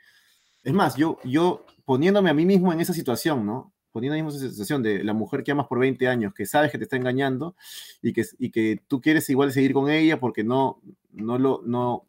es 0.63 0.73
más, 0.73 0.95
yo, 0.95 1.19
yo 1.23 1.65
poniéndome 1.85 2.29
a 2.29 2.33
mí 2.33 2.45
mismo 2.45 2.71
en 2.73 2.79
esa 2.79 2.93
situación, 2.93 3.45
¿no? 3.45 3.73
Poniéndome 3.91 4.19
en 4.21 4.27
esa 4.27 4.49
situación 4.49 4.81
de 4.81 5.03
la 5.03 5.13
mujer 5.13 5.43
que 5.43 5.51
amas 5.51 5.67
por 5.67 5.79
20 5.79 6.07
años, 6.07 6.33
que 6.33 6.45
sabes 6.45 6.71
que 6.71 6.77
te 6.77 6.85
está 6.85 6.95
engañando 6.95 7.55
y 8.01 8.13
que, 8.13 8.25
y 8.39 8.49
que 8.49 8.81
tú 8.87 9.01
quieres 9.01 9.29
igual 9.29 9.51
seguir 9.51 9.73
con 9.73 9.89
ella 9.89 10.19
porque 10.19 10.43
no, 10.43 10.81
no 11.11 11.37
lo, 11.37 11.61
no, 11.65 12.06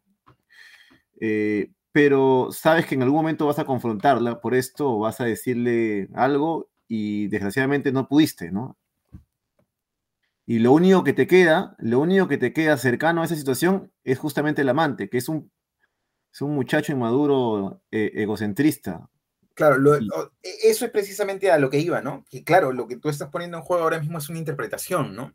eh, 1.21 1.71
pero 1.93 2.49
sabes 2.53 2.87
que 2.87 2.95
en 2.95 3.03
algún 3.03 3.19
momento 3.19 3.47
vas 3.47 3.59
a 3.59 3.65
confrontarla 3.65 4.41
por 4.41 4.55
esto 4.55 4.91
o 4.91 4.99
vas 5.01 5.21
a 5.21 5.25
decirle 5.25 6.09
algo 6.15 6.69
y 6.87 7.29
desgraciadamente 7.29 7.93
no 7.93 8.09
pudiste, 8.09 8.51
¿no? 8.51 8.77
Y 10.47 10.61
lo 10.61 10.73
único 10.73 11.05
que 11.05 11.13
te 11.13 11.27
queda, 11.27 11.77
lo 11.79 12.01
único 12.01 12.27
que 12.27 12.39
te 12.39 12.53
queda 12.53 12.79
cercano 12.79 13.21
a 13.21 13.27
esa 13.27 13.37
situación 13.37 13.93
es 14.05 14.19
justamente 14.19 14.63
el 14.63 14.69
amante, 14.71 15.11
que 15.11 15.19
es 15.19 15.29
un 15.29 15.51
es 16.33 16.43
un 16.43 16.55
muchacho 16.55 16.93
inmaduro, 16.93 17.83
eh, 17.91 18.13
egocentrista. 18.15 19.09
Claro, 19.55 19.97
e, 19.97 20.01
eso 20.63 20.85
es 20.85 20.91
precisamente 20.91 21.51
a 21.51 21.59
lo 21.59 21.69
que 21.69 21.81
iba, 21.81 22.01
¿no? 22.01 22.25
Que 22.31 22.45
claro, 22.45 22.73
lo 22.73 22.87
que 22.87 22.97
tú 22.97 23.09
estás 23.09 23.29
poniendo 23.29 23.57
en 23.57 23.65
juego 23.65 23.83
ahora 23.83 23.99
mismo 23.99 24.19
es 24.19 24.29
una 24.29 24.39
interpretación, 24.39 25.17
¿no? 25.17 25.35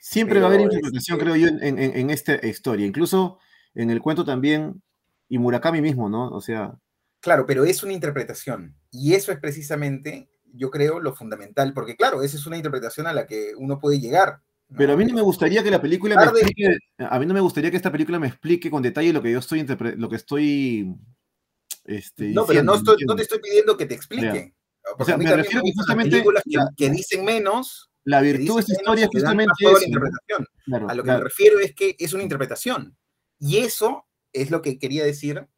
Siempre 0.00 0.38
va 0.40 0.46
a 0.46 0.48
haber 0.48 0.60
interpretación, 0.60 1.18
este 1.18 1.24
creo 1.24 1.36
yo, 1.36 1.48
en, 1.48 2.10
esta 2.10 2.46
historia. 2.46 2.86
Incluso 2.86 3.38
en 3.74 3.88
el 3.88 4.02
cuento 4.02 4.24
también, 4.24 4.82
y 5.28 5.38
Murakami 5.38 5.80
mismo, 5.80 6.08
¿no? 6.08 6.28
O 6.28 6.40
sea. 6.40 6.74
Claro, 7.20 7.46
pero 7.46 7.64
es 7.64 7.82
una 7.82 7.92
interpretación. 7.92 8.76
Y 8.90 9.14
eso 9.14 9.32
es 9.32 9.38
precisamente, 9.40 10.28
yo 10.52 10.70
creo, 10.70 11.00
lo 11.00 11.14
fundamental, 11.14 11.72
porque 11.72 11.96
claro, 11.96 12.22
esa 12.22 12.36
es 12.36 12.46
una 12.46 12.56
interpretación 12.56 13.06
a 13.06 13.12
la 13.12 13.26
que 13.26 13.52
uno 13.56 13.78
puede 13.78 13.98
llegar. 13.98 14.40
Pero 14.76 14.94
a 14.94 14.96
mí 14.96 15.04
no 15.04 15.14
me 15.14 15.22
gustaría 15.22 15.62
que 15.62 15.70
la 15.70 15.80
película 15.80 16.16
me 16.16 16.24
explique, 16.24 16.78
a 16.98 17.18
mí 17.18 17.26
no 17.26 17.34
me 17.34 17.40
gustaría 17.40 17.70
que 17.70 17.76
esta 17.76 17.92
película 17.92 18.18
me 18.18 18.28
explique 18.28 18.70
con 18.70 18.82
detalle 18.82 19.12
lo 19.12 19.22
que 19.22 19.30
yo 19.30 19.38
estoy 19.38 19.64
lo 19.96 20.08
que 20.08 20.16
estoy 20.16 20.96
este, 21.84 22.28
no, 22.28 22.46
pero 22.46 22.62
no, 22.62 22.82
te 22.82 23.22
estoy 23.22 23.40
pidiendo 23.40 23.76
que 23.76 23.86
te 23.86 23.94
explique. 23.94 24.54
O 24.98 25.04
sea, 25.04 25.16
me 25.16 25.34
refiero 25.34 25.62
que 25.64 25.72
justamente 25.74 26.24
que, 26.76 26.90
dicen 26.90 27.24
menos. 27.24 27.90
La 28.04 28.20
virtud 28.20 28.56
de 28.56 28.60
esta 28.60 28.72
historia 28.72 29.04
es 29.04 29.10
justamente 29.10 29.54
interpretación. 29.86 30.46
a 30.88 30.94
lo 30.94 31.02
que 31.02 31.10
me 31.10 31.20
refiero 31.20 31.58
es 31.58 31.74
que 31.74 31.96
es 31.98 32.12
una 32.12 32.22
interpretación. 32.22 32.96
Y 33.38 33.58
eso 33.58 34.06
es 34.34 34.50
lo 34.50 34.60
que 34.60 34.78
quería 34.78 35.04
decir, 35.04 35.48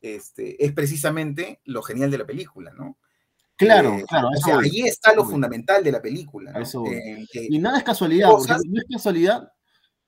este, 0.00 0.62
es 0.64 0.72
precisamente 0.72 1.60
lo 1.64 1.82
genial 1.82 2.10
de 2.10 2.18
la 2.18 2.26
película, 2.26 2.72
¿no? 2.72 2.98
Claro, 3.56 3.94
eh, 3.94 4.04
claro. 4.06 4.28
ahí 4.62 4.82
está 4.82 5.14
lo 5.14 5.24
fundamental 5.24 5.82
de 5.82 5.92
la 5.92 6.02
película. 6.02 6.52
y 7.32 7.58
nada 7.58 7.78
es 7.78 7.84
casualidad, 7.84 8.28
porque 8.28 8.52
no 8.66 8.80
es 8.80 8.86
casualidad 8.88 9.48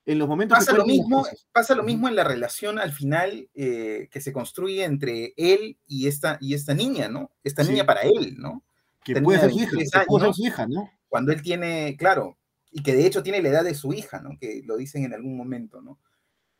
en 0.06 0.18
los 0.18 0.28
momentos 0.28 0.58
pasa 0.58 0.72
lo 0.72 0.86
mismo 0.86 1.24
Pasa 1.52 1.74
lo 1.74 1.82
mismo 1.82 2.08
en 2.08 2.16
la 2.16 2.24
relación 2.24 2.78
al 2.78 2.92
final 2.92 3.48
eh, 3.54 4.08
que 4.10 4.20
se 4.20 4.32
construye 4.32 4.84
entre 4.84 5.34
él 5.36 5.78
y 5.86 6.08
esta, 6.08 6.38
y 6.40 6.54
esta 6.54 6.74
niña, 6.74 7.08
¿no? 7.08 7.30
Esta 7.44 7.62
niña 7.62 7.84
para 7.84 8.02
él, 8.02 8.36
¿no? 8.38 8.64
Que 9.04 9.20
puede 9.20 9.38
ser, 9.40 9.50
su 9.50 9.60
hija, 9.60 10.04
puede 10.06 10.26
ser 10.26 10.34
su 10.34 10.46
hija, 10.46 10.66
¿no? 10.66 10.90
Cuando 11.08 11.32
él 11.32 11.42
tiene, 11.42 11.96
claro, 11.98 12.38
y 12.70 12.82
que 12.82 12.94
de 12.94 13.06
hecho 13.06 13.22
tiene 13.22 13.42
la 13.42 13.48
edad 13.50 13.64
de 13.64 13.74
su 13.74 13.92
hija, 13.92 14.20
¿no? 14.20 14.36
Que 14.38 14.62
lo 14.64 14.76
dicen 14.76 15.04
en 15.04 15.14
algún 15.14 15.36
momento, 15.36 15.80
¿no? 15.80 15.98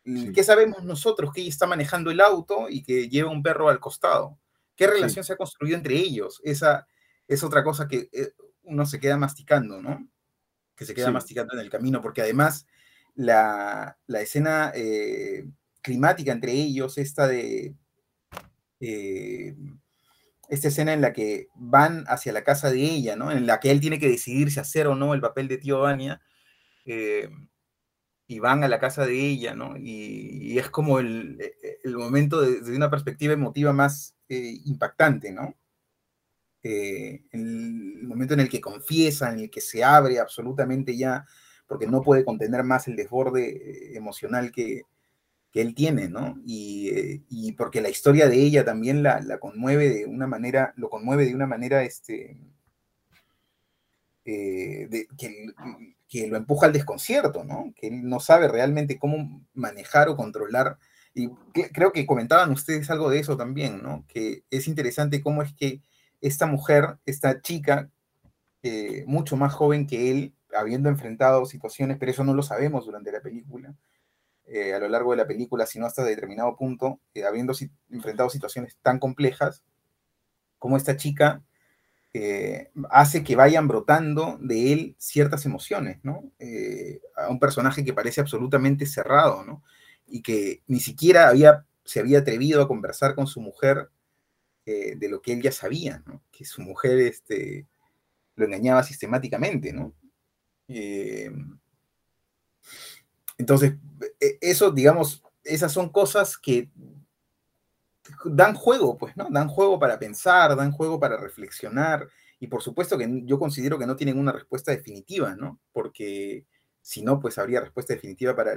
¿Qué 0.05 0.42
sabemos 0.42 0.82
nosotros? 0.82 1.32
Que 1.32 1.42
ella 1.42 1.51
está 1.51 1.66
manejando 1.66 2.11
el 2.11 2.20
auto 2.20 2.68
y 2.68 2.82
que 2.82 3.09
lleva 3.09 3.30
un 3.30 3.42
perro 3.42 3.68
al 3.68 3.80
costado. 3.80 4.38
¿Qué 4.74 4.86
relación 4.86 5.24
se 5.24 5.34
ha 5.34 5.36
construido 5.36 5.76
entre 5.76 5.94
ellos? 5.94 6.40
Esa 6.42 6.86
es 7.28 7.44
otra 7.44 7.62
cosa 7.62 7.86
que 7.86 8.09
eh, 8.12 8.32
uno 8.62 8.86
se 8.86 8.98
queda 8.98 9.18
masticando, 9.18 9.82
¿no? 9.82 10.09
Que 10.74 10.86
se 10.86 10.94
queda 10.94 11.11
masticando 11.11 11.53
en 11.55 11.61
el 11.61 11.70
camino, 11.70 12.01
porque 12.01 12.22
además 12.22 12.66
la, 13.14 13.98
escena 14.09 14.72
eh, 14.74 15.46
climática 15.82 16.32
entre 16.32 16.53
ellos, 16.53 16.96
esta 16.98 17.26
de... 17.28 17.74
Eh, 18.80 19.55
esta 20.48 20.68
escena 20.68 20.92
en 20.92 21.01
la 21.01 21.12
que 21.12 21.48
van 21.55 22.05
hacia 22.09 22.32
la 22.32 22.42
casa 22.42 22.70
de 22.70 22.82
ella, 22.82 23.14
¿no? 23.14 23.30
En 23.30 23.46
la 23.46 23.61
que 23.61 23.70
él 23.70 23.80
tiene 23.80 24.01
que 24.01 24.09
decidir 24.09 24.51
si 24.51 24.59
hacer 24.59 24.88
o 24.88 24.96
no 24.96 25.14
el 25.14 25.20
papel 25.20 25.46
de 25.46 25.59
tío 25.59 25.80
Vania, 25.80 26.20
y 28.31 28.39
van 28.39 28.62
a 28.62 28.68
la 28.68 28.78
casa 28.78 29.05
de 29.05 29.18
ella, 29.18 29.57
¿no? 29.57 29.76
Y, 29.76 30.57
es 30.57 30.70
como 30.70 31.01
el, 31.01 31.37
momento 31.85 32.41
desde 32.41 32.76
una 32.76 32.89
perspectiva 32.89 33.33
emotiva 33.33 33.72
más 33.72 34.14
eh, 34.28 34.55
impactante, 34.66 35.33
¿no? 35.33 35.57
Eh, 36.62 37.24
el 37.33 38.05
momento 38.05 38.35
en 38.35 38.41
el 38.41 38.49
que 38.49 38.61
confiesa, 38.61 39.33
en 39.33 39.41
el 39.41 39.51
que 39.51 39.61
se 39.61 39.83
abre 39.83 40.20
absolutamente 40.20 40.97
ya, 40.97 41.26
porque 41.66 41.89
no 41.89 42.03
puede 42.03 42.24
contener 42.24 42.62
más 42.62 42.87
el 42.87 42.95
desborde 42.95 43.49
eh, 43.49 43.97
emocional 43.97 44.53
que, 44.53 44.83
él 45.53 45.74
tiene, 45.74 46.09
¿no? 46.09 46.41
Y, 46.47 47.51
porque 47.59 47.81
la 47.81 47.89
historia 47.89 48.28
de 48.28 48.37
ella 48.37 48.64
también 48.64 49.03
la, 49.03 49.39
conmueve 49.41 49.89
de 49.89 50.07
una 50.07 50.28
manera, 50.28 50.72
lo 50.76 50.89
conmueve 50.89 51.26
de 51.26 51.35
una 51.35 51.49
manera, 51.49 51.83
este, 51.83 52.39
que, 54.31 55.07
que, 56.09 56.26
lo 56.28 56.37
empuja 56.37 56.66
al 56.66 56.72
desconcierto, 56.72 57.45
¿no? 57.45 57.72
Que 57.76 57.89
él 57.89 58.09
no 58.09 58.20
sabe 58.20 58.49
realmente 58.49 58.99
cómo 58.99 59.47
manejar 59.55 60.09
o 60.09 60.16
controlar 60.16 60.78
y 61.14 61.28
creo 61.72 61.93
que 61.93 62.07
comentaban 62.07 62.51
ustedes 62.53 62.91
algo 62.91 63.11
de 63.11 63.18
eso 63.18 63.37
también, 63.37 63.83
¿no? 63.83 64.05
Que 64.07 64.45
es 64.51 64.68
interesante 64.68 65.22
cómo 65.22 65.43
es 65.43 65.53
que 65.55 65.83
esta 66.20 66.47
mujer, 66.47 66.99
esta 67.07 67.41
chica, 67.41 67.91
eh, 68.62 69.05
mucho 69.07 69.37
más 69.37 69.53
joven 69.53 69.87
que 69.87 70.11
él, 70.11 70.35
habiendo 70.55 70.89
enfrentado 70.89 71.47
situaciones, 71.47 71.97
pero 71.99 72.12
eso 72.12 72.24
no 72.24 72.35
lo 72.35 72.43
sabemos 72.43 72.87
durante 72.87 73.12
la 73.12 73.20
película, 73.20 73.74
eh, 74.47 74.74
a 74.74 74.78
lo 74.78 74.89
largo 74.89 75.12
de 75.12 75.16
la 75.16 75.26
película, 75.26 75.66
sino 75.66 75.87
hasta 75.87 76.05
determinado 76.05 76.57
punto, 76.57 77.01
eh, 77.14 77.24
habiendo 77.24 77.55
enfrentado 77.91 78.31
situaciones 78.31 78.76
tan 78.83 78.99
complejas, 78.99 79.64
como 80.59 80.76
esta 80.76 80.97
chica 80.97 81.43
hace 82.91 83.23
que 83.23 83.37
vayan 83.37 83.69
brotando 83.69 84.37
de 84.41 84.73
él 84.73 84.97
ciertas 84.99 85.47
emociones, 85.47 86.01
¿no? 86.03 86.33
a 87.17 87.29
un 87.29 87.39
personaje 87.39 87.85
que 87.85 87.93
parece 87.93 88.21
absolutamente 88.21 88.85
cerrado, 88.87 89.45
¿no? 89.45 89.63
y 90.11 90.23
que 90.23 90.63
ni 90.67 90.81
siquiera 90.81 91.29
había, 91.29 91.65
se 91.85 92.01
había 92.01 92.19
atrevido 92.19 92.63
a 92.63 92.69
conversar 92.69 93.15
con 93.15 93.27
su 93.27 93.41
mujer 93.41 93.91
eh, 94.67 94.97
de 94.97 95.09
lo 95.09 95.23
que 95.23 95.33
él 95.33 95.43
ya 95.43 95.53
sabía, 95.53 96.03
¿no? 96.07 96.23
que 96.31 96.45
su 96.45 96.61
mujer 96.63 96.99
este, 96.99 97.67
lo 98.35 98.45
engañaba 98.45 98.83
sistemáticamente. 98.83 99.73
¿no? 99.73 99.95
Eh, 100.69 101.31
entonces, 103.39 103.75
e, 104.21 104.39
eso, 104.41 104.71
digamos, 104.71 105.23
esas 105.45 105.73
son 105.73 105.89
cosas 105.89 106.37
que 106.37 106.69
dan 108.24 108.55
juego, 108.55 108.96
pues, 108.98 109.16
¿no? 109.16 109.28
Dan 109.30 109.48
juego 109.48 109.78
para 109.78 109.98
pensar, 109.98 110.57
dan 110.57 110.72
juego 110.72 110.98
para 111.01 111.16
reflexionar, 111.16 112.09
y 112.38 112.46
por 112.46 112.62
supuesto 112.62 112.96
que 112.98 113.22
yo 113.24 113.38
considero 113.38 113.78
que 113.78 113.86
no 113.86 113.96
tienen 113.96 114.18
una 114.18 114.32
respuesta 114.32 114.72
definitiva, 114.72 115.34
¿no? 115.36 115.61
Porque 115.72 116.46
Si 116.82 117.03
no, 117.03 117.20
pues 117.20 117.38
habría 117.38 117.61
respuesta 117.61 117.94
definitiva 117.94 118.34
para 118.34 118.55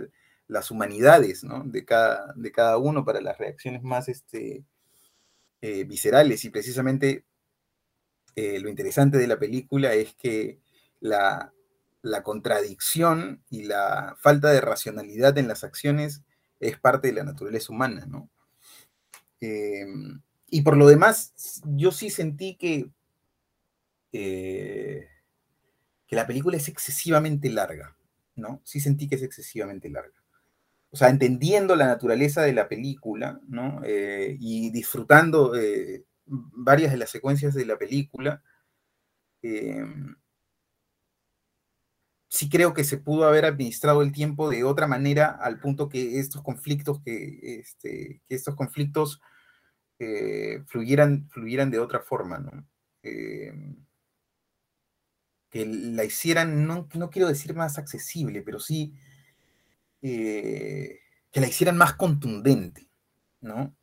las 0.48 0.72
humanidades 0.72 1.44
¿no? 1.44 1.64
de, 1.66 1.86
cada, 1.86 2.34
de 2.36 2.52
cada 2.52 2.78
uno, 2.78 3.06
para 3.06 3.22
las 3.22 3.38
reacciones 3.38 3.84
más 3.84 4.10
este, 4.10 4.66
eh, 5.62 5.84
viscerales. 5.86 6.46
Y 6.46 6.50
precisamente 6.50 7.26
eh, 8.36 8.60
lo 8.60 8.70
interesante 8.70 9.18
de 9.18 9.28
la 9.28 9.40
película 9.40 9.94
es 9.94 10.16
que 10.16 10.60
la, 11.00 11.54
la 12.02 12.24
contradicción 12.24 13.44
y 13.50 13.64
la 13.64 14.16
falta 14.20 14.52
de 14.52 14.62
racionalidad 14.62 15.38
en 15.38 15.48
las 15.48 15.64
acciones 15.64 16.24
es 16.60 16.80
parte 16.80 17.10
de 17.10 17.14
la 17.16 17.24
naturaleza 17.24 17.74
humana, 17.74 18.06
¿no? 18.08 18.30
Em, 19.44 20.22
y 20.50 20.62
por 20.62 20.78
lo 20.78 20.88
demás, 20.88 21.62
yo 21.66 21.92
sí 21.92 22.10
sentí 22.10 22.56
que, 22.56 22.90
eh, 24.14 25.10
que 26.08 26.16
la 26.16 26.26
película 26.26 26.56
es 26.56 26.70
excesivamente 26.70 27.50
larga, 27.50 27.98
¿no? 28.36 28.62
Sí 28.64 28.80
sentí 28.80 29.10
que 29.10 29.16
es 29.16 29.24
excesivamente 29.24 29.90
larga. 29.90 30.14
O 30.92 30.96
sea, 30.96 31.10
entendiendo 31.10 31.76
la 31.76 31.88
naturaleza 31.88 32.44
de 32.44 32.54
la 32.54 32.70
película, 32.70 33.42
¿no? 33.50 33.82
Eh, 33.84 34.38
y 34.40 34.70
disfrutando 34.70 35.56
eh, 35.56 36.06
varias 36.26 36.92
de 36.94 36.98
las 37.00 37.10
secuencias 37.10 37.54
de 37.54 37.66
la 37.66 37.78
película, 37.78 38.42
sí 42.30 42.48
creo 42.50 42.74
que 42.74 42.86
se 42.86 42.98
pudo 42.98 43.26
haber 43.26 43.44
administrado 43.44 44.02
el 44.02 44.14
tiempo 44.14 44.50
de 44.50 44.64
otra 44.64 44.88
manera 44.88 45.32
al 45.32 45.60
punto 45.60 45.90
que 45.90 46.20
estos 46.20 46.42
conflictos, 46.42 47.02
que, 47.04 47.60
este, 47.60 48.22
que 48.26 48.36
estos 48.36 48.56
conflictos 48.56 49.20
eh, 50.04 50.64
fluyeran, 50.68 51.30
de 51.72 51.80
otra 51.80 52.00
forma, 52.00 52.40
¿no? 52.40 52.66
Eh, 53.04 53.54
que 55.50 55.66
la 55.66 56.04
hicieran, 56.04 56.66
no, 56.66 56.88
no, 56.96 57.10
quiero 57.10 57.28
decir 57.28 57.54
más 57.54 57.78
accesible, 57.78 58.42
pero 58.42 58.60
sí 58.60 58.94
eh, 60.02 61.00
que 61.32 61.42
la 61.42 61.48
hicieran 61.48 61.78
más 61.78 61.94
contundente, 61.94 62.88
¿no? 63.42 63.76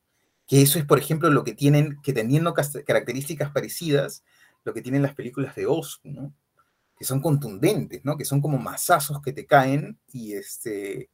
Que 0.47 0.63
eso 0.63 0.79
es, 0.79 0.85
por 0.85 0.99
ejemplo, 0.99 1.31
lo 1.31 1.45
que 1.45 1.55
tienen, 1.55 2.01
que 2.03 2.13
teniendo 2.13 2.55
características 2.55 3.53
parecidas, 3.53 4.25
lo 4.65 4.75
que 4.75 4.83
tienen 4.83 5.03
las 5.03 5.15
películas 5.15 5.55
de 5.55 5.67
Oz, 5.67 6.01
que 6.99 7.05
son 7.05 7.21
contundentes, 7.21 8.05
¿no? 8.05 8.17
Que 8.17 8.25
son 8.25 8.41
como 8.41 8.59
masazos 8.59 9.23
que 9.23 9.33
te 9.33 9.47
caen 9.47 9.99
y 10.13 10.35
este 10.35 11.09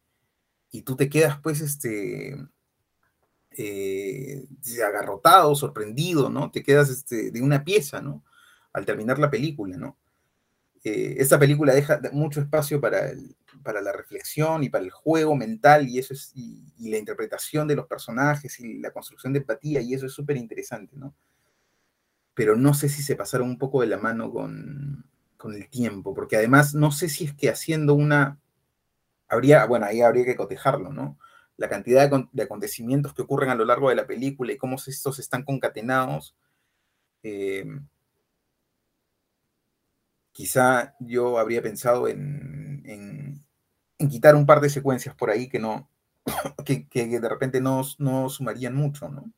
y 0.71 0.83
tú 0.83 0.97
te 0.97 1.09
quedas 1.09 1.39
pues 1.41 1.61
este 1.61 2.37
eh, 3.59 4.47
agarrotado, 4.87 5.55
sorprendido, 5.55 6.29
¿no? 6.29 6.51
Te 6.51 6.63
quedas 6.63 6.91
este, 6.91 7.31
de 7.31 7.43
una 7.43 7.65
pieza, 7.65 8.01
¿no? 8.01 8.25
Al 8.73 8.85
terminar 8.85 9.19
la 9.19 9.31
película, 9.31 9.77
¿no? 9.77 9.97
Eh, 10.85 11.17
esta 11.19 11.39
película 11.39 11.75
deja 11.75 12.01
mucho 12.13 12.41
espacio 12.41 12.81
para, 12.81 13.13
la 13.83 13.93
reflexión 13.93 14.63
y 14.63 14.69
para 14.69 14.85
el 14.85 14.91
juego 14.91 15.35
mental 15.35 15.89
y 15.89 15.99
eso 15.99 16.15
es 16.15 16.31
y, 16.37 16.63
la 16.91 16.99
interpretación 16.99 17.67
de 17.67 17.75
los 17.75 17.87
personajes 17.87 18.61
y 18.61 18.79
la 18.79 18.93
construcción 18.93 19.33
de 19.33 19.41
empatía 19.41 19.81
y 19.81 19.95
eso 19.95 20.07
es 20.07 20.13
súper 20.13 20.37
interesante, 20.37 20.97
¿no? 20.97 21.15
Pero 22.35 22.55
no 22.55 22.75
sé 22.75 22.89
si 22.89 23.03
se 23.03 23.17
pasaron 23.17 23.49
un 23.49 23.59
poco 23.59 23.81
de 23.81 23.89
la 23.89 23.99
mano 23.99 24.31
con, 24.31 25.05
con 25.37 25.55
el 25.55 25.69
tiempo, 25.69 26.15
porque 26.15 26.37
además 26.37 26.75
no 26.75 26.93
sé 26.93 27.09
si 27.09 27.25
es 27.25 27.35
que 27.35 27.49
haciendo 27.49 27.95
una, 27.95 28.39
habría, 29.29 29.65
bueno, 29.65 29.87
ahí 29.87 30.03
habría 30.03 30.25
que 30.25 30.37
cotejarlo, 30.37 30.93
¿no? 30.93 31.19
La 31.57 31.69
cantidad 31.69 32.11
de, 32.33 32.43
acontecimientos 32.43 33.15
que 33.15 33.23
ocurren 33.23 33.51
a 33.51 33.55
lo 33.55 33.65
largo 33.65 33.89
de 33.89 33.97
la 33.97 34.07
película 34.07 34.53
y 34.53 34.59
cómo 34.59 34.77
estos 34.77 35.19
están 35.19 35.43
concatenados. 35.43 36.37
Eh, 37.23 37.65
quizá 40.33 40.95
yo 41.01 41.39
habría 41.39 41.63
pensado 41.63 42.09
en, 42.09 42.83
en, 42.85 44.09
quitar 44.09 44.35
un 44.35 44.47
par 44.47 44.61
de 44.61 44.69
secuencias 44.69 45.15
por 45.15 45.31
ahí 45.31 45.49
que 45.49 45.59
no, 45.59 45.89
que, 46.65 46.87
de 46.93 47.29
repente 47.29 47.61
no, 47.61 47.83
no 47.99 48.29
sumarían 48.29 48.75
mucho, 48.75 49.09
¿no? 49.09 49.33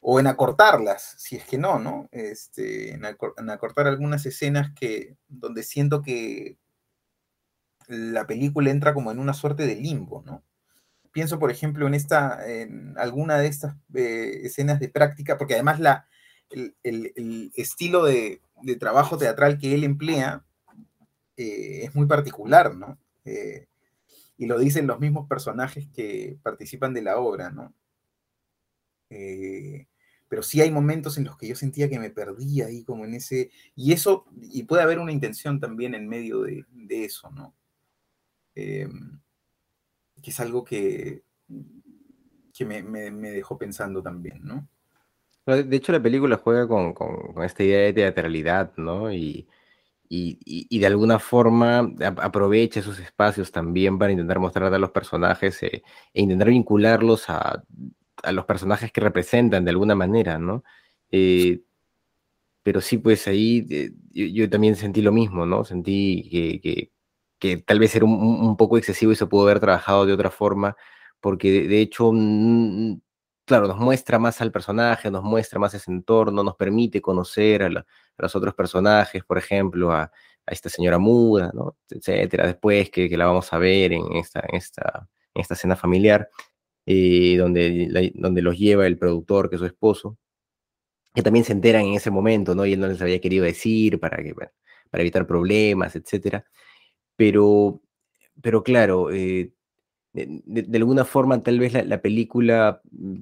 o 0.00 0.20
en 0.20 0.26
acortarlas, 0.26 1.14
si 1.18 1.36
es 1.36 1.44
que 1.44 1.58
no, 1.58 1.78
¿no? 1.78 2.08
Este, 2.12 2.94
en, 2.94 3.04
acortar 3.04 3.86
algunas 3.86 4.24
escenas 4.26 4.72
que, 4.74 5.16
donde 5.28 5.62
siento 5.62 6.02
que 6.02 6.58
la 7.88 8.26
película 8.26 8.70
entra 8.70 8.94
como 8.94 9.10
en 9.10 9.18
una 9.18 9.34
suerte 9.34 9.66
de 9.66 9.76
limbo, 9.76 10.22
¿no? 10.24 10.42
Pienso, 11.12 11.38
por 11.38 11.50
ejemplo, 11.50 11.86
en 11.86 11.94
esta, 11.94 12.46
en 12.46 12.96
alguna 12.98 13.38
de 13.38 13.46
estas 13.46 13.76
eh, 13.94 14.40
escenas 14.42 14.80
de 14.80 14.88
práctica, 14.88 15.38
porque 15.38 15.54
además 15.54 15.80
la, 15.80 16.06
el, 16.50 17.52
estilo 17.54 18.04
de, 18.04 18.40
trabajo 18.78 19.16
teatral 19.18 19.58
que 19.58 19.74
él 19.74 19.84
emplea 19.84 20.44
eh, 21.36 21.80
es 21.84 21.94
muy 21.94 22.06
particular, 22.06 22.74
¿no? 22.74 22.98
Eh, 23.24 23.66
y 24.36 24.46
lo 24.46 24.58
dicen 24.58 24.86
los 24.86 25.00
mismos 25.00 25.28
personajes 25.28 25.88
que 25.94 26.38
participan 26.42 26.94
de 26.94 27.02
la 27.02 27.18
obra, 27.18 27.50
¿no? 27.50 27.74
Pero 29.08 30.42
sí 30.42 30.60
hay 30.60 30.70
momentos 30.70 31.16
en 31.16 31.24
los 31.24 31.36
que 31.38 31.48
yo 31.48 31.56
sentía 31.56 31.88
que 31.88 31.98
me 31.98 32.10
perdía 32.10 32.66
ahí 32.66 32.84
como 32.84 33.04
en 33.04 33.14
ese, 33.14 33.50
y 33.74 33.92
eso, 33.92 34.26
y 34.40 34.64
puede 34.64 34.82
haber 34.82 34.98
una 34.98 35.12
intención 35.12 35.58
también 35.58 35.94
en 35.94 36.08
medio 36.08 36.42
de, 36.42 36.64
eso, 36.88 37.30
¿no? 37.30 37.54
Que 40.22 40.30
es 40.30 40.40
algo 40.40 40.64
que, 40.64 41.22
que 42.54 42.64
me, 42.64 42.82
dejó 43.30 43.56
pensando 43.58 44.02
también, 44.02 44.40
¿no? 44.44 44.68
De 45.46 45.76
hecho, 45.76 45.92
la 45.92 46.02
película 46.02 46.36
juega 46.36 46.68
con, 46.68 46.94
esta 47.42 47.62
idea 47.62 47.80
de 47.80 47.92
teatralidad, 47.94 48.72
¿no? 48.76 49.12
Y, 49.12 49.48
y, 50.10 50.78
de 50.78 50.86
alguna 50.86 51.18
forma 51.18 51.90
aprovecha 52.16 52.80
esos 52.80 52.98
espacios 52.98 53.52
también 53.52 53.98
para 53.98 54.12
intentar 54.12 54.38
mostrar 54.38 54.72
a 54.72 54.78
los 54.78 54.90
personajes 54.90 55.62
eh, 55.62 55.82
e 56.14 56.22
intentar 56.22 56.48
vincularlos 56.48 57.28
a 57.28 57.62
a 58.22 58.32
los 58.32 58.44
personajes 58.44 58.92
que 58.92 59.00
representan 59.00 59.64
de 59.64 59.70
alguna 59.70 59.94
manera, 59.94 60.38
¿no? 60.38 60.64
Eh, 61.10 61.62
pero 62.62 62.80
sí, 62.80 62.98
pues 62.98 63.26
ahí 63.28 63.66
eh, 63.70 63.92
yo, 64.12 64.48
también 64.50 64.76
sentí 64.76 65.02
lo 65.02 65.12
mismo, 65.12 65.46
¿no? 65.46 65.64
Sentí 65.64 66.28
que, 66.30 66.90
tal 67.66 67.78
vez 67.78 67.94
era 67.94 68.04
un, 68.04 68.56
poco 68.56 68.78
excesivo 68.78 69.12
y 69.12 69.16
se 69.16 69.26
pudo 69.26 69.42
haber 69.44 69.60
trabajado 69.60 70.06
de 70.06 70.12
otra 70.12 70.30
forma, 70.30 70.76
porque 71.20 71.68
de, 71.68 71.80
hecho, 71.80 72.10
mm, 72.12 73.00
claro, 73.44 73.68
nos 73.68 73.78
muestra 73.78 74.18
más 74.18 74.40
al 74.40 74.52
personaje, 74.52 75.10
nos 75.10 75.24
muestra 75.24 75.58
más 75.58 75.74
ese 75.74 75.90
entorno, 75.90 76.42
nos 76.42 76.56
permite 76.56 77.00
conocer 77.00 77.62
a, 77.62 77.68
los 78.18 78.36
otros 78.36 78.54
personajes, 78.54 79.24
por 79.24 79.38
ejemplo, 79.38 79.92
a, 79.92 80.10
esta 80.46 80.70
señora 80.70 80.98
muda, 80.98 81.50
¿no? 81.54 81.76
Etcétera, 81.90 82.46
después 82.46 82.90
que, 82.90 83.08
que 83.08 83.16
la 83.18 83.26
vamos 83.26 83.52
a 83.52 83.58
ver 83.58 83.92
en 83.92 84.16
esta, 84.16 84.40
en 84.40 84.56
esta, 84.56 85.08
esta 85.34 85.54
escena 85.54 85.76
familiar. 85.76 86.30
Eh, 86.90 87.36
donde, 87.36 88.12
donde 88.14 88.40
los 88.40 88.56
lleva 88.58 88.86
el 88.86 88.96
productor, 88.96 89.50
que 89.50 89.56
es 89.56 89.60
su 89.60 89.66
esposo, 89.66 90.16
que 91.14 91.22
también 91.22 91.44
se 91.44 91.52
enteran 91.52 91.84
en 91.84 91.92
ese 91.92 92.10
momento, 92.10 92.54
¿no? 92.54 92.64
Y 92.64 92.72
él 92.72 92.80
no 92.80 92.86
les 92.86 93.02
había 93.02 93.20
querido 93.20 93.44
decir 93.44 94.00
para, 94.00 94.22
que, 94.22 94.34
para 94.34 95.02
evitar 95.02 95.26
problemas, 95.26 95.94
etc. 95.96 96.44
Pero, 97.18 97.82
pero 98.42 98.62
claro, 98.62 99.10
eh, 99.12 99.52
de, 100.14 100.78
alguna 100.78 101.04
forma 101.04 101.42
tal 101.42 101.58
vez 101.58 101.72
la, 101.74 102.00
película 102.00 102.80
mm, 102.92 103.18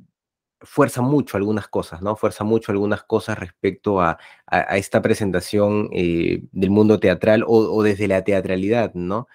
fuerza 0.60 1.00
mucho 1.02 1.38
algunas 1.38 1.68
cosas, 1.68 2.02
¿no? 2.02 2.14
Fuerza 2.16 2.44
mucho 2.44 2.72
algunas 2.72 3.04
cosas 3.04 3.38
respecto 3.38 4.02
a, 4.02 4.18
a, 4.46 4.76
esta 4.76 5.00
presentación 5.02 5.88
eh, 5.92 6.42
del 6.52 6.70
mundo 6.70 7.00
teatral 7.00 7.42
o, 7.46 7.82
desde 7.82 8.08
la 8.08 8.22
teatralidad, 8.22 8.92
¿no? 8.94 9.28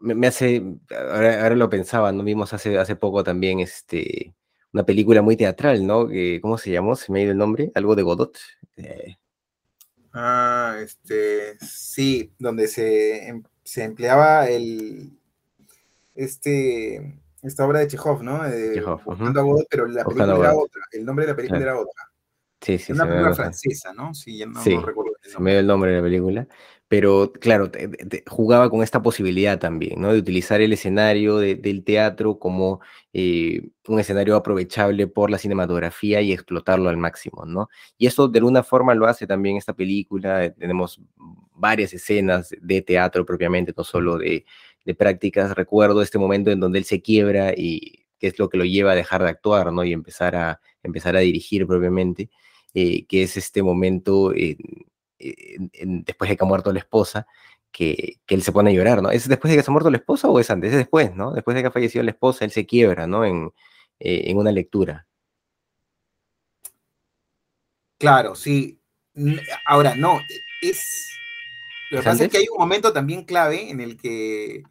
me, 0.00 0.26
hace, 0.26 0.62
ahora, 0.90 1.54
lo 1.56 1.70
pensaba, 1.70 2.12
¿no? 2.12 2.24
Vimos 2.24 2.52
hace, 2.52 2.78
hace 2.78 2.96
poco 2.96 3.24
también 3.24 3.60
este, 3.60 4.34
una 4.72 4.84
película 4.84 5.22
muy 5.22 5.36
teatral, 5.36 5.86
¿no? 5.86 6.08
¿Cómo 6.42 6.58
se 6.58 6.70
llamó? 6.72 6.94
¿Se 6.96 7.10
me 7.12 7.20
ha 7.20 7.22
ido 7.24 7.32
el 7.32 7.38
nombre? 7.38 7.72
Algo 7.74 7.96
de 7.96 8.02
Godot. 8.02 8.38
Eh. 8.76 9.16
Ah, 10.12 10.76
este, 10.80 11.58
sí, 11.60 12.32
donde 12.38 12.68
se, 12.68 13.28
em, 13.28 13.42
se 13.62 13.84
empleaba 13.84 14.48
el, 14.48 15.18
este, 16.14 17.20
esta 17.42 17.66
obra 17.66 17.80
de 17.80 17.88
Chekhov, 17.88 18.22
¿no? 18.22 18.42
Chekhov, 18.48 19.02
Godot, 19.04 19.66
pero 19.70 19.86
la 19.86 20.04
película 20.04 20.36
era 20.36 20.54
otra, 20.56 20.82
el 20.92 21.04
nombre 21.04 21.26
de 21.26 21.32
la 21.32 21.36
película 21.36 21.60
era 21.60 21.78
otra. 21.78 22.10
Sí, 22.60 22.78
sí, 22.78 22.92
una 22.92 23.06
película 23.06 23.34
francesa, 23.34 23.92
¿no? 23.92 24.12
Sí, 24.14 24.44
no, 24.44 24.64
no 24.64 24.86
recuerdo 24.86 25.12
el 25.22 25.30
nombre. 25.30 25.30
Se 25.30 25.40
me 25.40 25.50
dio 25.52 25.60
el 25.60 25.66
nombre 25.66 25.90
de 25.90 25.96
la 25.98 26.02
película 26.02 26.48
pero 26.88 27.32
claro, 27.32 27.70
jugaba 28.26 28.70
con 28.70 28.82
esta 28.82 29.02
posibilidad 29.02 29.58
también, 29.58 30.00
¿no? 30.00 30.12
De 30.12 30.18
utilizar 30.18 30.62
el 30.62 30.72
escenario 30.72 31.36
del 31.36 31.84
teatro 31.84 32.38
como 32.38 32.80
eh, 33.12 33.68
un 33.86 34.00
escenario 34.00 34.34
aprovechable 34.36 35.06
por 35.06 35.30
la 35.30 35.36
cinematografía 35.36 36.22
y 36.22 36.32
explotarlo 36.32 36.88
al 36.88 36.96
máximo, 36.96 37.44
¿no? 37.44 37.68
Y 37.98 38.06
eso 38.06 38.28
de 38.28 38.38
alguna 38.38 38.62
forma 38.62 38.94
lo 38.94 39.06
hace 39.06 39.26
también 39.26 39.58
esta 39.58 39.74
película, 39.74 40.46
eh, 40.46 40.50
tenemos 40.52 41.00
varias 41.54 41.92
escenas 41.92 42.54
de 42.58 42.80
teatro 42.80 43.26
propiamente, 43.26 43.74
no 43.76 43.84
solo 43.84 44.16
de, 44.16 44.46
prácticas, 44.96 45.54
recuerdo 45.54 46.00
este 46.00 46.18
momento 46.18 46.50
en 46.50 46.60
donde 46.60 46.78
él 46.78 46.86
se 46.86 47.02
quiebra 47.02 47.52
y 47.54 48.06
que 48.18 48.28
es 48.28 48.38
lo 48.38 48.48
que 48.48 48.56
lo 48.56 48.64
lleva 48.64 48.92
a 48.92 48.94
dejar 48.94 49.22
de 49.22 49.28
actuar, 49.28 49.70
¿no? 49.70 49.84
Y 49.84 49.92
empezar 49.92 50.34
a, 50.34 50.60
empezar 50.82 51.14
a 51.16 51.20
dirigir 51.20 51.66
propiamente, 51.66 52.30
eh, 52.72 53.04
que 53.06 53.22
es 53.24 53.36
este 53.36 53.62
momento 53.62 54.32
después 55.18 56.30
de 56.30 56.36
que 56.36 56.44
ha 56.44 56.46
muerto 56.46 56.72
la 56.72 56.78
esposa, 56.78 57.26
que, 57.70 58.18
que 58.26 58.34
él 58.34 58.42
se 58.42 58.52
pone 58.52 58.70
a 58.70 58.72
llorar, 58.72 59.02
¿no? 59.02 59.10
¿Es 59.10 59.28
después 59.28 59.50
de 59.50 59.56
que 59.56 59.62
se 59.62 59.70
ha 59.70 59.72
muerto 59.72 59.90
la 59.90 59.98
esposa 59.98 60.28
o 60.28 60.40
es 60.40 60.50
antes? 60.50 60.72
Es 60.72 60.78
después, 60.78 61.14
¿no? 61.14 61.32
Después 61.32 61.54
de 61.54 61.62
que 61.62 61.68
ha 61.68 61.72
fallecido 61.72 62.02
la 62.04 62.10
esposa, 62.12 62.44
él 62.44 62.50
se 62.50 62.66
quiebra, 62.66 63.06
¿no? 63.06 63.24
En, 63.24 63.52
eh, 64.00 64.22
en 64.26 64.38
una 64.38 64.52
lectura. 64.52 65.06
Claro, 67.98 68.34
sí. 68.34 68.80
Ahora, 69.66 69.94
no, 69.94 70.20
es... 70.62 71.10
Lo 71.90 71.98
¿Es 71.98 72.04
que 72.04 72.10
pasa 72.10 72.24
es 72.24 72.30
que 72.30 72.38
hay 72.38 72.46
un 72.52 72.58
momento 72.58 72.92
también 72.92 73.24
clave 73.24 73.70
en 73.70 73.80
el 73.80 73.96
que 73.96 74.62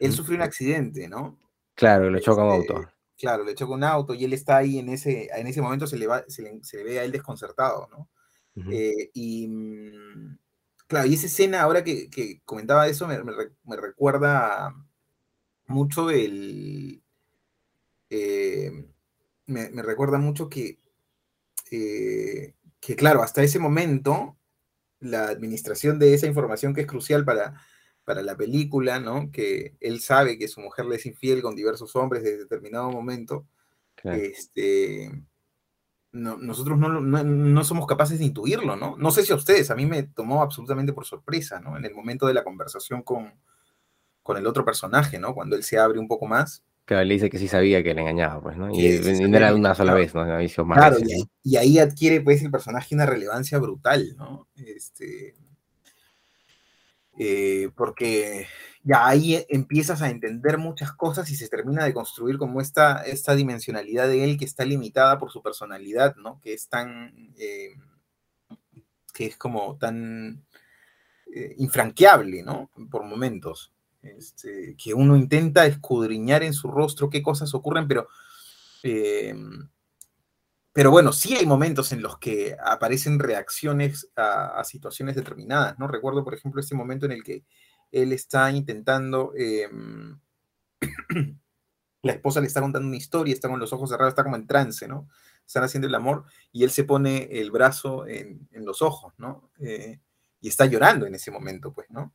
él 0.00 0.12
sufrió 0.12 0.36
un 0.36 0.42
accidente, 0.42 1.08
¿no? 1.08 1.38
Claro, 1.74 2.10
lo 2.10 2.18
choca 2.20 2.42
un 2.42 2.60
Este, 2.60 2.72
auto. 2.72 2.90
Claro, 3.16 3.44
le 3.44 3.54
choca 3.54 3.72
un 3.72 3.84
auto 3.84 4.14
y 4.14 4.24
él 4.24 4.32
está 4.32 4.58
ahí 4.58 4.78
en 4.78 4.88
ese, 4.90 5.30
en 5.34 5.46
ese 5.46 5.62
momento 5.62 5.86
se 5.86 5.96
le, 5.96 6.06
va, 6.06 6.24
se 6.28 6.42
le, 6.42 6.62
se 6.62 6.78
le 6.78 6.84
ve 6.84 7.00
a 7.00 7.04
él 7.04 7.12
desconcertado, 7.12 7.88
¿no? 7.90 8.08
Eh, 8.70 9.10
y 9.14 9.48
mm, 9.48 10.38
claro, 10.86 11.06
y 11.08 11.14
esa 11.14 11.26
escena, 11.26 11.62
ahora 11.62 11.84
que, 11.84 12.08
que 12.10 12.40
comentaba 12.44 12.88
eso, 12.88 13.06
me, 13.06 13.22
me 13.22 13.32
re- 13.32 13.52
me 13.64 13.76
recuerda 13.76 14.74
mucho 15.66 16.10
el. 16.10 17.02
eh, 18.10 18.70
me, 19.46 19.70
me 19.70 19.82
recuerda 19.82 20.18
mucho 20.18 20.48
que, 20.48 20.78
eh, 21.70 22.54
que, 22.80 22.96
claro, 22.96 23.22
hasta 23.22 23.42
ese 23.42 23.58
momento, 23.58 24.36
la 25.00 25.28
administración 25.28 25.98
de 25.98 26.14
esa 26.14 26.26
información 26.26 26.74
que 26.74 26.82
es 26.82 26.86
crucial 26.86 27.24
para, 27.24 27.60
para 28.04 28.22
la 28.22 28.36
película, 28.36 29.00
¿no? 29.00 29.30
Que 29.32 29.76
él 29.80 30.00
sabe 30.00 30.38
que 30.38 30.48
su 30.48 30.60
mujer 30.60 30.86
le 30.86 30.96
es 30.96 31.06
infiel 31.06 31.42
con 31.42 31.56
diversos 31.56 31.96
hombres 31.96 32.22
desde 32.24 32.38
determinado 32.38 32.90
momento, 32.90 33.46
Claro. 33.96 34.22
este, 34.22 35.10
no- 36.16 36.36
nosotros 36.38 36.78
no, 36.78 36.88
no, 36.88 37.24
no 37.24 37.64
somos 37.64 37.86
capaces 37.86 38.18
de 38.18 38.26
intuirlo, 38.26 38.76
¿no? 38.76 38.96
No 38.98 39.10
sé 39.10 39.24
si 39.24 39.32
a 39.32 39.36
ustedes, 39.36 39.70
a 39.70 39.76
mí 39.76 39.86
me 39.86 40.02
tomó 40.04 40.42
absolutamente 40.42 40.92
por 40.92 41.04
sorpresa, 41.06 41.60
¿no? 41.60 41.76
En 41.76 41.84
el 41.84 41.94
momento 41.94 42.26
de 42.26 42.34
la 42.34 42.44
conversación 42.44 43.02
con, 43.02 43.32
con 44.22 44.36
el 44.38 44.46
otro 44.46 44.64
personaje, 44.64 45.18
¿no? 45.18 45.34
Cuando 45.34 45.56
él 45.56 45.64
se 45.64 45.78
abre 45.78 45.98
un 46.00 46.08
poco 46.08 46.26
más. 46.26 46.64
Claro, 46.84 47.04
le 47.04 47.14
dice 47.14 47.30
que 47.30 47.38
sí 47.38 47.48
sabía 47.48 47.82
que 47.82 47.94
le 47.94 48.00
engañaba, 48.02 48.40
pues, 48.40 48.56
¿no? 48.56 48.70
Y, 48.70 48.92
Sí, 48.92 49.02
sí 49.02 49.12
no 49.28 49.36
era 49.36 49.54
una 49.54 49.74
sola 49.74 49.92
claro. 49.92 49.94
vez, 49.94 50.14
¿no? 50.14 50.24
Más 50.66 50.82
Claro, 50.90 50.98
veces, 50.98 51.08
y 51.08 51.12
ahí, 51.14 51.22
¿no? 51.22 51.28
y 51.44 51.56
ahí 51.56 51.78
adquiere 51.78 52.20
pues 52.22 52.42
el 52.42 52.50
personaje 52.50 52.94
una 52.94 53.06
relevancia 53.06 53.58
brutal, 53.58 54.14
¿no? 54.18 54.48
Este, 54.56 55.34
eh, 57.18 57.70
porque 57.74 58.46
ya 58.86 59.04
ahí 59.04 59.44
empiezas 59.48 60.00
a 60.00 60.10
entender 60.10 60.58
muchas 60.58 60.92
cosas 60.92 61.28
y 61.32 61.34
se 61.34 61.48
termina 61.48 61.84
de 61.84 61.92
construir 61.92 62.38
como 62.38 62.60
esta, 62.60 63.02
esta 63.02 63.34
dimensionalidad 63.34 64.06
de 64.06 64.22
él 64.22 64.38
que 64.38 64.44
está 64.44 64.64
limitada 64.64 65.18
por 65.18 65.32
su 65.32 65.42
personalidad, 65.42 66.14
¿no? 66.14 66.40
Que 66.40 66.54
es 66.54 66.68
tan, 66.68 67.34
eh, 67.36 67.74
que 69.12 69.26
es 69.26 69.36
como 69.36 69.76
tan 69.76 70.46
eh, 71.34 71.56
infranqueable, 71.58 72.44
¿no? 72.44 72.70
Por 72.88 73.02
momentos. 73.02 73.72
Este, 74.02 74.76
que 74.80 74.94
uno 74.94 75.16
intenta 75.16 75.66
escudriñar 75.66 76.44
en 76.44 76.52
su 76.52 76.70
rostro 76.70 77.10
qué 77.10 77.22
cosas 77.22 77.52
ocurren, 77.54 77.88
pero 77.88 78.06
eh, 78.84 79.34
pero 80.72 80.92
bueno, 80.92 81.12
sí 81.12 81.34
hay 81.34 81.46
momentos 81.46 81.90
en 81.90 82.02
los 82.02 82.18
que 82.18 82.56
aparecen 82.64 83.18
reacciones 83.18 84.12
a, 84.14 84.60
a 84.60 84.62
situaciones 84.62 85.16
determinadas, 85.16 85.76
¿no? 85.76 85.88
Recuerdo, 85.88 86.22
por 86.22 86.34
ejemplo, 86.34 86.60
este 86.60 86.76
momento 86.76 87.06
en 87.06 87.12
el 87.12 87.24
que 87.24 87.42
él 87.92 88.12
está 88.12 88.50
intentando, 88.50 89.32
eh, 89.36 89.68
la 92.02 92.12
esposa 92.12 92.40
le 92.40 92.46
está 92.46 92.60
contando 92.60 92.88
una 92.88 92.96
historia, 92.96 93.34
está 93.34 93.48
con 93.48 93.60
los 93.60 93.72
ojos 93.72 93.90
cerrados, 93.90 94.12
está 94.12 94.24
como 94.24 94.36
en 94.36 94.46
trance, 94.46 94.86
¿no? 94.86 95.08
Están 95.46 95.64
haciendo 95.64 95.86
el 95.86 95.94
amor 95.94 96.24
y 96.52 96.64
él 96.64 96.70
se 96.70 96.84
pone 96.84 97.28
el 97.30 97.50
brazo 97.50 98.06
en, 98.06 98.48
los 98.52 98.82
ojos, 98.82 99.12
¿no? 99.18 99.50
Eh, 99.60 100.00
y 100.40 100.48
está 100.48 100.66
llorando 100.66 101.06
en 101.06 101.14
ese 101.14 101.30
momento, 101.30 101.72
pues, 101.72 101.88
¿no? 101.90 102.12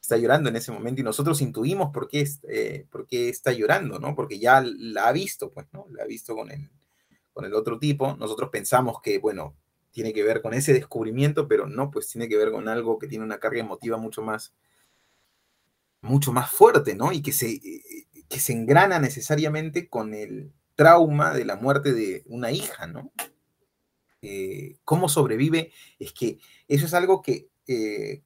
Está 0.00 0.16
llorando 0.16 0.48
en 0.48 0.56
ese 0.56 0.72
momento 0.72 1.00
y 1.00 1.04
nosotros 1.04 1.40
intuimos 1.40 1.92
por 1.92 2.08
qué, 2.08 2.26
eh, 2.48 2.86
por 2.90 3.06
qué 3.06 3.28
está 3.28 3.52
llorando, 3.52 3.98
¿no? 3.98 4.14
Porque 4.14 4.38
ya 4.38 4.62
la 4.62 5.08
ha 5.08 5.12
visto, 5.12 5.52
pues, 5.52 5.66
¿no? 5.72 5.86
La 5.90 6.04
ha 6.04 6.06
visto 6.06 6.34
con 6.34 6.50
el, 6.50 6.70
con 7.32 7.44
el 7.44 7.54
otro 7.54 7.78
tipo. 7.78 8.16
Nosotros 8.16 8.50
pensamos 8.50 9.00
que, 9.02 9.18
bueno, 9.18 9.54
tiene 9.90 10.12
que 10.12 10.22
ver 10.22 10.42
con 10.42 10.54
ese 10.54 10.72
descubrimiento, 10.72 11.48
pero 11.48 11.66
no, 11.66 11.90
pues 11.90 12.08
tiene 12.08 12.28
que 12.28 12.36
ver 12.36 12.50
con 12.50 12.68
algo 12.68 12.98
que 12.98 13.08
tiene 13.08 13.24
una 13.24 13.38
carga 13.38 13.60
emotiva 13.60 13.96
mucho 13.96 14.22
más, 14.22 14.54
mucho 16.00 16.32
más 16.32 16.50
fuerte, 16.50 16.94
¿no? 16.94 17.12
Y 17.12 17.22
que 17.22 17.32
se, 17.32 17.50
eh, 17.50 18.06
que 18.28 18.40
se 18.40 18.52
engrana 18.52 18.98
necesariamente 18.98 19.88
con 19.88 20.14
el 20.14 20.52
trauma 20.74 21.34
de 21.34 21.44
la 21.44 21.56
muerte 21.56 21.92
de 21.92 22.22
una 22.26 22.52
hija, 22.52 22.86
¿no? 22.86 23.12
Eh, 24.22 24.76
¿Cómo 24.84 25.08
sobrevive? 25.08 25.72
Es 25.98 26.12
que 26.12 26.38
eso 26.66 26.86
es 26.86 26.94
algo 26.94 27.22
que 27.22 27.48
eh, 27.66 28.22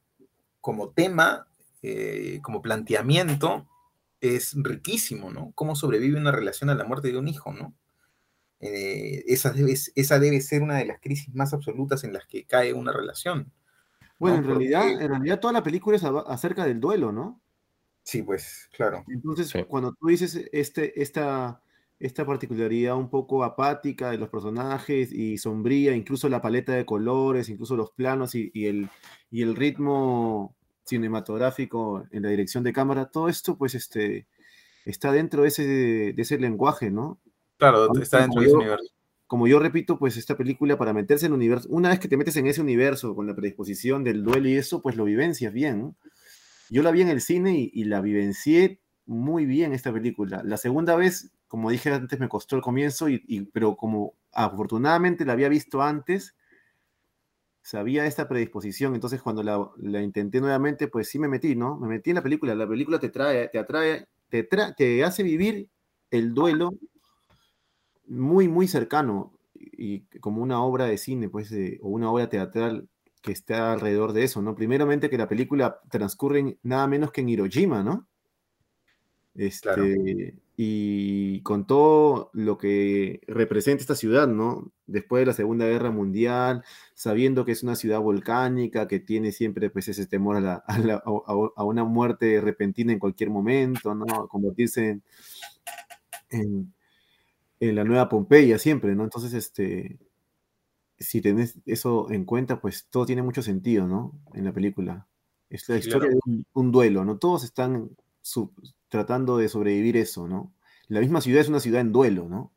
como 0.61 0.91
tema, 0.91 1.47
eh, 1.81 2.39
como 2.41 2.61
planteamiento, 2.61 3.67
es 4.21 4.53
riquísimo, 4.55 5.31
¿no? 5.31 5.51
¿Cómo 5.55 5.75
sobrevive 5.75 6.17
una 6.17 6.31
relación 6.31 6.69
a 6.69 6.75
la 6.75 6.85
muerte 6.85 7.11
de 7.11 7.17
un 7.17 7.27
hijo, 7.27 7.53
¿no? 7.53 7.75
Esa, 8.65 9.51
debe, 9.51 9.73
esa 9.73 10.19
debe 10.19 10.39
ser 10.39 10.61
una 10.63 10.77
de 10.77 10.85
las 10.85 11.01
crisis 11.01 11.35
más 11.35 11.53
absolutas 11.53 12.05
en 12.05 12.13
las 12.13 12.25
que 12.25 12.45
cae 12.45 12.71
una 12.71 12.93
relación. 12.93 13.51
Bueno, 14.17 14.37
¿no? 14.37 14.43
en 14.43 14.49
realidad, 14.51 14.83
Porque- 14.83 15.03
en 15.03 15.09
realidad 15.09 15.39
toda 15.41 15.51
la 15.51 15.63
película 15.63 15.97
es 15.97 16.03
acerca 16.05 16.63
del 16.65 16.79
duelo, 16.79 17.11
¿no? 17.11 17.41
Sí, 18.03 18.21
pues, 18.21 18.69
claro. 18.75 19.03
Entonces, 19.07 19.49
Sí. 19.49 19.63
cuando 19.67 19.93
tú 19.93 20.07
dices 20.07 20.35
este, 20.51 21.01
esta, 21.01 21.61
esta 21.99 22.25
particularidad 22.25 22.97
un 22.97 23.09
poco 23.09 23.43
apática 23.43 24.11
de 24.11 24.17
los 24.17 24.29
personajes 24.29 25.11
y 25.13 25.37
sombría, 25.37 25.95
incluso 25.95 26.27
la 26.29 26.41
paleta 26.41 26.73
de 26.73 26.85
colores, 26.85 27.49
incluso 27.49 27.75
los 27.77 27.91
planos 27.91 28.35
y, 28.35 28.51
y 28.53 28.65
el, 28.65 28.89
y 29.31 29.41
el 29.41 29.55
ritmo 29.55 30.55
cinematográfico 30.85 32.05
en 32.11 32.23
la 32.23 32.29
dirección 32.29 32.63
de 32.63 32.73
cámara, 32.73 33.05
todo 33.09 33.29
esto 33.29 33.57
pues 33.57 33.73
este, 33.75 34.27
está 34.85 35.11
dentro 35.13 35.43
de 35.43 35.47
ese, 35.49 35.63
de 35.63 36.21
ese 36.21 36.37
lenguaje, 36.39 36.91
¿no? 36.91 37.21
Claro, 37.57 37.83
Aunque 37.83 38.03
está 38.03 38.19
dentro 38.21 38.41
de 38.41 38.47
ese 38.47 38.55
universo. 38.57 38.93
como 39.27 39.47
yo 39.47 39.59
repito, 39.59 39.97
pues 39.97 40.17
esta 40.17 40.35
película 40.35 40.77
para 40.77 40.91
meterse 40.93 41.25
en 41.27 41.31
el 41.31 41.37
universo, 41.37 41.69
una 41.71 41.89
vez 41.89 41.99
que 41.99 42.09
te 42.09 42.17
metes 42.17 42.35
en 42.35 42.47
ese 42.47 42.59
universo 42.61 43.15
con 43.15 43.27
la 43.27 43.35
predisposición 43.35 44.03
del 44.03 44.23
duelo 44.23 44.49
y 44.49 44.55
eso, 44.57 44.81
pues 44.81 44.97
lo 44.97 45.05
vivencias 45.05 45.53
bien. 45.53 45.79
¿no? 45.79 45.95
Yo 46.73 46.81
la 46.81 46.89
vi 46.89 47.01
en 47.01 47.09
el 47.09 47.21
cine 47.21 47.69
y, 47.71 47.83
la 47.83 48.01
vivencié 48.01 48.79
muy 49.05 49.45
bien 49.45 49.73
esta 49.73 49.93
película. 49.93 50.41
La 50.43 50.57
segunda 50.57 50.95
vez, 50.95 51.31
como 51.47 51.69
dije 51.69 51.91
antes, 51.91 52.19
me 52.19 52.27
costó 52.27 52.55
el 52.55 52.63
comienzo, 52.63 53.09
y, 53.09 53.47
pero 53.53 53.75
como 53.75 54.15
afortunadamente 54.31 55.23
la 55.23 55.33
había 55.33 55.49
visto 55.49 55.83
antes, 55.83 56.35
sabía 57.61 58.07
esta 58.07 58.27
predisposición, 58.27 58.95
entonces 58.95 59.21
cuando 59.21 59.43
la, 59.43 60.01
intenté 60.01 60.41
nuevamente, 60.41 60.87
pues 60.87 61.09
sí 61.09 61.19
me 61.19 61.27
metí, 61.27 61.55
¿no? 61.55 61.77
Me 61.77 61.87
metí 61.87 62.09
en 62.09 62.15
la 62.15 62.23
película, 62.23 62.55
la 62.55 62.67
película 62.67 62.99
te 62.99 63.09
trae, 63.09 63.49
te 63.49 63.59
atrae, 63.59 64.07
te, 64.29 65.03
hace 65.03 65.21
vivir 65.21 65.69
el 66.09 66.33
duelo 66.33 66.71
muy, 68.07 68.47
muy 68.47 68.67
cercano 68.67 69.31
y 69.53 70.05
como 70.21 70.41
una 70.41 70.63
obra 70.63 70.85
de 70.85 70.97
cine, 70.97 71.29
pues, 71.29 71.51
de- 71.51 71.77
o 71.83 71.89
una 71.89 72.09
obra 72.11 72.29
teatral 72.29 72.89
que 73.23 73.31
está 73.31 73.73
alrededor 73.73 74.13
de 74.13 74.23
eso, 74.25 74.41
¿no? 74.43 74.53
Primeramente 74.53 75.09
que 75.09 75.17
la 75.17 75.27
película 75.29 75.79
transcurre 75.89 76.39
en 76.39 76.59
nada 76.61 76.85
menos 76.87 77.11
que 77.11 77.21
en 77.21 77.29
Hiroshima, 77.29 77.81
¿no? 77.83 78.07
Este, 79.35 79.61
Claro. 79.61 79.83
Y 80.55 81.41
con 81.41 81.65
todo 81.65 82.29
lo 82.33 82.59
que 82.59 83.21
representa 83.27 83.81
esta 83.81 83.95
ciudad, 83.95 84.27
¿no? 84.27 84.71
Después 84.85 85.21
de 85.21 85.25
la 85.25 85.33
Segunda 85.33 85.65
Guerra 85.65 85.89
Mundial, 85.89 86.63
sabiendo 86.93 87.43
que 87.43 87.53
es 87.53 87.63
una 87.63 87.75
ciudad 87.75 87.99
volcánica, 88.01 88.87
que 88.87 88.99
tiene 88.99 89.31
siempre 89.31 89.71
pues 89.71 89.87
ese 89.87 90.05
temor 90.05 90.35
a, 90.35 90.41
la- 90.41 90.63
a 90.67 90.77
la- 90.77 90.95
a- 91.03 91.49
a 91.55 91.63
una 91.63 91.83
muerte 91.85 92.39
repentina 92.39 92.93
en 92.93 92.99
cualquier 92.99 93.31
momento, 93.31 93.95
¿no? 93.95 94.05
A 94.13 94.27
convertirse 94.27 94.89
en, 94.89 95.03
en- 96.29 96.73
en 97.59 97.75
la 97.75 97.83
nueva 97.83 98.09
Pompeya 98.09 98.59
siempre, 98.59 98.93
¿no? 98.93 99.03
Entonces, 99.05 99.33
este, 99.33 99.97
si 101.03 101.21
tenés 101.21 101.59
eso 101.65 102.09
en 102.11 102.25
cuenta, 102.25 102.59
pues 102.59 102.87
todo 102.89 103.05
tiene 103.05 103.21
mucho 103.21 103.41
sentido, 103.43 103.87
¿no? 103.87 104.13
En 104.33 104.45
la 104.45 104.53
película. 104.53 105.07
Es 105.49 105.69
la 105.69 105.75
Sí, 105.75 105.87
historia 105.87 106.09
claro. 106.09 106.19
de 106.25 106.31
un, 106.31 106.45
un 106.53 106.71
duelo, 106.71 107.05
¿no? 107.05 107.17
Todos 107.19 107.43
están 107.43 107.91
tratando 108.89 109.37
de 109.37 109.49
sobrevivir 109.49 109.97
eso, 109.97 110.27
¿no? 110.27 110.53
La 110.87 110.99
misma 111.01 111.21
ciudad 111.21 111.41
es 111.41 111.49
una 111.49 111.59
ciudad 111.59 111.81
en 111.81 111.91
duelo, 111.91 112.27
¿no? 112.27 112.51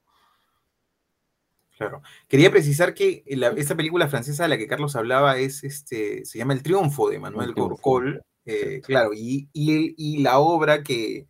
Claro. 1.76 2.00
Quería 2.28 2.50
precisar 2.50 2.94
que 2.94 3.22
la- 3.26 3.48
esta 3.48 3.76
película 3.76 4.08
francesa 4.08 4.44
de 4.44 4.48
la 4.48 4.56
que 4.58 4.66
Carlos 4.66 4.96
hablaba 4.96 5.36
es 5.38 5.62
este, 5.62 6.24
se 6.24 6.38
llama 6.38 6.54
El 6.54 6.62
Triunfo 6.62 7.10
de 7.10 7.18
Manuel. 7.18 7.52
Gorcol. 7.52 8.22
eh, 8.46 8.80
claro, 8.82 9.10
y, 9.12 9.48
y, 9.52 9.94
y 9.98 10.22
la 10.22 10.38
obra 10.38 10.82
que, 10.82 11.26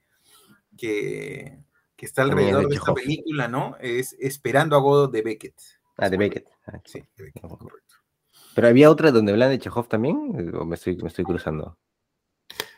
que, 0.76 1.58
que 1.96 2.06
está 2.06 2.22
alrededor 2.22 2.68
de 2.68 2.76
esta 2.76 2.94
película, 2.94 3.48
¿no? 3.48 3.76
Es 3.80 4.14
Esperando 4.20 4.76
a 4.76 4.80
Godot 4.80 5.10
de 5.10 5.22
Beckett. 5.22 5.54
Ah, 5.96 6.08
de 6.08 6.16
Beckett. 6.16 6.48
Ah, 6.66 6.80
Sí, 6.84 7.00
de 7.16 7.24
Beckett, 7.24 7.42
correcto. 7.42 7.94
Pero 8.54 8.68
había 8.68 8.90
otra 8.90 9.10
donde 9.10 9.32
hablan 9.32 9.50
de 9.50 9.58
Chekhov 9.58 9.88
también, 9.88 10.54
o 10.54 10.64
me 10.64 10.76
estoy, 10.76 10.96
me 10.96 11.08
estoy 11.08 11.24
cruzando. 11.24 11.78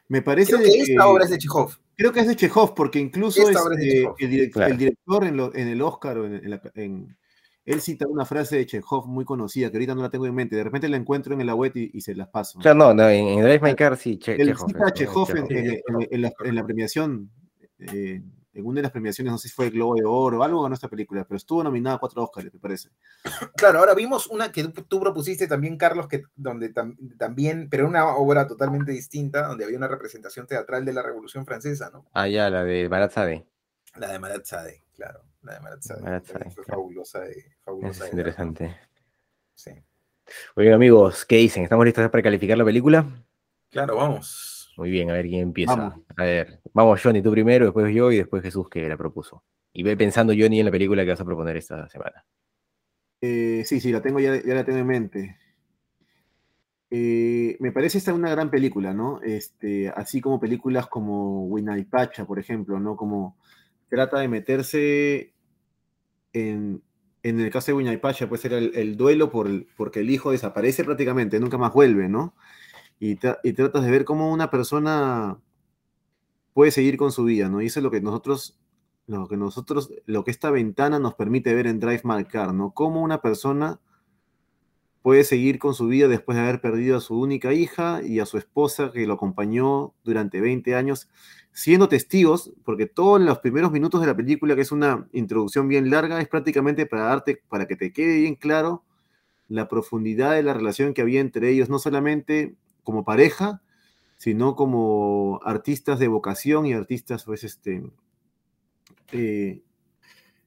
Me 0.08 0.22
parece 0.22 0.52
Creo 0.52 0.64
que 0.64 0.80
esta 0.80 1.06
obra 1.06 1.24
es 1.24 1.30
de 1.30 1.38
Chekhov. 1.38 1.76
Creo 1.96 2.12
que 2.12 2.20
es 2.20 2.28
de 2.28 2.36
Chekhov, 2.36 2.74
porque 2.74 2.98
incluso 2.98 3.48
es 3.48 3.48
de 3.48 3.74
este, 3.74 3.90
Chekhov. 3.98 4.16
el, 4.18 4.30
direc- 4.30 4.52
Claro. 4.52 4.72
el 4.72 4.78
director 4.78 5.24
en, 5.24 5.36
lo- 5.36 5.54
en 5.54 5.68
el 5.68 5.82
Oscar 5.82 6.16
en, 6.18 6.34
en 6.34 6.50
la- 6.50 6.62
en- 6.74 7.18
él 7.64 7.82
cita 7.82 8.06
una 8.08 8.24
frase 8.24 8.56
de 8.56 8.66
Chekhov 8.66 9.06
muy 9.06 9.26
conocida, 9.26 9.70
que 9.70 9.76
ahorita 9.76 9.94
no 9.94 10.00
la 10.00 10.08
tengo 10.08 10.26
en 10.26 10.34
mente, 10.34 10.56
de 10.56 10.64
repente 10.64 10.88
la 10.88 10.96
encuentro 10.96 11.38
en 11.38 11.46
la 11.46 11.54
web 11.54 11.72
y, 11.74 12.00
se 12.00 12.14
las 12.14 12.28
paso. 12.28 12.58
O 12.58 12.62
sea, 12.62 12.72
no, 12.72 12.94
no 12.94 13.06
en, 13.10 13.42
Drive 13.42 13.60
My 13.60 13.74
Car 13.74 13.98
sí, 13.98 14.18
che, 14.18 14.36
él 14.40 14.56
cita 14.56 14.86
a 14.86 14.90
Chekhov, 14.90 15.28
en, 15.36 16.22
la, 16.54 16.64
premiación, 16.64 17.30
eh, 17.78 18.22
en 18.60 18.66
una 18.66 18.76
de 18.76 18.82
las 18.82 18.92
premiaciones, 18.92 19.32
no 19.32 19.38
sé 19.38 19.48
si 19.48 19.54
fue 19.54 19.70
Globo 19.70 19.94
de 19.94 20.04
Oro 20.04 20.38
o 20.38 20.42
algo 20.42 20.62
ganó 20.62 20.74
esta 20.74 20.88
película, 20.88 21.24
pero 21.24 21.36
estuvo 21.36 21.62
nominada 21.62 21.96
a 21.96 21.98
cuatro 21.98 22.22
Oscars, 22.22 22.52
me 22.52 22.60
parece. 22.60 22.90
Claro, 23.56 23.78
ahora 23.78 23.94
vimos 23.94 24.26
una 24.28 24.52
que 24.52 24.64
tú 24.64 25.00
propusiste 25.00 25.46
también, 25.46 25.76
Carlos, 25.76 26.08
que 26.08 26.24
donde 26.36 26.72
también, 27.18 27.68
pero 27.70 27.86
una 27.86 28.06
obra 28.06 28.46
totalmente 28.46 28.92
distinta, 28.92 29.46
donde 29.46 29.64
había 29.64 29.78
una 29.78 29.88
representación 29.88 30.46
teatral 30.46 30.84
de 30.84 30.92
la 30.92 31.02
Revolución 31.02 31.44
Francesa, 31.44 31.90
¿no? 31.90 32.06
Ah, 32.12 32.28
ya, 32.28 32.50
la 32.50 32.64
de 32.64 32.88
Marat 32.88 33.16
La 33.96 34.12
de 34.12 34.18
Marat 34.18 34.46
claro. 34.94 35.22
La 35.42 35.54
de 35.54 35.60
Marat 35.60 36.24
fue 36.24 36.64
fabulosa, 36.64 37.22
fabulosa 37.64 38.06
es 38.06 38.12
interesante. 38.12 38.76
Sí. 39.54 39.72
Oigan, 40.56 40.74
amigos, 40.74 41.24
¿qué 41.24 41.36
dicen? 41.36 41.62
¿Estamos 41.62 41.84
listos 41.84 42.08
para 42.10 42.22
calificar 42.22 42.58
la 42.58 42.64
película? 42.64 43.06
Claro, 43.70 43.96
vamos. 43.96 44.57
Muy 44.78 44.90
bien, 44.90 45.10
a 45.10 45.14
ver 45.14 45.26
quién 45.26 45.40
empieza. 45.40 45.98
A 46.16 46.24
ver, 46.24 46.60
vamos 46.72 47.02
Johnny, 47.02 47.20
tú 47.20 47.32
primero, 47.32 47.64
después 47.64 47.92
yo 47.92 48.12
y 48.12 48.18
después 48.18 48.44
Jesús 48.44 48.68
que 48.70 48.88
la 48.88 48.96
propuso. 48.96 49.42
Y 49.72 49.82
ve 49.82 49.96
pensando 49.96 50.32
Johnny 50.38 50.60
en 50.60 50.66
la 50.66 50.70
película 50.70 51.02
que 51.02 51.10
vas 51.10 51.20
a 51.20 51.24
proponer 51.24 51.56
esta 51.56 51.88
semana. 51.88 52.24
Eh, 53.20 53.64
sí, 53.66 53.80
sí, 53.80 53.90
la 53.90 54.00
tengo 54.00 54.20
ya, 54.20 54.40
ya 54.40 54.54
la 54.54 54.64
tengo 54.64 54.78
en 54.78 54.86
mente. 54.86 55.36
Eh, 56.92 57.56
me 57.58 57.72
parece 57.72 57.98
esta 57.98 58.14
una 58.14 58.30
gran 58.30 58.52
película, 58.52 58.94
¿no? 58.94 59.20
Este, 59.20 59.88
así 59.88 60.20
como 60.20 60.38
películas 60.38 60.86
como 60.86 61.52
Pacha, 61.90 62.24
por 62.24 62.38
ejemplo, 62.38 62.78
¿no? 62.78 62.94
Como 62.94 63.36
trata 63.90 64.20
de 64.20 64.28
meterse 64.28 65.32
en, 66.32 66.84
en 67.24 67.40
el 67.40 67.50
caso 67.50 67.76
de 67.76 67.98
Pacha, 67.98 68.28
puede 68.28 68.42
ser 68.42 68.52
el, 68.52 68.96
duelo 68.96 69.28
por 69.28 69.48
porque 69.76 70.00
el 70.00 70.10
hijo 70.10 70.30
desaparece 70.30 70.84
prácticamente, 70.84 71.40
nunca 71.40 71.58
más 71.58 71.72
vuelve, 71.72 72.08
¿no? 72.08 72.36
Y, 73.00 73.16
tratas 73.16 73.84
de 73.84 73.90
ver 73.90 74.04
cómo 74.04 74.32
una 74.32 74.50
persona 74.50 75.38
puede 76.52 76.70
seguir 76.70 76.96
con 76.96 77.12
su 77.12 77.24
vida, 77.24 77.48
¿no? 77.48 77.62
Y 77.62 77.66
eso 77.66 77.80
es 77.80 77.84
lo 77.84 77.90
que 77.90 78.00
nosotros, 78.00 78.58
lo 79.06 79.28
que 79.28 79.36
nosotros, 79.36 79.92
lo 80.06 80.24
que 80.24 80.30
esta 80.30 80.50
ventana 80.50 80.98
nos 80.98 81.14
permite 81.14 81.54
ver 81.54 81.66
en 81.66 81.78
Drive 81.80 82.02
My 82.04 82.24
Car, 82.24 82.52
¿no? 82.52 82.72
Cómo 82.72 83.02
una 83.02 83.22
persona 83.22 83.80
puede 85.02 85.24
seguir 85.24 85.58
con 85.58 85.74
su 85.74 85.86
vida 85.86 86.08
después 86.08 86.36
de 86.36 86.42
haber 86.42 86.60
perdido 86.60 86.96
a 86.96 87.00
su 87.00 87.18
única 87.18 87.52
hija 87.52 88.02
y 88.02 88.18
a 88.20 88.26
su 88.26 88.36
esposa 88.36 88.90
que 88.92 89.06
lo 89.06 89.14
acompañó 89.14 89.94
durante 90.04 90.40
20 90.40 90.74
años, 90.74 91.08
siendo 91.52 91.88
testigos, 91.88 92.52
porque 92.64 92.86
todos 92.86 93.20
los 93.20 93.38
primeros 93.38 93.70
minutos 93.70 94.00
de 94.00 94.08
la 94.08 94.16
película, 94.16 94.56
que 94.56 94.62
es 94.62 94.72
una 94.72 95.08
introducción 95.12 95.68
bien 95.68 95.88
larga, 95.90 96.20
es 96.20 96.28
prácticamente 96.28 96.84
para 96.86 97.04
darte, 97.04 97.40
para 97.48 97.66
que 97.66 97.76
te 97.76 97.92
quede 97.92 98.18
bien 98.18 98.34
claro 98.34 98.82
la 99.48 99.68
profundidad 99.68 100.32
de 100.32 100.42
la 100.42 100.52
relación 100.52 100.92
que 100.92 101.02
había 101.02 101.20
entre 101.20 101.48
ellos, 101.48 101.70
no 101.70 101.78
solamente 101.78 102.56
como 102.82 103.04
pareja, 103.04 103.62
sino 104.16 104.56
como 104.56 105.40
artistas 105.44 105.98
de 105.98 106.08
vocación 106.08 106.66
y 106.66 106.72
artistas, 106.72 107.24
pues, 107.24 107.44
este, 107.44 107.82
eh, 109.12 109.62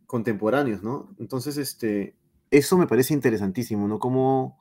contemporáneos, 0.05 0.83
¿no? 0.83 1.15
Entonces, 1.19 1.57
este, 1.57 2.15
eso 2.51 2.77
me 2.77 2.87
parece 2.87 3.13
interesantísimo, 3.13 3.87
¿no? 3.87 3.97
Cómo, 3.99 4.57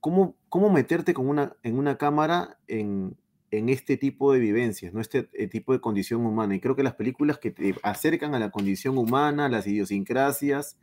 cómo, 0.00 0.70
meterte 0.70 1.12
con 1.12 1.28
una, 1.28 1.56
en 1.62 1.76
una 1.76 1.98
cámara 1.98 2.58
en, 2.68 3.16
en 3.50 3.68
este 3.68 3.96
tipo 3.96 4.32
de 4.32 4.40
vivencias, 4.40 4.94
¿no? 4.94 5.00
Este 5.00 5.28
eh, 5.32 5.48
tipo 5.48 5.72
de 5.72 5.80
condición 5.80 6.24
humana. 6.24 6.54
Y 6.54 6.60
creo 6.60 6.76
que 6.76 6.82
las 6.82 6.94
películas 6.94 7.38
que 7.38 7.50
te 7.50 7.74
acercan 7.82 8.34
a 8.34 8.38
la 8.38 8.50
condición 8.50 8.96
humana, 8.96 9.48
las 9.48 9.66
idiosincrasias, 9.66 10.78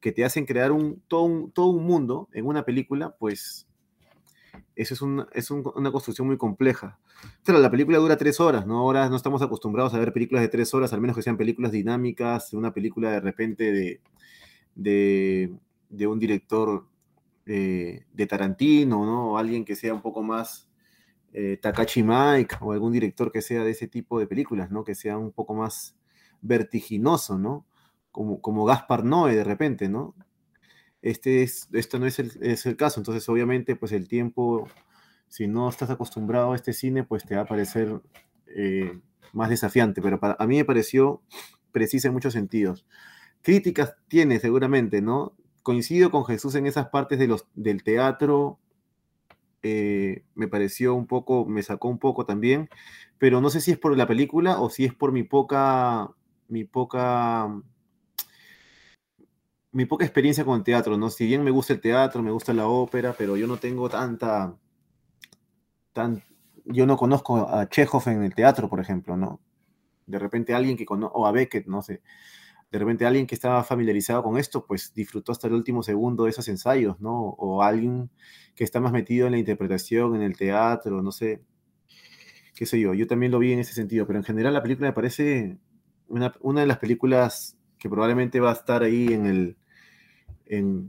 que 0.00 0.12
te 0.12 0.24
hacen 0.24 0.46
crear 0.46 0.72
un, 0.72 1.00
todo, 1.06 1.22
un, 1.22 1.52
todo 1.52 1.68
un 1.68 1.84
mundo 1.84 2.28
en 2.32 2.46
una 2.46 2.64
película, 2.64 3.16
pues 3.18 3.68
eso 4.76 4.94
es, 5.34 5.50
una 5.50 5.92
construcción 5.92 6.26
muy 6.26 6.36
compleja. 6.38 6.98
Pero 7.44 7.58
la 7.58 7.70
película 7.70 7.98
dura 7.98 8.16
tres 8.16 8.40
horas, 8.40 8.66
¿no? 8.66 8.78
Ahora 8.78 9.08
no 9.08 9.16
estamos 9.16 9.42
acostumbrados 9.42 9.94
a 9.94 9.98
ver 9.98 10.12
películas 10.12 10.42
de 10.42 10.48
tres 10.48 10.72
horas, 10.74 10.92
al 10.92 11.00
menos 11.00 11.16
que 11.16 11.22
sean 11.22 11.36
películas 11.36 11.72
dinámicas, 11.72 12.52
una 12.52 12.72
película 12.72 13.10
de 13.10 13.20
repente 13.20 13.72
de, 13.72 14.00
de, 15.90 16.06
un 16.06 16.18
director 16.18 16.86
eh, 17.46 18.06
de 18.12 18.26
Tarantino, 18.26 19.04
¿no? 19.04 19.32
O 19.32 19.38
alguien 19.38 19.64
que 19.64 19.76
sea 19.76 19.94
un 19.94 20.02
poco 20.02 20.22
más 20.22 20.68
eh, 21.32 21.58
Takashi 21.60 22.02
Mike, 22.02 22.56
o 22.60 22.72
algún 22.72 22.92
director 22.92 23.30
que 23.30 23.42
sea 23.42 23.64
de 23.64 23.72
ese 23.72 23.88
tipo 23.88 24.18
de 24.18 24.26
películas, 24.26 24.70
¿no? 24.70 24.84
Que 24.84 24.94
sea 24.94 25.18
un 25.18 25.32
poco 25.32 25.54
más 25.54 25.96
vertiginoso, 26.40 27.38
¿no? 27.38 27.66
Como, 28.10 28.40
como 28.40 28.64
Gaspar 28.64 29.04
Noé 29.04 29.36
de 29.36 29.44
repente, 29.44 29.88
¿no? 29.88 30.14
Este 31.02 31.42
es, 31.42 31.68
esto 31.72 31.98
no 31.98 32.06
es 32.06 32.18
el, 32.18 32.32
es 32.40 32.64
el 32.64 32.76
caso, 32.76 33.00
entonces 33.00 33.28
obviamente 33.28 33.76
pues 33.76 33.92
el 33.92 34.08
tiempo, 34.08 34.68
si 35.28 35.48
no 35.48 35.68
estás 35.68 35.90
acostumbrado 35.90 36.52
a 36.52 36.56
este 36.56 36.72
cine, 36.72 37.02
pues 37.04 37.24
te 37.24 37.34
va 37.34 37.42
a 37.42 37.46
parecer 37.46 38.00
eh, 38.46 39.00
más 39.32 39.50
desafiante, 39.50 40.00
pero 40.00 40.20
para, 40.20 40.36
a 40.38 40.46
mí 40.46 40.56
me 40.56 40.64
pareció 40.64 41.20
precisa 41.72 42.08
en 42.08 42.14
muchos 42.14 42.32
sentidos. 42.32 42.86
Críticas 43.42 43.96
tiene 44.06 44.38
seguramente, 44.38 45.02
¿no? 45.02 45.34
Coincido 45.64 46.10
con 46.10 46.24
Jesús 46.24 46.54
en 46.54 46.66
esas 46.66 46.88
partes 46.88 47.18
de 47.18 47.26
los, 47.26 47.46
del 47.54 47.82
teatro, 47.82 48.60
eh, 49.64 50.24
me 50.34 50.48
pareció 50.48 50.94
un 50.94 51.06
poco, 51.06 51.46
me 51.46 51.62
sacó 51.62 51.88
un 51.88 51.98
poco 51.98 52.26
también, 52.26 52.68
pero 53.18 53.40
no 53.40 53.50
sé 53.50 53.60
si 53.60 53.72
es 53.72 53.78
por 53.78 53.96
la 53.96 54.06
película 54.06 54.60
o 54.60 54.70
si 54.70 54.84
es 54.84 54.94
por 54.94 55.12
mi 55.12 55.22
poca, 55.22 56.10
mi 56.48 56.64
poca 56.64 57.48
mi 59.72 59.86
poca 59.86 60.04
experiencia 60.04 60.44
con 60.44 60.58
el 60.58 60.64
teatro, 60.64 60.96
¿no? 60.98 61.10
Si 61.10 61.26
bien 61.26 61.42
me 61.42 61.50
gusta 61.50 61.72
el 61.72 61.80
teatro, 61.80 62.22
me 62.22 62.30
gusta 62.30 62.52
la 62.52 62.66
ópera, 62.66 63.14
pero 63.16 63.36
yo 63.36 63.46
no 63.46 63.56
tengo 63.56 63.88
tanta, 63.88 64.54
tan, 65.92 66.22
yo 66.66 66.86
no 66.86 66.96
conozco 66.96 67.48
a 67.48 67.68
Chekhov 67.68 68.06
en 68.08 68.22
el 68.22 68.34
teatro, 68.34 68.68
por 68.68 68.80
ejemplo, 68.80 69.16
¿no? 69.16 69.40
De 70.06 70.18
repente 70.18 70.54
alguien 70.54 70.76
que 70.76 70.84
conoce, 70.84 71.12
o 71.14 71.26
a 71.26 71.32
Beckett, 71.32 71.66
no 71.66 71.80
sé, 71.80 72.02
de 72.70 72.78
repente 72.78 73.06
alguien 73.06 73.26
que 73.26 73.34
estaba 73.34 73.64
familiarizado 73.64 74.22
con 74.22 74.38
esto, 74.38 74.66
pues 74.66 74.92
disfrutó 74.94 75.32
hasta 75.32 75.46
el 75.46 75.54
último 75.54 75.82
segundo 75.82 76.24
de 76.24 76.30
esos 76.30 76.48
ensayos, 76.48 77.00
¿no? 77.00 77.18
O 77.38 77.62
alguien 77.62 78.10
que 78.54 78.64
está 78.64 78.78
más 78.80 78.92
metido 78.92 79.26
en 79.26 79.32
la 79.32 79.38
interpretación, 79.38 80.16
en 80.16 80.22
el 80.22 80.36
teatro, 80.36 81.02
no 81.02 81.12
sé, 81.12 81.42
qué 82.54 82.66
sé 82.66 82.78
yo, 82.78 82.92
yo 82.92 83.06
también 83.06 83.32
lo 83.32 83.38
vi 83.38 83.52
en 83.52 83.60
ese 83.60 83.72
sentido, 83.72 84.06
pero 84.06 84.18
en 84.18 84.24
general 84.24 84.52
la 84.52 84.62
película 84.62 84.88
me 84.88 84.92
parece 84.92 85.58
una 86.08 86.60
de 86.60 86.66
las 86.66 86.78
películas 86.78 87.56
que 87.78 87.88
probablemente 87.88 88.38
va 88.38 88.50
a 88.50 88.54
estar 88.54 88.82
ahí 88.82 89.14
en 89.14 89.26
el, 89.26 89.56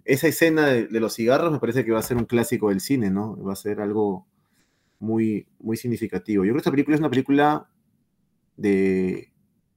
esa 0.05 0.27
escena 0.27 0.67
de, 0.67 0.99
los 0.99 1.13
cigarros 1.13 1.51
me 1.51 1.59
parece 1.59 1.85
que 1.85 1.91
va 1.91 1.99
a 1.99 2.03
ser 2.03 2.17
un 2.17 2.25
clásico 2.25 2.69
del 2.69 2.81
cine, 2.81 3.09
¿no? 3.09 3.41
Va 3.43 3.53
a 3.53 3.57
ser 3.57 3.79
algo 3.79 4.27
muy, 4.99 5.47
muy 5.59 5.77
significativo. 5.77 6.43
Yo 6.43 6.49
creo 6.49 6.55
que 6.55 6.59
esta 6.59 6.71
película 6.71 6.95
es 6.95 6.99
una 6.99 7.09
película 7.09 7.69
de, 8.57 9.31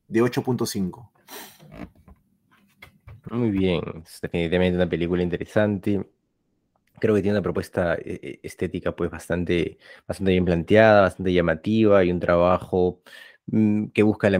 de 0.08 0.22
8.5. 0.22 1.10
Muy 3.30 3.50
bien, 3.50 3.82
es 4.04 4.20
definitivamente 4.20 4.76
una 4.76 4.88
película 4.88 5.22
interesante. 5.22 6.04
Creo 6.98 7.14
que 7.14 7.22
tiene 7.22 7.36
una 7.36 7.42
propuesta 7.42 7.94
eh, 7.96 8.20
eh, 8.22 8.40
estética 8.42 8.94
pues 8.94 9.10
bastante, 9.10 9.78
bastante 10.06 10.32
bien 10.32 10.44
planteada, 10.44 11.02
bastante 11.02 11.32
llamativa 11.32 12.04
y 12.04 12.10
un 12.10 12.20
trabajo 12.20 13.02
que 13.92 14.02
busca 14.02 14.28
la, 14.30 14.38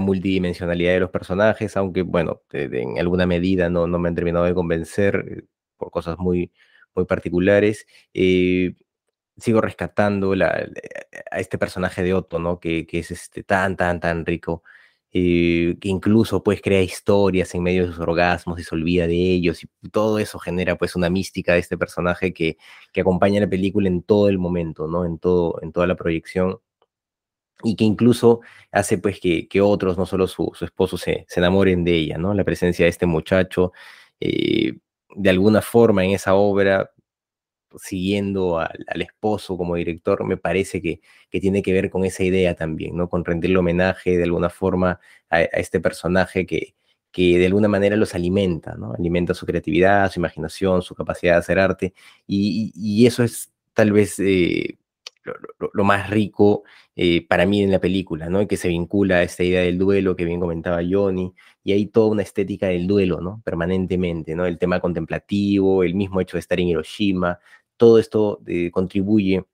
multidimensionalidad 0.00 0.92
de 0.94 1.00
los 1.00 1.10
personajes, 1.10 1.76
aunque, 1.76 2.02
bueno, 2.02 2.42
en 2.52 2.98
alguna 2.98 3.26
medida 3.26 3.68
no, 3.68 3.86
me 3.86 4.08
han 4.08 4.14
terminado 4.14 4.46
de 4.46 4.54
convencer 4.54 5.24
eh, 5.28 5.42
por 5.76 5.90
cosas 5.90 6.18
muy, 6.18 6.50
muy 6.94 7.04
particulares. 7.04 7.86
Eh, 8.14 8.74
sigo 9.36 9.60
rescatando 9.60 10.32
a 10.32 11.38
este 11.38 11.58
personaje 11.58 12.02
de 12.02 12.14
Otto, 12.14 12.38
¿no? 12.38 12.58
Que, 12.60 12.86
que 12.86 13.00
es 13.00 13.10
este, 13.10 13.42
tan, 13.44 13.76
tan, 13.76 14.00
tan 14.00 14.24
rico, 14.26 14.62
eh, 15.12 15.76
que 15.80 15.88
incluso 15.88 16.42
pues 16.42 16.60
crea 16.62 16.82
historias 16.82 17.54
en 17.54 17.62
medio 17.62 17.82
de 17.86 17.92
sus 17.92 18.00
orgasmos 18.00 18.60
y 18.60 18.64
se 18.64 18.74
olvida 18.74 19.06
de 19.06 19.14
ellos, 19.14 19.62
y 19.64 19.68
todo 19.90 20.18
eso 20.18 20.38
genera 20.38 20.76
pues 20.78 20.96
una 20.96 21.10
mística 21.10 21.52
de 21.54 21.60
este 21.60 21.78
personaje 21.78 22.32
que, 22.32 22.56
que 22.92 23.00
acompaña 23.02 23.40
la 23.40 23.48
película 23.48 23.88
en 23.88 24.02
todo 24.02 24.28
el 24.28 24.38
momento, 24.38 24.86
¿no? 24.88 25.04
En, 25.04 25.18
todo, 25.18 25.58
en 25.62 25.72
toda 25.72 25.86
la 25.86 25.96
proyección 25.96 26.60
y 27.62 27.76
que 27.76 27.84
incluso 27.84 28.40
hace 28.72 28.98
pues 28.98 29.20
que, 29.20 29.48
que 29.48 29.60
otros, 29.60 29.98
no 29.98 30.06
solo 30.06 30.26
su, 30.26 30.52
su 30.54 30.64
esposo, 30.64 30.96
se, 30.98 31.24
se, 31.28 31.40
enamoren 31.40 31.84
de 31.84 31.94
ella, 31.94 32.18
¿no? 32.18 32.34
La 32.34 32.44
presencia 32.44 32.84
de 32.84 32.90
este 32.90 33.06
muchacho, 33.06 33.72
eh, 34.20 34.78
de 35.16 35.30
alguna 35.30 35.62
forma 35.62 36.04
en 36.04 36.12
esa 36.12 36.34
obra, 36.34 36.92
siguiendo 37.76 38.58
al, 38.58 38.84
al, 38.88 39.02
esposo 39.02 39.56
como 39.56 39.74
director, 39.76 40.24
me 40.24 40.36
parece 40.36 40.80
que, 40.80 41.00
que, 41.30 41.40
tiene 41.40 41.62
que 41.62 41.72
ver 41.72 41.90
con 41.90 42.04
esa 42.04 42.24
idea 42.24 42.54
también, 42.54 42.96
¿no? 42.96 43.08
Con 43.08 43.24
rendirle 43.24 43.58
homenaje 43.58 44.16
de 44.16 44.24
alguna 44.24 44.50
forma 44.50 45.00
a, 45.30 45.36
a 45.36 45.42
este 45.42 45.80
personaje 45.80 46.46
que, 46.46 46.74
que 47.10 47.38
de 47.38 47.46
alguna 47.46 47.68
manera 47.68 47.96
los 47.96 48.14
alimenta, 48.14 48.74
¿no? 48.76 48.92
Alimenta 48.94 49.34
su 49.34 49.46
creatividad, 49.46 50.10
su 50.10 50.20
imaginación, 50.20 50.82
su 50.82 50.94
capacidad 50.94 51.34
de 51.34 51.38
hacer 51.38 51.58
arte, 51.58 51.94
y, 52.26 52.72
y, 52.74 53.06
eso 53.06 53.24
es 53.24 53.52
tal 53.74 53.92
vez... 53.92 54.18
Eh, 54.20 54.78
lo, 55.72 55.84
más 55.84 56.10
rico 56.10 56.62
eh, 57.00 57.24
para 57.28 57.46
mí 57.46 57.62
en 57.62 57.70
la 57.70 57.78
película, 57.78 58.28
¿no? 58.28 58.48
Que 58.48 58.56
se 58.56 58.66
vincula 58.66 59.18
a 59.18 59.22
esta 59.22 59.44
idea 59.44 59.62
del 59.62 59.78
duelo 59.78 60.16
que 60.16 60.24
bien 60.24 60.40
comentaba 60.40 60.80
Johnny, 60.88 61.32
y 61.62 61.70
hay 61.72 61.86
toda 61.86 62.08
una 62.08 62.22
estética 62.22 62.66
del 62.66 62.88
duelo, 62.88 63.20
¿no? 63.20 63.40
Permanentemente, 63.44 64.34
¿no? 64.34 64.46
El 64.46 64.58
tema 64.58 64.80
contemplativo, 64.80 65.84
el 65.84 65.94
mismo 65.94 66.20
hecho 66.20 66.36
de 66.36 66.40
estar 66.40 66.58
en 66.58 66.66
Hiroshima, 66.68 67.38
todo 67.76 68.00
esto 68.00 68.40
eh, 68.48 68.72
contribuye 68.72 69.44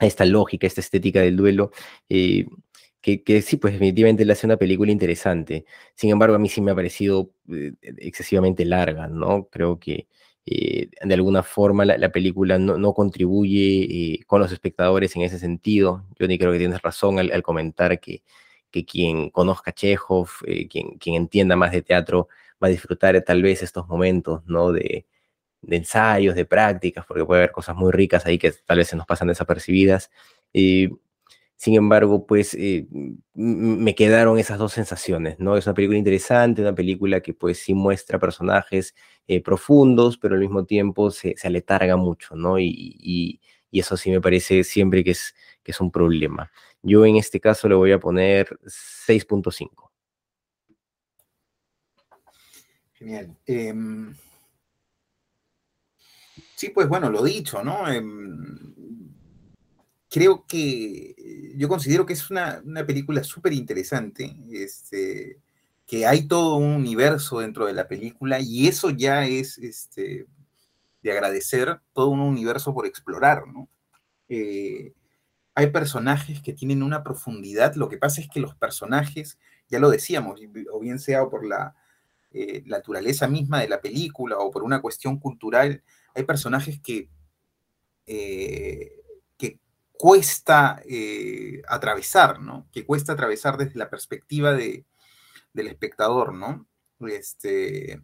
a 0.00 0.06
esta 0.06 0.24
lógica, 0.24 0.66
a 0.66 0.68
esta 0.68 0.80
estética 0.80 1.20
del 1.22 1.36
duelo, 1.36 1.70
eh, 2.08 2.46
que, 3.00 3.40
sí, 3.42 3.56
pues 3.56 3.74
definitivamente 3.74 4.24
le 4.24 4.32
hace 4.32 4.46
una 4.46 4.56
película 4.56 4.90
interesante. 4.90 5.64
Sin 5.94 6.10
embargo, 6.10 6.34
a 6.34 6.38
mí 6.40 6.48
sí 6.48 6.60
me 6.60 6.72
ha 6.72 6.74
parecido 6.74 7.30
excesivamente 7.98 8.64
larga, 8.64 9.06
¿no? 9.06 9.48
Creo 9.48 9.78
que 9.78 10.08
eh, 10.50 10.88
de 11.02 11.14
alguna 11.14 11.42
forma 11.42 11.84
la, 11.84 12.08
película 12.10 12.58
no, 12.58 12.94
contribuye 12.94 14.14
eh, 14.14 14.24
con 14.26 14.40
los 14.40 14.50
espectadores 14.50 15.14
en 15.14 15.22
ese 15.22 15.38
sentido. 15.38 16.06
Yo 16.18 16.26
ni 16.26 16.38
creo 16.38 16.52
que 16.52 16.58
tienes 16.58 16.80
razón 16.80 17.18
al, 17.18 17.42
comentar 17.42 18.00
que, 18.00 18.22
que, 18.70 18.86
quien 18.86 19.28
conozca 19.28 19.72
Chekhov, 19.72 20.30
eh, 20.46 20.66
quien, 20.68 20.96
quien, 20.98 21.16
entienda 21.16 21.54
más 21.54 21.72
de 21.72 21.82
teatro, 21.82 22.28
va 22.62 22.68
a 22.68 22.70
disfrutar 22.70 23.20
tal 23.22 23.42
vez 23.42 23.62
estos 23.62 23.88
momentos 23.88 24.42
¿no? 24.46 24.72
de, 24.72 25.06
ensayos, 25.68 26.34
de 26.34 26.46
prácticas, 26.46 27.04
porque 27.04 27.26
puede 27.26 27.42
haber 27.42 27.52
cosas 27.52 27.76
muy 27.76 27.92
ricas 27.92 28.24
ahí 28.24 28.38
que 28.38 28.52
tal 28.64 28.78
vez 28.78 28.88
se 28.88 28.96
nos 28.96 29.06
pasan 29.06 29.28
desapercibidas. 29.28 30.10
Sin 31.58 31.74
embargo, 31.74 32.24
pues 32.24 32.54
eh, 32.54 32.86
me 33.34 33.94
quedaron 33.96 34.38
esas 34.38 34.58
dos 34.58 34.74
sensaciones, 34.74 35.40
¿no? 35.40 35.56
Es 35.56 35.66
una 35.66 35.74
película 35.74 35.98
interesante, 35.98 36.62
una 36.62 36.72
película 36.72 37.20
que 37.20 37.34
pues 37.34 37.58
sí 37.58 37.74
muestra 37.74 38.20
personajes 38.20 38.94
eh, 39.26 39.42
profundos, 39.42 40.18
pero 40.18 40.36
al 40.36 40.40
mismo 40.40 40.64
tiempo 40.66 41.10
se, 41.10 41.34
se 41.36 41.48
aletarga 41.48 41.96
mucho, 41.96 42.36
¿no? 42.36 42.60
Y, 42.60 43.40
eso 43.72 43.96
sí 43.96 44.10
me 44.10 44.20
parece 44.20 44.62
siempre 44.62 45.02
que 45.02 45.10
es, 45.10 45.34
un 45.80 45.90
problema. 45.90 46.50
Yo 46.80 47.04
en 47.04 47.16
este 47.16 47.40
caso 47.40 47.68
le 47.68 47.74
voy 47.74 47.90
a 47.90 47.98
poner 47.98 48.58
6.5. 48.64 49.90
Genial. 52.94 53.36
Em, 53.46 54.14
sí, 56.54 56.70
pues 56.70 56.88
bueno, 56.88 57.10
lo 57.10 57.22
dicho, 57.24 57.64
¿no? 57.64 57.84
Creo 60.10 60.46
que 60.46 61.14
eh, 61.18 61.52
yo 61.56 61.68
considero 61.68 62.06
que 62.06 62.14
es 62.14 62.30
una, 62.30 62.62
película 62.86 63.22
súper 63.24 63.52
interesante, 63.52 64.34
este, 64.50 65.38
que 65.86 66.06
hay 66.06 66.26
todo 66.26 66.56
un 66.56 66.72
universo 66.72 67.40
dentro 67.40 67.66
de 67.66 67.74
la 67.74 67.88
película 67.88 68.40
y 68.40 68.68
eso 68.68 68.90
ya 68.90 69.26
es 69.26 69.58
este, 69.58 70.26
de 71.02 71.12
agradecer, 71.12 71.80
todo 71.92 72.08
un 72.08 72.20
universo 72.20 72.72
por 72.72 72.86
explorar, 72.86 73.46
¿no? 73.48 73.68
Eh, 74.28 74.94
hay 75.54 75.66
personajes 75.68 76.40
que 76.40 76.52
tienen 76.52 76.82
una 76.82 77.02
profundidad, 77.02 77.74
lo 77.74 77.88
que 77.88 77.98
pasa 77.98 78.20
es 78.20 78.28
que 78.28 78.40
los 78.40 78.54
personajes, 78.54 79.38
ya 79.68 79.78
lo 79.78 79.90
decíamos, 79.90 80.40
o 80.72 80.80
bien 80.80 80.98
sea 81.00 81.26
por 81.26 81.44
la, 81.44 81.74
eh, 82.30 82.62
naturaleza 82.66 83.26
misma 83.26 83.60
de 83.60 83.68
la 83.68 83.80
película 83.80 84.38
o 84.38 84.50
por 84.50 84.62
una 84.62 84.80
cuestión 84.80 85.18
cultural, 85.18 85.82
hay 86.14 86.24
personajes 86.24 86.80
que 86.80 87.08
cuesta 89.98 90.80
eh, 90.88 91.60
atravesar, 91.68 92.40
¿no? 92.40 92.68
Que 92.72 92.86
cuesta 92.86 93.12
atravesar 93.12 93.58
desde 93.58 93.78
la 93.78 93.90
perspectiva 93.90 94.52
de, 94.52 94.86
del 95.52 95.66
espectador, 95.66 96.32
¿no? 96.32 96.68
Este, 97.00 98.00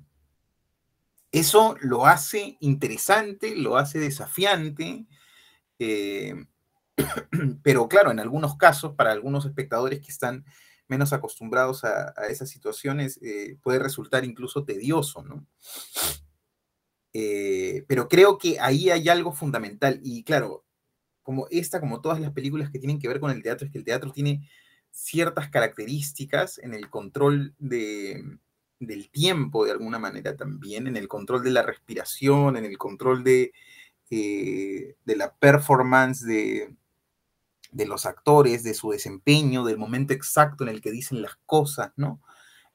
eso 1.31 1.77
lo 1.81 2.07
hace 2.07 2.57
interesante, 2.61 3.55
lo 3.55 3.77
hace 3.77 4.01
desafiante, 4.01 5.07
eh, 5.79 6.35
pero 7.63 7.89
claro, 7.89 8.11
en 8.11 8.19
algunos 8.19 8.57
casos, 8.57 8.95
para 8.97 9.13
algunos 9.13 9.47
espectadores 9.47 10.01
que 10.01 10.11
están 10.11 10.45
menos 10.89 11.13
acostumbrados 11.13 11.85
a, 11.85 12.13
esas 12.29 12.51
situaciones, 12.51 13.21
eh, 13.23 13.57
puede 13.63 13.79
resultar 13.79 14.25
incluso 14.25 14.65
tedioso, 14.65 15.23
¿no? 15.23 15.47
pero 17.87 18.09
creo 18.09 18.39
que 18.39 18.59
ahí 18.59 18.91
hay 18.91 19.09
algo 19.09 19.33
fundamental 19.33 20.01
y 20.03 20.25
claro, 20.25 20.64
como 21.25 21.49
esta, 21.51 21.81
como 21.81 22.01
todas 22.01 22.21
las 22.21 22.31
películas 22.31 22.71
que 22.71 22.79
tienen 22.79 23.01
que 23.01 23.09
ver 23.09 23.19
con 23.19 23.33
el 23.33 23.43
teatro, 23.43 23.67
es 23.67 23.73
que 23.73 23.79
el 23.79 23.85
teatro 23.85 24.13
tiene 24.13 24.49
ciertas 24.93 25.49
características 25.49 26.59
en 26.59 26.75
el 26.75 26.89
control 26.89 27.55
de, 27.59 28.23
del 28.79 29.11
tiempo, 29.11 29.65
de 29.65 29.73
alguna 29.73 29.99
manera 29.99 30.37
también, 30.37 30.87
en 30.87 30.97
el 30.97 31.09
control 31.09 31.43
de 31.43 31.51
la 31.51 31.63
respiración, 31.63 32.57
en 32.57 32.65
el 32.65 32.79
control 32.79 33.25
de, 33.25 33.53
eh, 34.11 34.95
de 35.05 35.17
la 35.17 35.35
performance 35.35 36.25
de, 36.25 36.77
de, 37.73 37.87
los 37.87 38.07
actores, 38.07 38.63
de 38.63 38.75
su 38.75 38.91
desempeño, 38.91 39.65
del 39.65 39.79
momento 39.79 40.13
exacto 40.13 40.63
en 40.63 40.71
el 40.71 40.81
que 40.81 40.93
dicen 40.93 41.23
las 41.23 41.37
cosas, 41.47 41.91
¿no? 41.97 42.21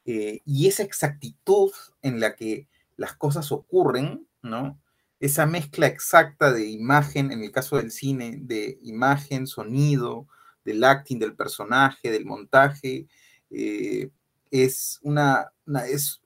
Eh, 0.06 0.42
y 0.44 0.68
esa 0.68 0.84
exactitud 0.84 1.72
en 2.02 2.20
la 2.20 2.36
que 2.36 2.68
las 2.98 3.14
cosas 3.14 3.52
ocurren, 3.52 4.28
¿no? 4.42 4.82
Esa 5.20 5.46
mezcla 5.46 5.88
exacta 5.88 6.52
de 6.54 6.68
imagen, 6.68 7.32
en 7.32 7.44
el 7.44 7.52
caso 7.52 7.78
del 7.78 7.92
cine, 7.92 8.38
de 8.42 8.80
imagen, 8.84 9.48
sonido, 9.48 10.28
del 10.64 10.84
acting 10.84 11.20
del 11.20 11.36
personaje, 11.36 12.12
del 12.12 12.26
montaje, 12.26 13.08
eh, 13.50 14.10
es 14.52 15.00
una, 15.02 15.52
es, 15.88 16.22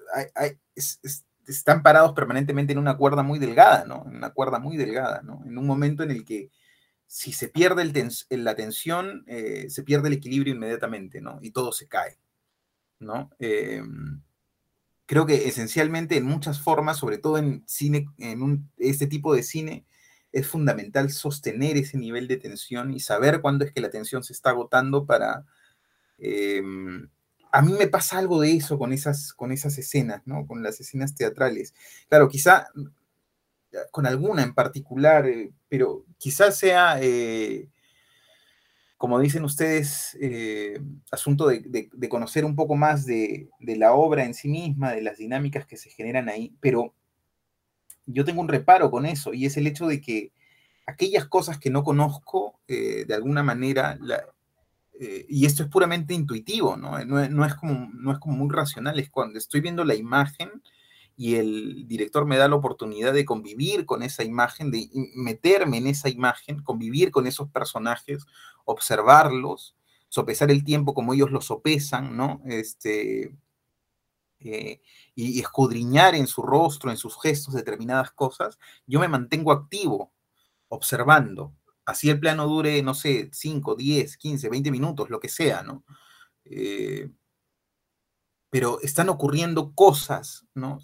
están 1.47 1.83
parados 1.83 2.13
permanentemente 2.13 2.73
en 2.73 2.79
una 2.79 2.97
cuerda 2.97 3.23
muy 3.23 3.39
delgada, 3.39 3.85
¿no? 3.85 4.05
En 4.07 4.15
una 4.15 4.31
cuerda 4.31 4.59
muy 4.59 4.77
delgada, 4.77 5.21
¿no? 5.23 5.41
En 5.45 5.57
un 5.57 5.65
momento 5.65 6.03
en 6.03 6.11
el 6.11 6.23
que 6.25 6.49
si 7.07 7.31
se 7.31 7.47
pierde 7.47 7.81
el 7.83 8.43
la 8.43 8.55
tensión, 8.55 9.23
eh, 9.27 9.69
se 9.69 9.83
pierde 9.83 10.07
el 10.07 10.15
equilibrio 10.15 10.53
inmediatamente, 10.53 11.21
¿no? 11.21 11.39
Y 11.41 11.51
todo 11.51 11.71
se 11.71 11.87
cae, 11.87 12.17
¿no? 12.99 13.29
Em, 13.39 14.21
creo 15.05 15.25
que 15.25 15.47
esencialmente 15.47 16.17
en 16.17 16.25
muchas 16.25 16.61
formas, 16.61 16.97
sobre 16.97 17.17
todo 17.17 17.37
en 17.37 17.63
cine, 17.67 18.07
en 18.17 18.69
este 18.77 19.07
tipo 19.07 19.33
de 19.33 19.43
cine, 19.43 19.85
es 20.31 20.47
fundamental 20.47 21.11
sostener 21.11 21.77
ese 21.77 21.97
nivel 21.97 22.27
de 22.27 22.37
tensión 22.37 22.93
y 22.93 22.99
saber 22.99 23.41
cuándo 23.41 23.65
es 23.65 23.71
que 23.71 23.81
la 23.81 23.91
tensión 23.91 24.23
se 24.23 24.33
está 24.33 24.49
agotando 24.49 25.05
para... 25.05 25.45
Em, 26.17 27.09
a 27.51 27.61
mí 27.61 27.73
me 27.73 27.87
pasa 27.87 28.17
algo 28.17 28.41
de 28.41 28.53
eso 28.53 28.79
con 28.79 28.93
esas, 28.93 29.31
con 29.33 29.51
esas 29.51 29.77
escenas, 29.77 30.23
¿no? 30.25 30.47
Con 30.47 30.63
las 30.63 30.79
escenas 30.79 31.13
teatrales. 31.13 31.75
Claro, 32.09 32.27
quizá 32.27 32.67
con 33.91 34.05
alguna 34.05 34.43
en 34.43 34.53
particular, 34.53 35.27
eh, 35.27 35.51
pero 35.69 36.05
quizás 36.17 36.57
sea 36.57 36.97
eh, 37.01 37.69
como 39.03 39.19
dicen 39.19 39.43
ustedes, 39.43 40.17
eh, 40.21 40.79
asunto 41.11 41.47
de, 41.47 41.89
conocer 42.07 42.45
un 42.45 42.55
poco 42.55 42.77
más 42.77 43.05
de, 43.05 43.49
la 43.59 43.91
obra 43.91 44.23
en 44.23 44.33
sí 44.33 44.47
misma, 44.47 44.93
de 44.93 45.01
las 45.01 45.17
dinámicas 45.17 45.65
que 45.65 45.75
se 45.75 45.89
generan 45.89 46.29
ahí, 46.29 46.55
pero 46.61 46.93
yo 48.05 48.23
tengo 48.23 48.39
un 48.39 48.47
reparo 48.47 48.89
con 48.89 49.05
eso 49.05 49.33
y 49.33 49.45
es 49.45 49.57
el 49.57 49.67
hecho 49.67 49.87
de 49.87 49.99
que 49.99 50.31
aquellas 50.85 51.25
cosas 51.25 51.59
que 51.59 51.69
no 51.69 51.83
conozco, 51.83 52.61
eh, 52.69 53.03
de 53.05 53.13
alguna 53.13 53.43
manera, 53.43 53.99
eh, 54.97 55.25
y 55.27 55.47
esto 55.47 55.63
es 55.63 55.69
puramente 55.69 56.13
intuitivo, 56.13 56.77
¿no? 56.77 56.97
Es 56.97 57.55
como, 57.55 57.89
no 57.93 58.13
es 58.13 58.19
como 58.19 58.37
muy 58.37 58.55
racional, 58.55 58.99
es 58.99 59.09
cuando 59.09 59.37
estoy 59.37 59.59
viendo 59.59 59.83
la 59.83 59.95
imagen 59.95 60.49
y 61.15 61.35
el 61.35 61.87
director 61.87 62.25
me 62.25 62.37
da 62.37 62.47
la 62.47 62.55
oportunidad 62.55 63.13
de 63.13 63.25
convivir 63.25 63.85
con 63.85 64.03
esa 64.03 64.23
imagen, 64.23 64.71
de 64.71 64.89
meterme 65.15 65.77
en 65.77 65.87
esa 65.87 66.09
imagen, 66.09 66.63
convivir 66.63 67.11
con 67.11 67.27
esos 67.27 67.49
personajes, 67.49 68.25
observarlos, 68.65 69.75
sopesar 70.09 70.51
el 70.51 70.63
tiempo 70.63 70.93
como 70.93 71.13
ellos 71.13 71.31
lo 71.31 71.41
sopesan, 71.41 72.17
¿no? 72.17 72.41
Este, 72.45 73.35
eh, 74.39 74.81
y, 75.15 75.39
escudriñar 75.39 76.15
en 76.15 76.27
su 76.27 76.41
rostro, 76.41 76.91
en 76.91 76.97
sus 76.97 77.19
gestos 77.21 77.53
determinadas 77.53 78.11
cosas, 78.11 78.59
yo 78.85 78.99
me 78.99 79.07
mantengo 79.07 79.51
activo, 79.51 80.11
observando. 80.67 81.55
Así 81.85 82.09
el 82.09 82.19
plano 82.19 82.47
dure, 82.47 82.81
no 82.83 82.93
sé, 82.93 83.29
5, 83.31 83.75
10, 83.75 84.17
15, 84.17 84.49
20 84.49 84.71
minutos, 84.71 85.09
lo 85.09 85.19
que 85.19 85.29
sea, 85.29 85.63
¿no? 85.63 85.83
Eh, 86.45 87.09
pero 88.49 88.79
están 88.81 89.09
ocurriendo 89.09 89.73
cosas, 89.73 90.45
¿no? 90.53 90.79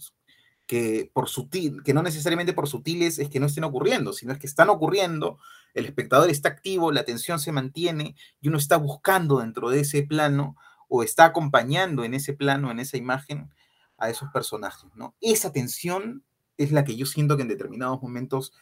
Que 0.70 1.10
por 1.14 1.30
sutil, 1.30 1.82
que 1.82 1.96
no 1.96 2.04
necesariamente 2.04 2.54
por 2.54 2.68
sutiles 2.68 3.18
es 3.18 3.28
que 3.28 3.40
no 3.40 3.48
estén 3.48 3.64
ocurriendo, 3.64 4.14
sino 4.14 4.34
es 4.34 4.38
que 4.38 4.46
están 4.46 4.70
ocurriendo, 4.70 5.40
el 5.74 5.88
espectador 5.88 6.30
está 6.30 6.50
activo, 6.50 6.92
la 6.92 7.02
atención 7.02 7.40
se 7.40 7.52
mantiene 7.52 8.16
y 8.40 8.50
uno 8.50 8.60
está 8.60 8.78
buscando 8.78 9.40
dentro 9.40 9.72
de 9.72 9.80
ese 9.80 10.04
plano 10.04 10.56
o 10.88 11.02
está 11.02 11.26
acompañando 11.26 12.04
en 12.04 12.14
ese 12.14 12.34
plano, 12.34 12.70
en 12.70 12.80
esa 12.80 12.98
imagen, 12.98 13.50
a 13.98 14.12
esos 14.12 14.30
personajes, 14.30 14.92
¿no? 14.94 15.16
Esa 15.22 15.52
tensión 15.52 16.24
es 16.60 16.72
la 16.72 16.84
que 16.84 16.96
yo 16.96 17.08
siento 17.08 17.36
que 17.36 17.42
en 17.42 17.48
determinados 17.48 18.00
momentos 18.04 18.54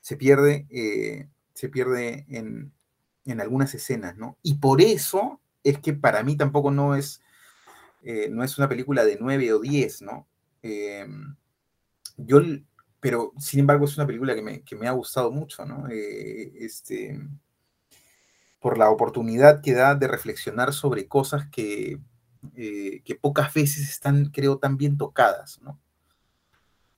se 0.00 0.16
pierde, 0.16 0.68
eh, 0.70 1.26
se 1.54 1.68
pierde 1.68 2.26
en, 2.28 2.72
en, 3.24 3.40
algunas 3.40 3.74
escenas, 3.74 4.16
¿no? 4.16 4.38
Y 4.44 4.58
por 4.58 4.80
eso 4.80 5.40
es 5.64 5.80
que 5.80 5.94
para 5.94 6.22
mí 6.22 6.36
tampoco 6.36 6.70
no 6.70 6.94
es, 6.94 7.22
eh, 8.04 8.28
no 8.30 8.44
es 8.44 8.56
una 8.56 8.68
película 8.68 9.04
de 9.04 9.18
9 9.20 9.52
o 9.52 9.58
10, 9.58 10.02
¿no? 10.02 10.28
Em, 10.62 11.34
yo, 12.26 12.40
pero 13.00 13.32
sin 13.38 13.60
embargo 13.60 13.84
es 13.84 13.96
una 13.96 14.06
película 14.06 14.34
que 14.34 14.76
me, 14.76 14.88
ha 14.88 14.92
gustado 14.92 15.30
mucho, 15.30 15.64
¿no? 15.64 15.88
Eh, 15.90 16.52
este, 16.56 17.18
por 18.60 18.78
la 18.78 18.90
oportunidad 18.90 19.62
que 19.62 19.72
da 19.72 19.94
de 19.94 20.06
reflexionar 20.06 20.72
sobre 20.72 21.08
cosas 21.08 21.48
que, 21.50 21.98
eh, 22.56 23.02
que 23.04 23.14
pocas 23.14 23.52
veces 23.52 23.88
están, 23.88 24.26
creo, 24.26 24.58
tan 24.58 24.76
bien 24.76 24.98
tocadas, 24.98 25.60
¿no? 25.62 25.80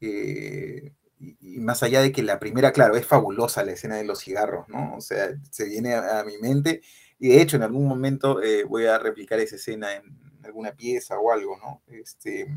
Eh, 0.01 0.93
y, 1.21 1.61
más 1.61 1.83
allá 1.85 2.01
de 2.03 2.13
que 2.13 2.23
la 2.23 2.41
primera, 2.41 2.73
claro, 2.73 2.97
es 2.97 3.07
fabulosa 3.07 3.65
la 3.65 3.73
escena 3.73 3.97
de 3.97 4.05
los 4.05 4.21
cigarros, 4.21 4.69
¿no? 4.69 4.97
O 4.97 5.01
sea, 5.01 5.31
se 5.51 5.67
viene 5.67 5.95
a, 5.95 6.25
mi 6.25 6.37
mente 6.39 6.83
y 7.19 7.29
de 7.29 7.41
hecho 7.41 7.57
en 7.57 7.63
algún 7.63 7.87
momento 7.87 8.43
eh, 8.43 8.65
voy 8.65 8.87
a 8.87 8.99
replicar 8.99 9.39
esa 9.39 9.57
escena 9.57 9.95
en 9.95 10.19
alguna 10.45 10.73
pieza 10.73 11.19
o 11.19 11.33
algo, 11.33 11.57
¿no? 11.59 11.83
Este, 11.87 12.49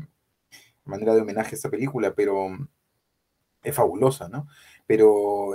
manera 0.86 1.14
de 1.14 1.20
homenaje 1.20 1.50
a 1.50 1.56
esta 1.56 1.70
película, 1.70 2.14
pero 2.14 2.48
es 3.62 3.74
fabulosa, 3.74 4.28
¿no? 4.28 4.48
Pero, 4.86 5.52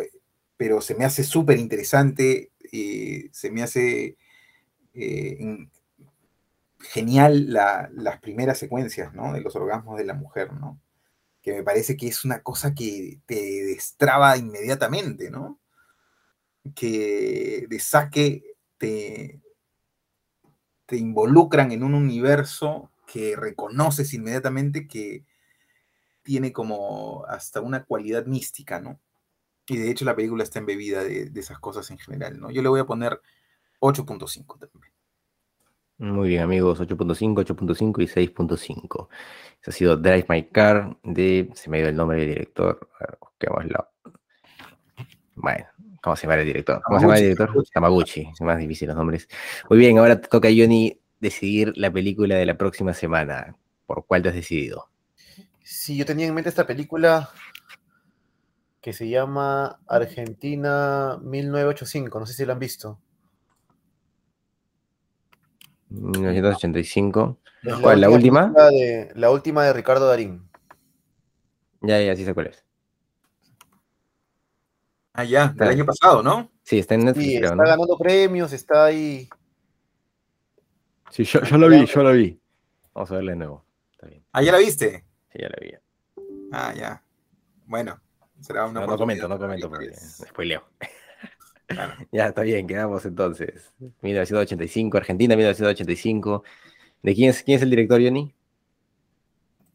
pero 0.57 0.81
se 0.81 0.95
me 0.95 1.05
hace 1.05 1.23
súper 1.23 1.57
interesante, 1.57 2.51
y 2.71 3.29
se 3.31 3.51
me 3.51 3.63
hace 3.63 4.17
eh, 4.93 5.67
genial 6.79 7.51
las 7.51 8.19
primeras 8.21 8.57
secuencias, 8.57 9.13
¿no? 9.13 9.33
De 9.33 9.41
los 9.41 9.55
orgasmos 9.55 9.97
de 9.97 10.05
la 10.05 10.13
mujer, 10.13 10.53
¿no? 10.53 10.79
que 11.41 11.53
me 11.53 11.63
parece 11.63 11.97
que 11.97 12.07
es 12.07 12.23
una 12.23 12.41
cosa 12.43 12.73
que 12.73 13.19
te 13.25 13.35
destraba 13.35 14.37
inmediatamente, 14.37 15.31
¿no? 15.31 15.59
Que 16.75 17.65
de 17.67 17.79
saque 17.79 18.43
te, 18.77 19.41
te 20.85 20.97
involucran 20.97 21.71
en 21.71 21.83
un 21.83 21.95
universo 21.95 22.91
que 23.11 23.35
reconoces 23.35 24.13
inmediatamente 24.13 24.87
que 24.87 25.25
tiene 26.23 26.53
como 26.53 27.25
hasta 27.27 27.59
una 27.59 27.83
cualidad 27.83 28.25
mística, 28.25 28.79
¿no? 28.79 29.01
Y 29.67 29.77
de 29.77 29.91
hecho 29.91 30.05
la 30.05 30.15
película 30.15 30.43
está 30.43 30.59
embebida 30.59 31.03
de, 31.03 31.29
de 31.29 31.39
esas 31.39 31.59
cosas 31.59 31.89
en 31.91 31.97
general, 31.97 32.39
¿no? 32.39 32.51
Yo 32.51 32.61
le 32.61 32.69
voy 32.69 32.79
a 32.79 32.85
poner 32.85 33.19
8.5 33.79 34.59
también. 34.59 34.93
Muy 35.97 36.29
bien, 36.29 36.41
amigos, 36.41 36.79
8.5, 36.79 37.45
8.5 37.45 38.01
y 38.01 38.07
6.5. 38.07 39.07
Ese 39.61 39.69
ha 39.69 39.73
sido 39.73 39.97
Drive 39.97 40.25
My 40.29 40.47
Car 40.47 40.97
de. 41.03 41.49
Se 41.53 41.69
me 41.69 41.77
dio 41.79 41.89
el 41.89 41.95
nombre 41.95 42.19
del 42.19 42.29
director. 42.29 42.89
A 42.99 43.03
ver, 43.05 43.17
busquémoslo. 43.19 43.89
Bueno, 45.35 45.65
¿cómo 46.01 46.15
se 46.15 46.23
llama 46.23 46.39
el 46.39 46.47
director? 46.47 46.81
¿Cómo 46.83 46.99
se 46.99 47.05
llama 47.05 47.17
el 47.17 47.23
director? 47.23 47.63
Tamaguchi. 47.73 48.29
Es 48.33 48.41
más 48.41 48.57
difícil 48.57 48.87
los 48.87 48.97
nombres. 48.97 49.27
Muy 49.69 49.77
bien, 49.77 49.97
ahora 49.99 50.19
toca 50.19 50.47
a 50.47 50.51
Johnny 50.51 51.00
decidir 51.21 51.71
la 51.77 51.91
película 51.91 52.35
de 52.35 52.45
la 52.45 52.57
próxima 52.57 52.93
semana. 52.93 53.55
¿Por 53.85 54.05
cuál 54.05 54.21
te 54.23 54.29
has 54.29 54.35
decidido? 54.35 54.89
Sí, 55.63 55.95
yo 55.95 56.05
tenía 56.05 56.27
en 56.27 56.33
mente 56.33 56.49
esta 56.49 56.67
película 56.67 57.29
que 58.81 58.91
se 58.91 59.07
llama 59.07 59.79
Argentina 59.87 61.19
1985. 61.21 62.19
No 62.19 62.25
sé 62.25 62.33
si 62.33 62.45
la 62.45 62.53
han 62.53 62.59
visto. 62.59 62.99
1985. 65.89 67.37
¿Cuál? 67.81 68.01
¿La, 68.01 68.09
última? 68.09 68.51
De, 68.71 69.11
la 69.15 69.29
última 69.29 69.63
de 69.63 69.73
Ricardo 69.73 70.07
Darín. 70.07 70.49
Ya, 71.81 72.01
ya, 72.01 72.15
sí 72.15 72.25
sé 72.25 72.33
cuál 72.33 72.47
es. 72.47 72.65
Ah, 75.13 75.25
ya, 75.25 75.49
del 75.49 75.67
año 75.67 75.85
pasado, 75.85 76.23
¿no? 76.23 76.49
Sí, 76.63 76.79
está 76.79 76.95
en 76.95 77.05
Netflix. 77.05 77.27
Sí, 77.27 77.35
está 77.35 77.55
ganando 77.55 77.97
premios, 77.97 78.53
está 78.53 78.85
ahí. 78.85 79.29
Sí, 81.11 81.25
yo, 81.25 81.41
yo 81.43 81.57
lo 81.57 81.67
vi, 81.67 81.85
yo 81.85 82.03
lo 82.03 82.13
vi. 82.13 82.39
Vamos 82.93 83.11
a 83.11 83.15
verla 83.15 83.31
de 83.31 83.37
nuevo. 83.37 83.65
Está 83.91 84.07
bien. 84.07 84.23
Ah, 84.31 84.41
¿ya 84.41 84.51
la 84.51 84.57
viste? 84.57 85.03
Sí, 85.31 85.39
ya 85.39 85.49
la 85.49 85.57
vi. 85.61 85.73
Ah, 86.51 86.73
ya. 86.75 87.03
Bueno, 87.65 88.01
será 88.39 88.65
una 88.65 88.81
No, 88.81 88.87
no 88.87 88.97
comento, 88.97 89.27
no 89.27 89.37
comento 89.37 89.69
porque 89.69 89.93
spoileo. 89.93 90.63
Ya, 92.11 92.27
está 92.27 92.41
bien, 92.41 92.67
quedamos 92.67 93.05
entonces. 93.05 93.73
1985, 94.01 94.97
Argentina, 94.97 95.37
1985. 95.37 96.43
¿De 97.01 97.15
quién 97.15 97.29
es, 97.29 97.43
quién 97.43 97.55
es 97.55 97.61
el 97.61 97.69
director, 97.69 98.01
Johnny? 98.03 98.35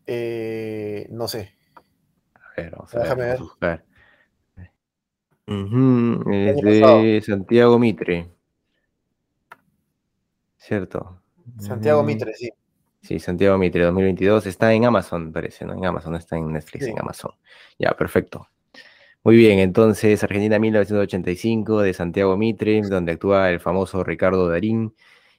Eh, 0.07 1.07
no 1.11 1.27
sé. 1.27 1.55
A 2.35 2.61
ver, 2.61 2.71
vamos 2.73 2.95
a, 2.95 2.99
ver, 2.99 3.09
vamos 3.09 3.41
a 3.41 3.43
buscar. 3.43 3.85
Es 5.47 6.61
de 6.61 7.23
Santiago 7.25 7.79
Mitre. 7.79 8.29
¿Cierto? 10.59 11.23
Santiago 11.59 12.03
Mitre, 12.03 12.35
sí. 12.35 12.51
Sí, 13.03 13.21
Santiago 13.21 13.57
Mitre, 13.57 13.85
2022. 13.85 14.47
Está 14.47 14.73
en 14.73 14.85
Amazon, 14.85 15.33
parece, 15.33 15.65
¿no? 15.65 15.75
En 15.75 15.85
Amazon, 15.85 16.17
está 16.17 16.37
en 16.37 16.53
Netflix, 16.53 16.87
en 16.87 16.99
Amazon. 16.99 17.31
Ya, 17.79 17.93
perfecto. 17.93 18.49
Muy 19.23 19.37
bien, 19.37 19.59
entonces 19.59 20.23
Argentina 20.23 20.59
1985 20.59 21.83
de 21.83 21.95
Santiago 21.95 22.37
Mitre, 22.37 22.81
donde 22.83 23.13
actúa 23.13 23.51
el 23.51 23.61
famoso 23.61 24.05
Ricardo 24.05 24.49
Darín. 24.49 24.95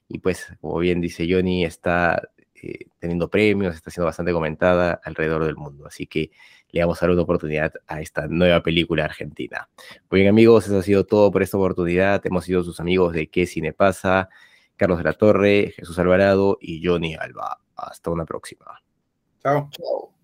Y 0.08 0.20
pues, 0.20 0.48
como 0.62 0.78
bien 0.80 1.02
dice 1.02 1.28
Johnny, 1.30 1.66
está 1.66 2.22
eh, 2.62 2.88
teniendo 3.00 3.30
premios, 3.30 3.76
está 3.76 3.92
siendo 3.92 4.06
bastante 4.06 4.32
comentada 4.34 5.00
alrededor 5.04 5.46
del 5.46 5.56
mundo. 5.56 5.88
Así 5.88 6.08
que 6.08 6.32
le 6.72 6.82
vamos 6.82 7.02
a 7.02 7.06
dar 7.06 7.14
una 7.14 7.22
oportunidad 7.22 7.74
a 7.88 8.02
esta 8.02 8.28
nueva 8.28 8.62
película 8.64 9.06
argentina. 9.06 9.70
Muy 10.10 10.22
bien, 10.22 10.30
amigos, 10.30 10.66
eso 10.66 10.80
ha 10.80 10.84
sido 10.84 11.06
todo 11.06 11.32
por 11.32 11.44
esta 11.44 11.58
oportunidad. 11.58 12.26
Hemos 12.26 12.46
sido 12.46 12.64
sus 12.64 12.80
amigos 12.80 13.14
de 13.14 13.30
¿Qué 13.30 13.46
Cine 13.46 13.74
Pasa? 13.74 14.30
Carlos 14.78 15.00
de 15.00 15.04
la 15.04 15.14
Torre, 15.14 15.74
Jesús 15.76 15.98
Alvarado 16.00 16.58
y 16.62 16.86
Johnny 16.86 17.16
Alba. 17.16 17.60
Hasta 17.76 18.12
una 18.12 18.26
próxima. 18.26 18.82
Chao. 19.42 19.70
Chao. 19.72 20.14